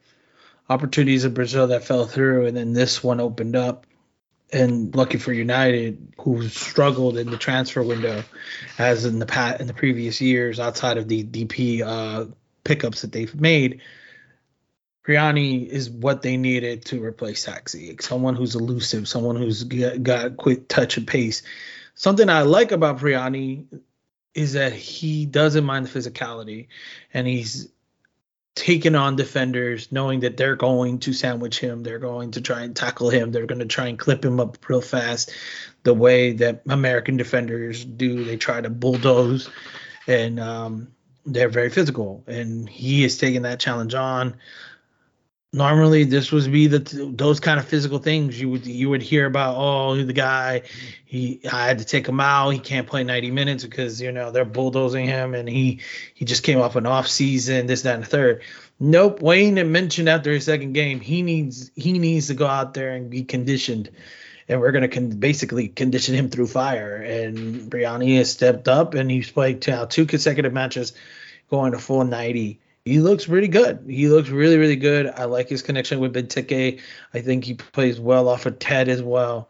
opportunities 0.69 1.25
in 1.25 1.33
Brazil 1.33 1.67
that 1.67 1.83
fell 1.83 2.05
through, 2.05 2.45
and 2.45 2.55
then 2.55 2.73
this 2.73 3.03
one 3.03 3.19
opened 3.19 3.55
up. 3.55 3.85
And 4.51 4.95
lucky 4.95 5.19
for 5.19 5.31
United, 5.31 6.13
who 6.17 6.47
struggled 6.47 7.19
in 7.19 7.29
the 7.29 7.37
transfer 7.37 7.83
window, 7.83 8.23
as 8.79 9.05
in 9.05 9.19
the 9.19 9.27
pat 9.27 9.61
in 9.61 9.67
the 9.67 9.75
previous 9.75 10.21
years, 10.21 10.59
outside 10.59 10.97
of 10.97 11.07
the 11.07 11.23
DP 11.23 11.81
uh, 11.85 12.25
pickups 12.63 13.01
that 13.01 13.11
they've 13.11 13.35
made, 13.39 13.81
Pirani 15.05 15.67
is 15.67 15.89
what 15.89 16.23
they 16.23 16.37
needed 16.37 16.85
to 16.85 17.03
replace 17.03 17.43
Taxi. 17.43 17.95
Someone 17.99 18.35
who's 18.35 18.55
elusive, 18.55 19.07
someone 19.07 19.35
who's 19.35 19.63
got 19.65 20.37
quick 20.37 20.67
touch 20.67 20.97
and 20.97 21.07
pace. 21.07 21.43
Something 21.93 22.29
I 22.29 22.41
like 22.41 22.71
about 22.71 22.99
Pirani 22.99 23.65
is 24.33 24.53
that 24.53 24.73
he 24.73 25.25
doesn't 25.25 25.65
mind 25.65 25.85
the 25.85 25.99
physicality 25.99 26.67
and 27.13 27.27
he's 27.27 27.69
taken 28.55 28.95
on 28.95 29.15
defenders 29.15 29.91
knowing 29.91 30.21
that 30.21 30.35
they're 30.35 30.55
going 30.55 30.99
to 30.99 31.13
sandwich 31.13 31.59
him 31.59 31.81
they're 31.81 31.99
going 31.99 32.31
to 32.31 32.41
try 32.41 32.61
and 32.61 32.75
tackle 32.75 33.09
him 33.09 33.31
they're 33.31 33.45
going 33.45 33.59
to 33.59 33.65
try 33.65 33.87
and 33.87 33.97
clip 33.97 34.25
him 34.25 34.39
up 34.39 34.57
real 34.67 34.81
fast 34.81 35.31
the 35.83 35.93
way 35.93 36.33
that 36.33 36.61
american 36.67 37.17
defenders 37.17 37.85
do. 37.85 38.23
They 38.23 38.37
try 38.37 38.61
to 38.61 38.69
bulldoze 38.69 39.49
and 40.07 40.39
um, 40.39 40.89
they're 41.25 41.49
very 41.49 41.69
physical. 41.69 42.23
And 42.27 42.69
he 42.69 43.03
is 43.03 43.17
taking 43.17 43.43
that 43.43 43.59
challenge 43.59 43.93
on 43.93 44.35
normally 45.51 46.03
this 46.03 46.31
would 46.31 46.51
be 46.51 46.67
the 46.67 46.79
those 47.15 47.39
kind 47.39 47.59
of 47.59 47.67
physical 47.67 47.97
things 47.97 48.39
you 48.39 48.49
would 48.49 48.67
you 48.67 48.87
would 48.89 49.01
hear 49.01 49.25
about 49.25 49.55
oh 49.57 49.95
the 50.03 50.13
guy 50.13 50.61
he 51.05 51.41
I 51.51 51.65
had 51.65 51.79
to 51.79 51.85
take 51.85 52.07
him 52.07 52.19
out 52.19 52.51
he 52.51 52.59
can't 52.59 52.85
play 52.87 53.03
90 53.03 53.31
minutes 53.31 53.63
because 53.63 53.99
you 53.99 54.11
know 54.11 54.29
they're 54.29 54.45
bulldozing 54.45 55.07
him 55.07 55.33
and 55.33 55.49
he 55.49 55.79
he 56.13 56.25
just 56.25 56.43
came 56.43 56.61
off 56.61 56.75
an 56.75 56.85
off 56.85 57.07
season 57.07 57.65
this 57.65 57.81
that 57.81 57.95
and 57.95 58.03
the 58.03 58.07
third. 58.07 58.43
Nope 58.79 59.21
Wayne 59.21 59.57
had 59.57 59.67
mentioned 59.67 60.07
after 60.07 60.31
his 60.31 60.45
second 60.45 60.73
game 60.73 60.99
he 60.99 61.23
needs 61.23 61.71
he 61.75 61.97
needs 61.97 62.27
to 62.27 62.35
go 62.35 62.45
out 62.45 62.75
there 62.75 62.91
and 62.91 63.09
be 63.09 63.23
conditioned. 63.23 63.89
And 64.47 64.59
we're 64.59 64.71
going 64.71 64.81
to 64.81 64.87
con- 64.87 65.11
basically 65.11 65.67
condition 65.67 66.15
him 66.15 66.31
through 66.31 66.47
fire. 66.47 66.95
And 66.95 67.71
Pirani 67.71 68.17
has 68.17 68.31
stepped 68.31 68.67
up 68.67 68.95
and 68.95 69.11
he's 69.11 69.29
played 69.29 69.61
two, 69.61 69.85
two 69.85 70.07
consecutive 70.07 70.51
matches 70.51 70.93
going 71.51 71.73
to 71.73 71.77
full 71.77 72.03
90 72.03 72.59
he 72.89 72.99
looks 72.99 73.27
pretty 73.27 73.47
good. 73.47 73.83
He 73.87 74.07
looks 74.07 74.29
really, 74.29 74.57
really 74.57 74.75
good. 74.75 75.07
I 75.07 75.25
like 75.25 75.47
his 75.47 75.61
connection 75.61 75.99
with 75.99 76.13
Benteke. 76.13 76.81
I 77.13 77.21
think 77.21 77.43
he 77.43 77.53
plays 77.53 77.99
well 77.99 78.27
off 78.27 78.47
of 78.47 78.57
Ted 78.57 78.89
as 78.89 79.03
well. 79.03 79.49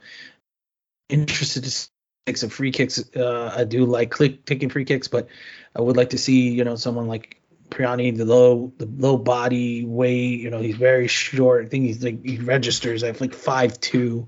Interested 1.07 1.63
to 1.63 1.87
take 2.25 2.35
some 2.35 2.49
free 2.49 2.71
kicks. 2.71 3.01
Uh, 3.15 3.53
I 3.55 3.63
do 3.63 3.85
like 3.85 4.11
Klich 4.11 4.43
taking 4.45 4.67
free 4.69 4.83
kicks, 4.83 5.07
but 5.07 5.29
I 5.73 5.81
would 5.81 5.95
like 5.95 6.09
to 6.09 6.17
see 6.17 6.49
you 6.49 6.65
know 6.65 6.75
someone 6.75 7.07
like 7.07 7.41
Pirani, 7.69 8.15
the 8.15 8.25
low, 8.25 8.73
the 8.77 8.87
low 8.97 9.17
body 9.17 9.85
weight. 9.85 10.41
You 10.41 10.49
know, 10.49 10.59
he's 10.59 10.75
very 10.75 11.07
short. 11.07 11.65
I 11.65 11.69
think 11.69 11.85
he's 11.85 12.03
like 12.03 12.23
he 12.25 12.39
registers 12.39 13.03
at 13.03 13.21
like 13.21 13.33
five 13.33 13.79
two, 13.79 14.27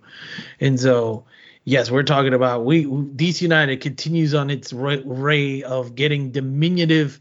and 0.61 0.79
so 0.79 1.25
yes, 1.65 1.91
we're 1.91 2.03
talking 2.03 2.33
about 2.33 2.63
we 2.63 2.85
DC 2.85 3.41
United 3.41 3.81
continues 3.81 4.33
on 4.33 4.49
its 4.49 4.71
ray 4.71 5.63
of 5.63 5.95
getting 5.95 6.31
diminutive 6.31 7.19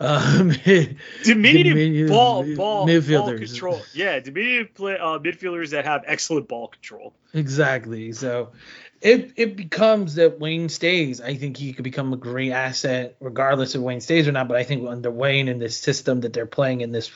um, 0.00 0.48
diminutive, 0.64 0.96
diminutive 1.24 2.08
ball, 2.08 2.42
ball, 2.56 2.86
ball 2.86 3.38
control. 3.38 3.80
Yeah, 3.92 4.18
diminutive 4.20 4.74
play, 4.74 4.98
uh, 4.98 5.18
midfielders 5.18 5.70
that 5.70 5.84
have 5.84 6.02
excellent 6.06 6.48
ball 6.48 6.68
control. 6.68 7.14
Exactly. 7.32 8.12
So 8.12 8.52
it 9.00 9.32
it 9.36 9.56
becomes 9.56 10.16
that 10.16 10.40
Wayne 10.40 10.68
stays. 10.68 11.20
I 11.20 11.34
think 11.34 11.56
he 11.56 11.72
could 11.72 11.84
become 11.84 12.12
a 12.12 12.16
great 12.16 12.52
asset, 12.52 13.16
regardless 13.20 13.74
of 13.74 13.82
Wayne 13.82 14.00
stays 14.00 14.26
or 14.26 14.32
not. 14.32 14.48
But 14.48 14.56
I 14.56 14.64
think 14.64 14.88
under 14.88 15.10
Wayne 15.10 15.48
in 15.48 15.58
this 15.58 15.76
system 15.76 16.22
that 16.22 16.32
they're 16.32 16.46
playing 16.46 16.80
in 16.80 16.90
this 16.90 17.10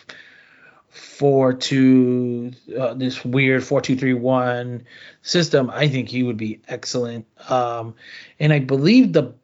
four 0.91 1.55
two 1.55 2.53
uh, 2.79 2.95
this 2.95 3.25
weird 3.25 3.65
four 3.65 3.81
two 3.81 3.97
three 3.97 4.15
one 4.15 4.85
system, 5.23 5.71
I 5.71 5.89
think 5.89 6.09
he 6.09 6.23
would 6.23 6.37
be 6.37 6.61
excellent. 6.69 7.27
Um, 7.51 7.95
and 8.39 8.53
I 8.53 8.61
believe 8.61 9.13
the 9.13 9.35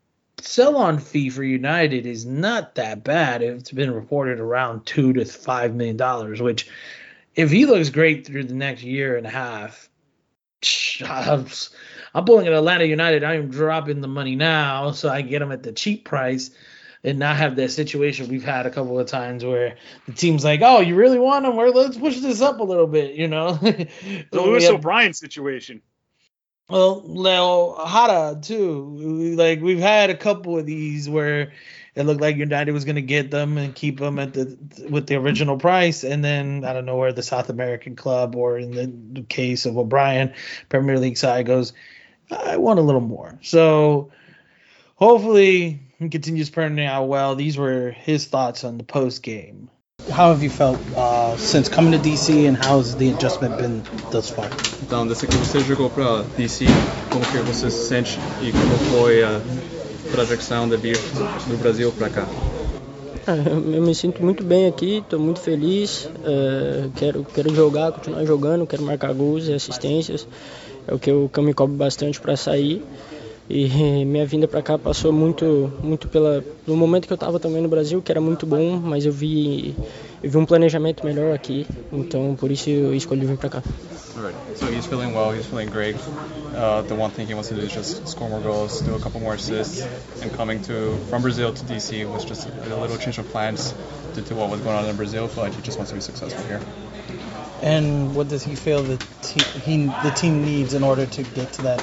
sell 0.47 0.76
on 0.76 0.99
fee 0.99 1.30
for 1.30 1.42
United 1.42 2.07
is 2.07 2.24
not 2.24 2.74
that 2.76 3.05
bad. 3.05 3.42
It's 3.42 3.70
been 3.70 3.92
reported 3.92 4.40
around 4.40 4.86
two 4.86 5.12
to 5.14 5.24
five 5.24 5.74
million 5.74 5.97
dollars, 5.97 6.40
which 6.40 6.68
if 7.34 7.51
he 7.51 7.66
looks 7.66 7.90
great 7.90 8.26
through 8.26 8.45
the 8.45 8.55
next 8.55 8.82
year 8.82 9.16
and 9.16 9.26
a 9.26 9.30
half, 9.30 9.88
I'm, 11.03 11.47
I'm 12.14 12.24
pulling 12.24 12.47
at 12.47 12.53
Atlanta 12.53 12.84
United. 12.84 13.24
I 13.24 13.34
am 13.34 13.51
dropping 13.51 14.01
the 14.01 14.09
money 14.09 14.36
now 14.36 14.92
so 14.92 15.09
I 15.09 15.22
get 15.22 15.42
him 15.42 15.53
at 15.53 15.62
the 15.62 15.72
cheap 15.72 16.05
price 16.05 16.51
and 17.03 17.18
not 17.18 17.36
have 17.36 17.57
that 17.57 17.70
situation 17.70 18.28
we've 18.28 18.45
had 18.45 18.64
a 18.64 18.70
couple 18.70 18.99
of 18.99 19.07
times 19.07 19.45
where 19.45 19.76
the 20.07 20.12
team's 20.12 20.45
like, 20.45 20.61
"Oh, 20.62 20.80
you 20.80 20.95
really 20.95 21.18
want 21.18 21.45
him? 21.45 21.57
Let's 21.57 21.99
push 21.99 22.20
this 22.20 22.40
up 22.40 22.61
a 22.61 22.64
little 22.64 22.86
bit," 22.86 23.14
you 23.14 23.28
know. 23.28 23.55
the 23.55 24.26
Lewis 24.32 24.68
O'Brien 24.68 25.12
situation. 25.12 25.82
Well, 26.68 27.02
Leo 27.04 27.76
Jara 27.86 28.38
too. 28.40 29.34
Like 29.36 29.60
we've 29.60 29.78
had 29.78 30.10
a 30.10 30.16
couple 30.16 30.58
of 30.58 30.64
these 30.64 31.08
where 31.08 31.52
it 31.94 32.04
looked 32.04 32.22
like 32.22 32.36
United 32.36 32.72
was 32.72 32.84
going 32.84 32.96
to 32.96 33.02
get 33.02 33.30
them 33.30 33.58
and 33.58 33.74
keep 33.74 34.00
them 34.00 34.18
at 34.18 34.32
the 34.32 34.58
with 34.88 35.06
the 35.06 35.16
original 35.16 35.58
price, 35.58 36.04
and 36.04 36.24
then 36.24 36.64
I 36.64 36.72
don't 36.72 36.86
know 36.86 36.96
where 36.96 37.12
the 37.12 37.22
South 37.22 37.50
American 37.50 37.96
club 37.96 38.34
or 38.34 38.58
in 38.58 39.12
the 39.14 39.22
case 39.22 39.66
of 39.66 39.76
O'Brien, 39.76 40.32
Premier 40.68 40.98
League 40.98 41.18
side 41.18 41.46
goes, 41.46 41.74
I 42.30 42.56
want 42.56 42.78
a 42.78 42.82
little 42.82 43.00
more. 43.00 43.38
So 43.42 44.10
hopefully 44.96 45.80
he 45.98 46.08
continues 46.08 46.50
turning 46.50 46.84
out 46.86 47.08
well. 47.08 47.34
These 47.34 47.58
were 47.58 47.90
his 47.90 48.26
thoughts 48.26 48.64
on 48.64 48.78
the 48.78 48.84
post 48.84 49.22
game. 49.22 49.70
How 50.11 50.30
have 50.30 50.42
you 50.42 50.50
felt 50.50 50.78
uh, 50.96 51.36
since 51.36 51.68
coming 51.68 51.92
to 51.92 51.98
DC, 51.98 52.46
and 52.46 52.57
how 52.57 52.78
has 52.78 52.94
the 52.96 53.11
adjustment 53.11 53.57
been 53.57 53.82
thus 54.11 54.28
far? 54.30 54.50
Então, 54.82 55.07
desde 55.07 55.26
que 55.26 55.36
você 55.36 55.61
jogou 55.61 55.88
para 55.88 56.22
DC, 56.36 56.66
como 57.11 57.24
que 57.24 57.38
você 57.38 57.70
se 57.70 57.88
sente 57.88 58.18
e 58.42 58.52
como 58.52 58.76
foi 58.92 59.22
a 59.22 59.40
projeção 60.11 60.68
de 60.68 60.76
vir 60.76 60.98
do 61.48 61.57
Brasil 61.59 61.90
para 61.92 62.11
cá? 62.11 62.26
Eu 63.26 63.80
me 63.80 63.94
sinto 63.94 64.22
muito 64.22 64.44
bem 64.44 64.66
aqui, 64.66 64.98
estou 64.98 65.18
muito 65.18 65.40
feliz. 65.40 66.05
Uh, 66.05 66.90
quero, 66.96 67.24
quero 67.24 67.55
jogar, 67.55 67.90
continuar 67.92 68.26
jogando, 68.26 68.66
quero 68.66 68.82
marcar 68.82 69.14
gols 69.14 69.48
e 69.48 69.55
assistências. 69.55 70.28
É 70.86 70.94
o 70.94 70.98
que 70.98 71.11
eu, 71.11 71.30
que 71.32 71.38
eu 71.38 71.42
me 71.42 71.55
cobro 71.55 71.74
bastante 71.76 72.20
para 72.20 72.36
sair. 72.36 72.84
E 73.49 73.68
minha 74.05 74.26
vinda 74.26 74.49
para 74.49 74.62
cá 74.62 74.78
passou 74.78 75.12
muito, 75.12 75.70
muito 75.82 76.09
pela, 76.09 76.42
no 76.66 76.76
momento 76.76 77.07
que 77.07 77.12
eu 77.12 77.16
estava 77.16 77.38
também 77.38 77.62
no 77.62 77.68
Brasil, 77.68 78.01
que 78.01 78.11
era 78.11 78.20
muito 78.20 78.47
bom, 78.47 78.78
mas 78.78 79.05
eu 79.05 79.12
vi, 79.12 79.76
eu 80.22 80.30
vi 80.30 80.36
um 80.36 80.47
planejamento 80.47 81.05
melhor 81.05 81.34
aqui, 81.34 81.66
então 81.92 82.34
por 82.38 82.51
isso 82.51 82.70
eu 82.70 82.95
escolhi 82.95 83.26
vir 83.26 83.36
para 83.36 83.51
cá. 83.51 83.62
Alright, 84.16 84.36
so 84.57 84.66
he's 84.66 84.86
feeling 84.86 85.12
well, 85.12 85.32
he's 85.32 85.47
feeling 85.47 85.68
great. 85.68 85.97
Uh, 86.55 86.82
the 86.82 86.95
one 86.95 87.11
thing 87.11 87.26
he 87.26 87.34
wants 87.34 87.49
to 87.49 87.55
do 87.57 87.62
is 87.62 87.72
just 87.72 88.07
score 88.07 88.30
more 88.30 88.40
goals, 88.40 88.80
do 88.80 88.95
a 88.95 89.01
couple 89.01 89.20
more 89.20 89.34
assists, 89.34 89.84
and 90.22 90.32
coming 90.36 90.62
to 90.62 90.97
from 91.11 91.20
Brazil 91.20 91.53
to 91.53 91.64
DC 91.64 92.09
was 92.12 92.24
just 92.24 92.47
a 92.47 92.76
little 92.76 92.97
change 92.97 93.18
of 93.18 93.28
plans 93.30 93.74
due 94.14 94.22
to 94.22 94.34
what 94.36 94.51
was 94.51 94.61
going 94.61 94.76
on 94.76 94.84
in 94.86 94.97
Brazil, 94.97 95.28
but 95.34 95.53
he 95.53 95.61
just 95.62 95.78
wants 95.78 95.90
to 95.90 95.97
be 95.97 96.01
successful 96.01 96.45
here. 96.45 96.61
And 97.61 98.14
what 98.14 98.28
does 98.28 98.45
he 98.45 98.55
feel 98.55 98.84
that 98.84 99.01
he, 99.26 99.42
he 99.42 99.88
the 99.88 100.12
team 100.12 100.45
needs 100.45 100.74
in 100.74 100.84
order 100.84 101.07
to 101.07 101.22
get 101.24 101.55
to 101.55 101.62
that 101.62 101.82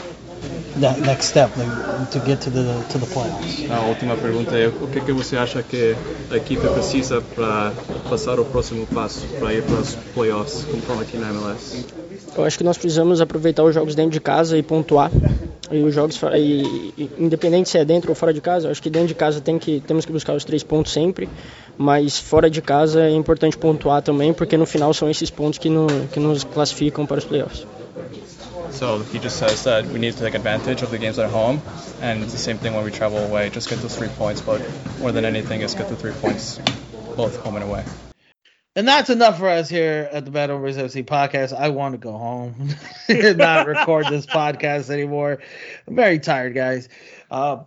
next 0.78 1.28
step 1.28 1.56
like, 1.58 2.12
to 2.12 2.20
get 2.20 2.42
to 2.42 2.50
the 2.50 2.84
to 2.90 2.98
the 3.00 3.06
playoffs. 3.06 3.70
A 3.70 3.88
última 3.88 4.16
pergunta 4.16 4.58
é 4.58 4.68
o 4.68 4.88
que 4.88 5.02
que 5.02 5.12
você 5.12 5.38
acha 5.38 5.62
que 5.64 5.96
a 6.30 6.38
equipe 6.38 6.68
precisa 6.68 7.22
para 7.22 7.74
passar 8.10 8.40
o 8.40 8.46
próximo 8.46 8.86
passo 8.88 9.26
para 9.40 9.54
ir 9.54 9.64
para 9.64 9.76
os 9.76 9.96
playoffs, 10.14 10.64
como 10.66 10.78
estão 10.78 11.00
aqui 11.00 11.18
na 11.18 11.30
MLS? 11.30 11.86
Eu 12.36 12.46
acho 12.46 12.58
que 12.58 12.64
nós 12.64 12.78
precisamos 12.78 13.20
aproveitar 13.20 13.64
os 13.64 13.76
jogos 13.76 13.96
dentro 13.96 14.12
de 14.12 14.22
casa 14.22 14.58
e 14.58 14.64
pontuar. 14.64 15.12
E 15.72 15.82
os 15.84 15.94
jogos 15.94 16.20
e, 16.36 16.94
e, 16.98 17.10
independente 17.18 17.70
se 17.70 17.78
é 17.78 17.86
dentro 17.86 18.10
ou 18.10 18.16
fora 18.16 18.34
de 18.34 18.42
casa, 18.42 18.70
acho 18.70 18.82
que 18.82 18.90
dentro 18.90 19.08
de 19.08 19.16
casa 19.16 19.40
tem 19.40 19.58
que 19.58 19.82
temos 19.88 20.06
que 20.06 20.12
buscar 20.12 20.36
os 20.36 20.44
três 20.44 20.64
pontos 20.64 20.92
sempre, 20.92 21.30
mas 21.78 22.20
fora 22.20 22.50
de 22.50 22.62
casa 22.62 23.04
é 23.04 23.12
importante 23.12 23.58
pontuar 23.58 24.02
também, 24.02 24.34
porque 24.34 24.58
no 24.58 24.66
final 24.66 24.94
são 24.94 25.10
esses 25.10 25.30
pontos 25.30 25.58
que, 25.58 25.70
no, 25.70 25.88
que 26.12 26.20
nos 26.20 26.44
classificam 26.44 27.06
para 27.06 27.20
os 27.20 27.26
playoffs. 27.26 27.66
So 28.72 29.00
he 29.00 29.20
just 29.20 29.38
says 29.38 29.64
that 29.66 29.86
we 29.86 30.00
need 30.00 30.14
to 30.14 30.20
take 30.20 30.34
advantage 30.34 30.82
of 30.82 30.92
the 30.92 30.98
games 30.98 31.20
at 31.20 31.30
home, 31.30 31.62
and 32.02 32.24
it's 32.24 32.32
the 32.32 32.40
same 32.40 32.58
thing 32.58 32.74
when 32.74 32.84
we 32.84 32.92
travel 32.92 33.20
away. 33.20 33.50
Just 33.50 33.70
get 33.70 33.80
those 33.80 33.96
three 33.96 34.08
points, 34.08 34.42
but 34.42 34.62
more 35.00 35.12
than 35.12 35.26
anything, 35.26 35.62
is 35.62 35.76
get 35.76 35.90
the 35.90 35.96
three 35.96 36.14
points, 36.14 36.58
both 37.16 37.38
home 37.38 37.56
and 37.56 37.66
away. 37.66 37.84
And 38.74 38.88
that's 38.88 39.10
enough 39.10 39.38
for 39.38 39.50
us 39.50 39.68
here 39.68 40.08
at 40.12 40.24
the 40.24 40.32
Bad 40.32 40.50
Hombres 40.50 40.78
FC 40.78 41.04
podcast. 41.04 41.54
I 41.54 41.70
want 41.70 41.92
to 41.94 41.98
go 41.98 42.14
home 42.14 42.70
and 43.10 43.38
not 43.38 43.68
record 43.68 44.08
this 44.08 44.26
podcast 44.26 44.90
anymore. 44.90 45.40
I'm 45.86 45.96
very 45.96 46.20
tired, 46.20 46.56
guys. 46.56 46.88
Uh, 47.30 47.66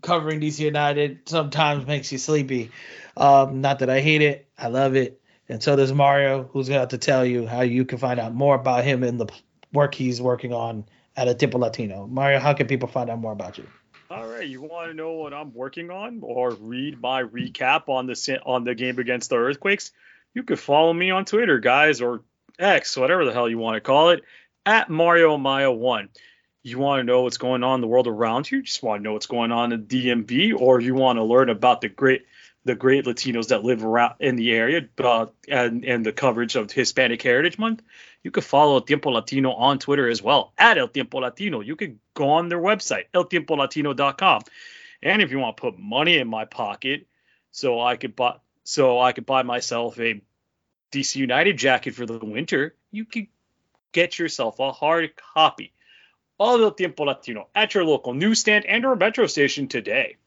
covering 0.00 0.40
DC 0.40 0.60
United 0.60 1.28
sometimes 1.28 1.86
makes 1.86 2.10
you 2.10 2.16
sleepy. 2.16 2.70
Um, 3.14 3.60
not 3.60 3.80
that 3.80 3.90
I 3.90 4.00
hate 4.00 4.22
it, 4.22 4.48
I 4.56 4.68
love 4.68 4.96
it. 4.96 5.20
And 5.50 5.62
so 5.62 5.76
does 5.76 5.92
Mario, 5.92 6.44
who's 6.44 6.68
have 6.68 6.88
to 6.88 6.98
tell 6.98 7.26
you 7.26 7.46
how 7.46 7.60
you 7.60 7.84
can 7.84 7.98
find 7.98 8.18
out 8.18 8.34
more 8.34 8.54
about 8.54 8.84
him 8.84 9.04
in 9.04 9.18
the 9.18 9.26
work 9.72 9.94
he's 9.94 10.20
working 10.20 10.52
on 10.52 10.84
at 11.16 11.28
a 11.28 11.34
Tiempo 11.34 11.58
Latino. 11.58 12.06
Mario, 12.06 12.38
how 12.38 12.54
can 12.54 12.66
people 12.66 12.88
find 12.88 13.10
out 13.10 13.18
more 13.18 13.32
about 13.32 13.58
you? 13.58 13.66
All 14.10 14.26
right, 14.26 14.46
you 14.46 14.62
want 14.62 14.88
to 14.88 14.94
know 14.94 15.12
what 15.12 15.34
I'm 15.34 15.52
working 15.52 15.90
on 15.90 16.20
or 16.22 16.52
read 16.52 17.00
my 17.00 17.22
recap 17.22 17.88
on 17.88 18.06
the 18.06 18.40
on 18.46 18.64
the 18.64 18.74
game 18.74 18.98
against 18.98 19.28
the 19.28 19.36
Earthquakes? 19.36 19.92
You 20.32 20.42
could 20.42 20.58
follow 20.58 20.92
me 20.92 21.10
on 21.10 21.24
Twitter, 21.24 21.58
guys, 21.58 22.00
or 22.00 22.22
X, 22.58 22.96
whatever 22.96 23.24
the 23.24 23.32
hell 23.32 23.48
you 23.48 23.58
want 23.58 23.76
to 23.76 23.80
call 23.80 24.10
it, 24.10 24.22
at 24.64 24.88
Mario 24.88 25.36
Maya 25.36 25.70
One. 25.70 26.08
You 26.62 26.78
want 26.78 27.00
to 27.00 27.04
know 27.04 27.22
what's 27.22 27.38
going 27.38 27.62
on 27.62 27.76
in 27.76 27.80
the 27.80 27.86
world 27.86 28.06
around 28.06 28.50
you? 28.50 28.58
You 28.58 28.64
just 28.64 28.82
want 28.82 29.00
to 29.00 29.02
know 29.02 29.12
what's 29.12 29.26
going 29.26 29.52
on 29.52 29.72
in 29.72 29.84
DMV, 29.84 30.58
or 30.58 30.80
you 30.80 30.94
want 30.94 31.18
to 31.18 31.24
learn 31.24 31.50
about 31.50 31.80
the 31.80 31.88
great 31.88 32.24
the 32.68 32.74
great 32.74 33.06
Latinos 33.06 33.48
that 33.48 33.64
live 33.64 33.82
around 33.82 34.16
in 34.20 34.36
the 34.36 34.52
area, 34.52 34.86
uh, 34.98 35.26
and 35.48 35.84
and 35.86 36.04
the 36.04 36.12
coverage 36.12 36.54
of 36.54 36.70
Hispanic 36.70 37.22
Heritage 37.22 37.58
Month. 37.58 37.82
You 38.22 38.30
could 38.30 38.44
follow 38.44 38.78
Tiempo 38.80 39.10
Latino 39.10 39.52
on 39.52 39.78
Twitter 39.78 40.06
as 40.06 40.22
well 40.22 40.52
at 40.58 40.76
El 40.76 40.88
Tiempo 40.88 41.20
Latino. 41.20 41.60
You 41.60 41.76
could 41.76 41.98
go 42.12 42.28
on 42.28 42.50
their 42.50 42.60
website, 42.60 43.04
eltiempolatino.com. 43.14 44.42
And 45.02 45.22
if 45.22 45.30
you 45.30 45.38
want 45.38 45.56
to 45.56 45.60
put 45.62 45.78
money 45.78 46.18
in 46.18 46.28
my 46.28 46.44
pocket, 46.44 47.06
so 47.52 47.80
I 47.80 47.96
could 47.96 48.14
buy 48.14 48.36
so 48.64 49.00
I 49.00 49.12
could 49.12 49.24
buy 49.24 49.42
myself 49.44 49.98
a 49.98 50.20
DC 50.92 51.16
United 51.16 51.56
jacket 51.56 51.94
for 51.94 52.04
the 52.04 52.18
winter, 52.18 52.74
you 52.90 53.06
could 53.06 53.28
get 53.92 54.18
yourself 54.18 54.58
a 54.60 54.72
hard 54.72 55.12
copy 55.16 55.72
of 56.38 56.60
El 56.60 56.72
Tiempo 56.72 57.04
Latino 57.04 57.48
at 57.54 57.72
your 57.72 57.84
local 57.84 58.12
newsstand 58.12 58.66
and 58.66 58.84
or 58.84 58.94
metro 58.94 59.26
station 59.26 59.68
today. 59.68 60.18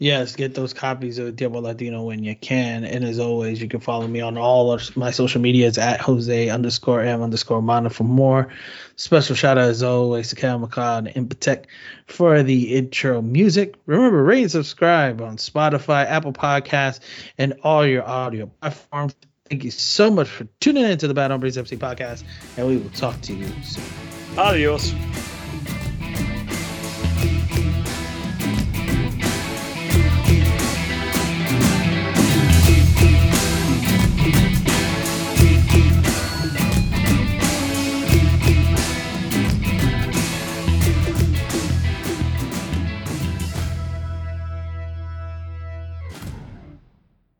Yes, 0.00 0.36
get 0.36 0.54
those 0.54 0.72
copies 0.72 1.18
of 1.18 1.34
Diablo 1.34 1.60
Latino 1.60 2.04
when 2.04 2.22
you 2.22 2.36
can. 2.36 2.84
And 2.84 3.04
as 3.04 3.18
always, 3.18 3.60
you 3.60 3.68
can 3.68 3.80
follow 3.80 4.06
me 4.06 4.20
on 4.20 4.38
all 4.38 4.72
of 4.72 4.96
my 4.96 5.10
social 5.10 5.40
medias 5.40 5.76
at 5.76 6.00
Jose 6.00 6.48
underscore 6.48 7.02
M 7.02 7.20
underscore 7.20 7.60
Mana 7.60 7.90
for 7.90 8.04
more. 8.04 8.48
Special 8.94 9.34
shout 9.34 9.58
out 9.58 9.64
as 9.64 9.82
always 9.82 10.28
to 10.28 10.36
Cal 10.36 10.60
MacLeod 10.60 11.08
and 11.08 11.28
Incompetech 11.28 11.64
for 12.06 12.44
the 12.44 12.76
intro 12.76 13.20
music. 13.20 13.74
Remember, 13.86 14.22
rate 14.22 14.42
and 14.42 14.50
subscribe 14.52 15.20
on 15.20 15.36
Spotify, 15.36 16.06
Apple 16.06 16.32
Podcasts, 16.32 17.00
and 17.36 17.54
all 17.64 17.84
your 17.84 18.06
audio 18.06 18.46
platforms. 18.46 19.16
Thank 19.50 19.64
you 19.64 19.72
so 19.72 20.12
much 20.12 20.28
for 20.28 20.46
tuning 20.60 20.84
in 20.84 20.98
to 20.98 21.08
the 21.08 21.14
Bad 21.14 21.32
Hombres 21.32 21.56
FC 21.56 21.76
podcast, 21.76 22.22
and 22.56 22.68
we 22.68 22.76
will 22.76 22.90
talk 22.90 23.20
to 23.22 23.34
you 23.34 23.48
soon. 23.64 23.84
Adios. 24.36 24.92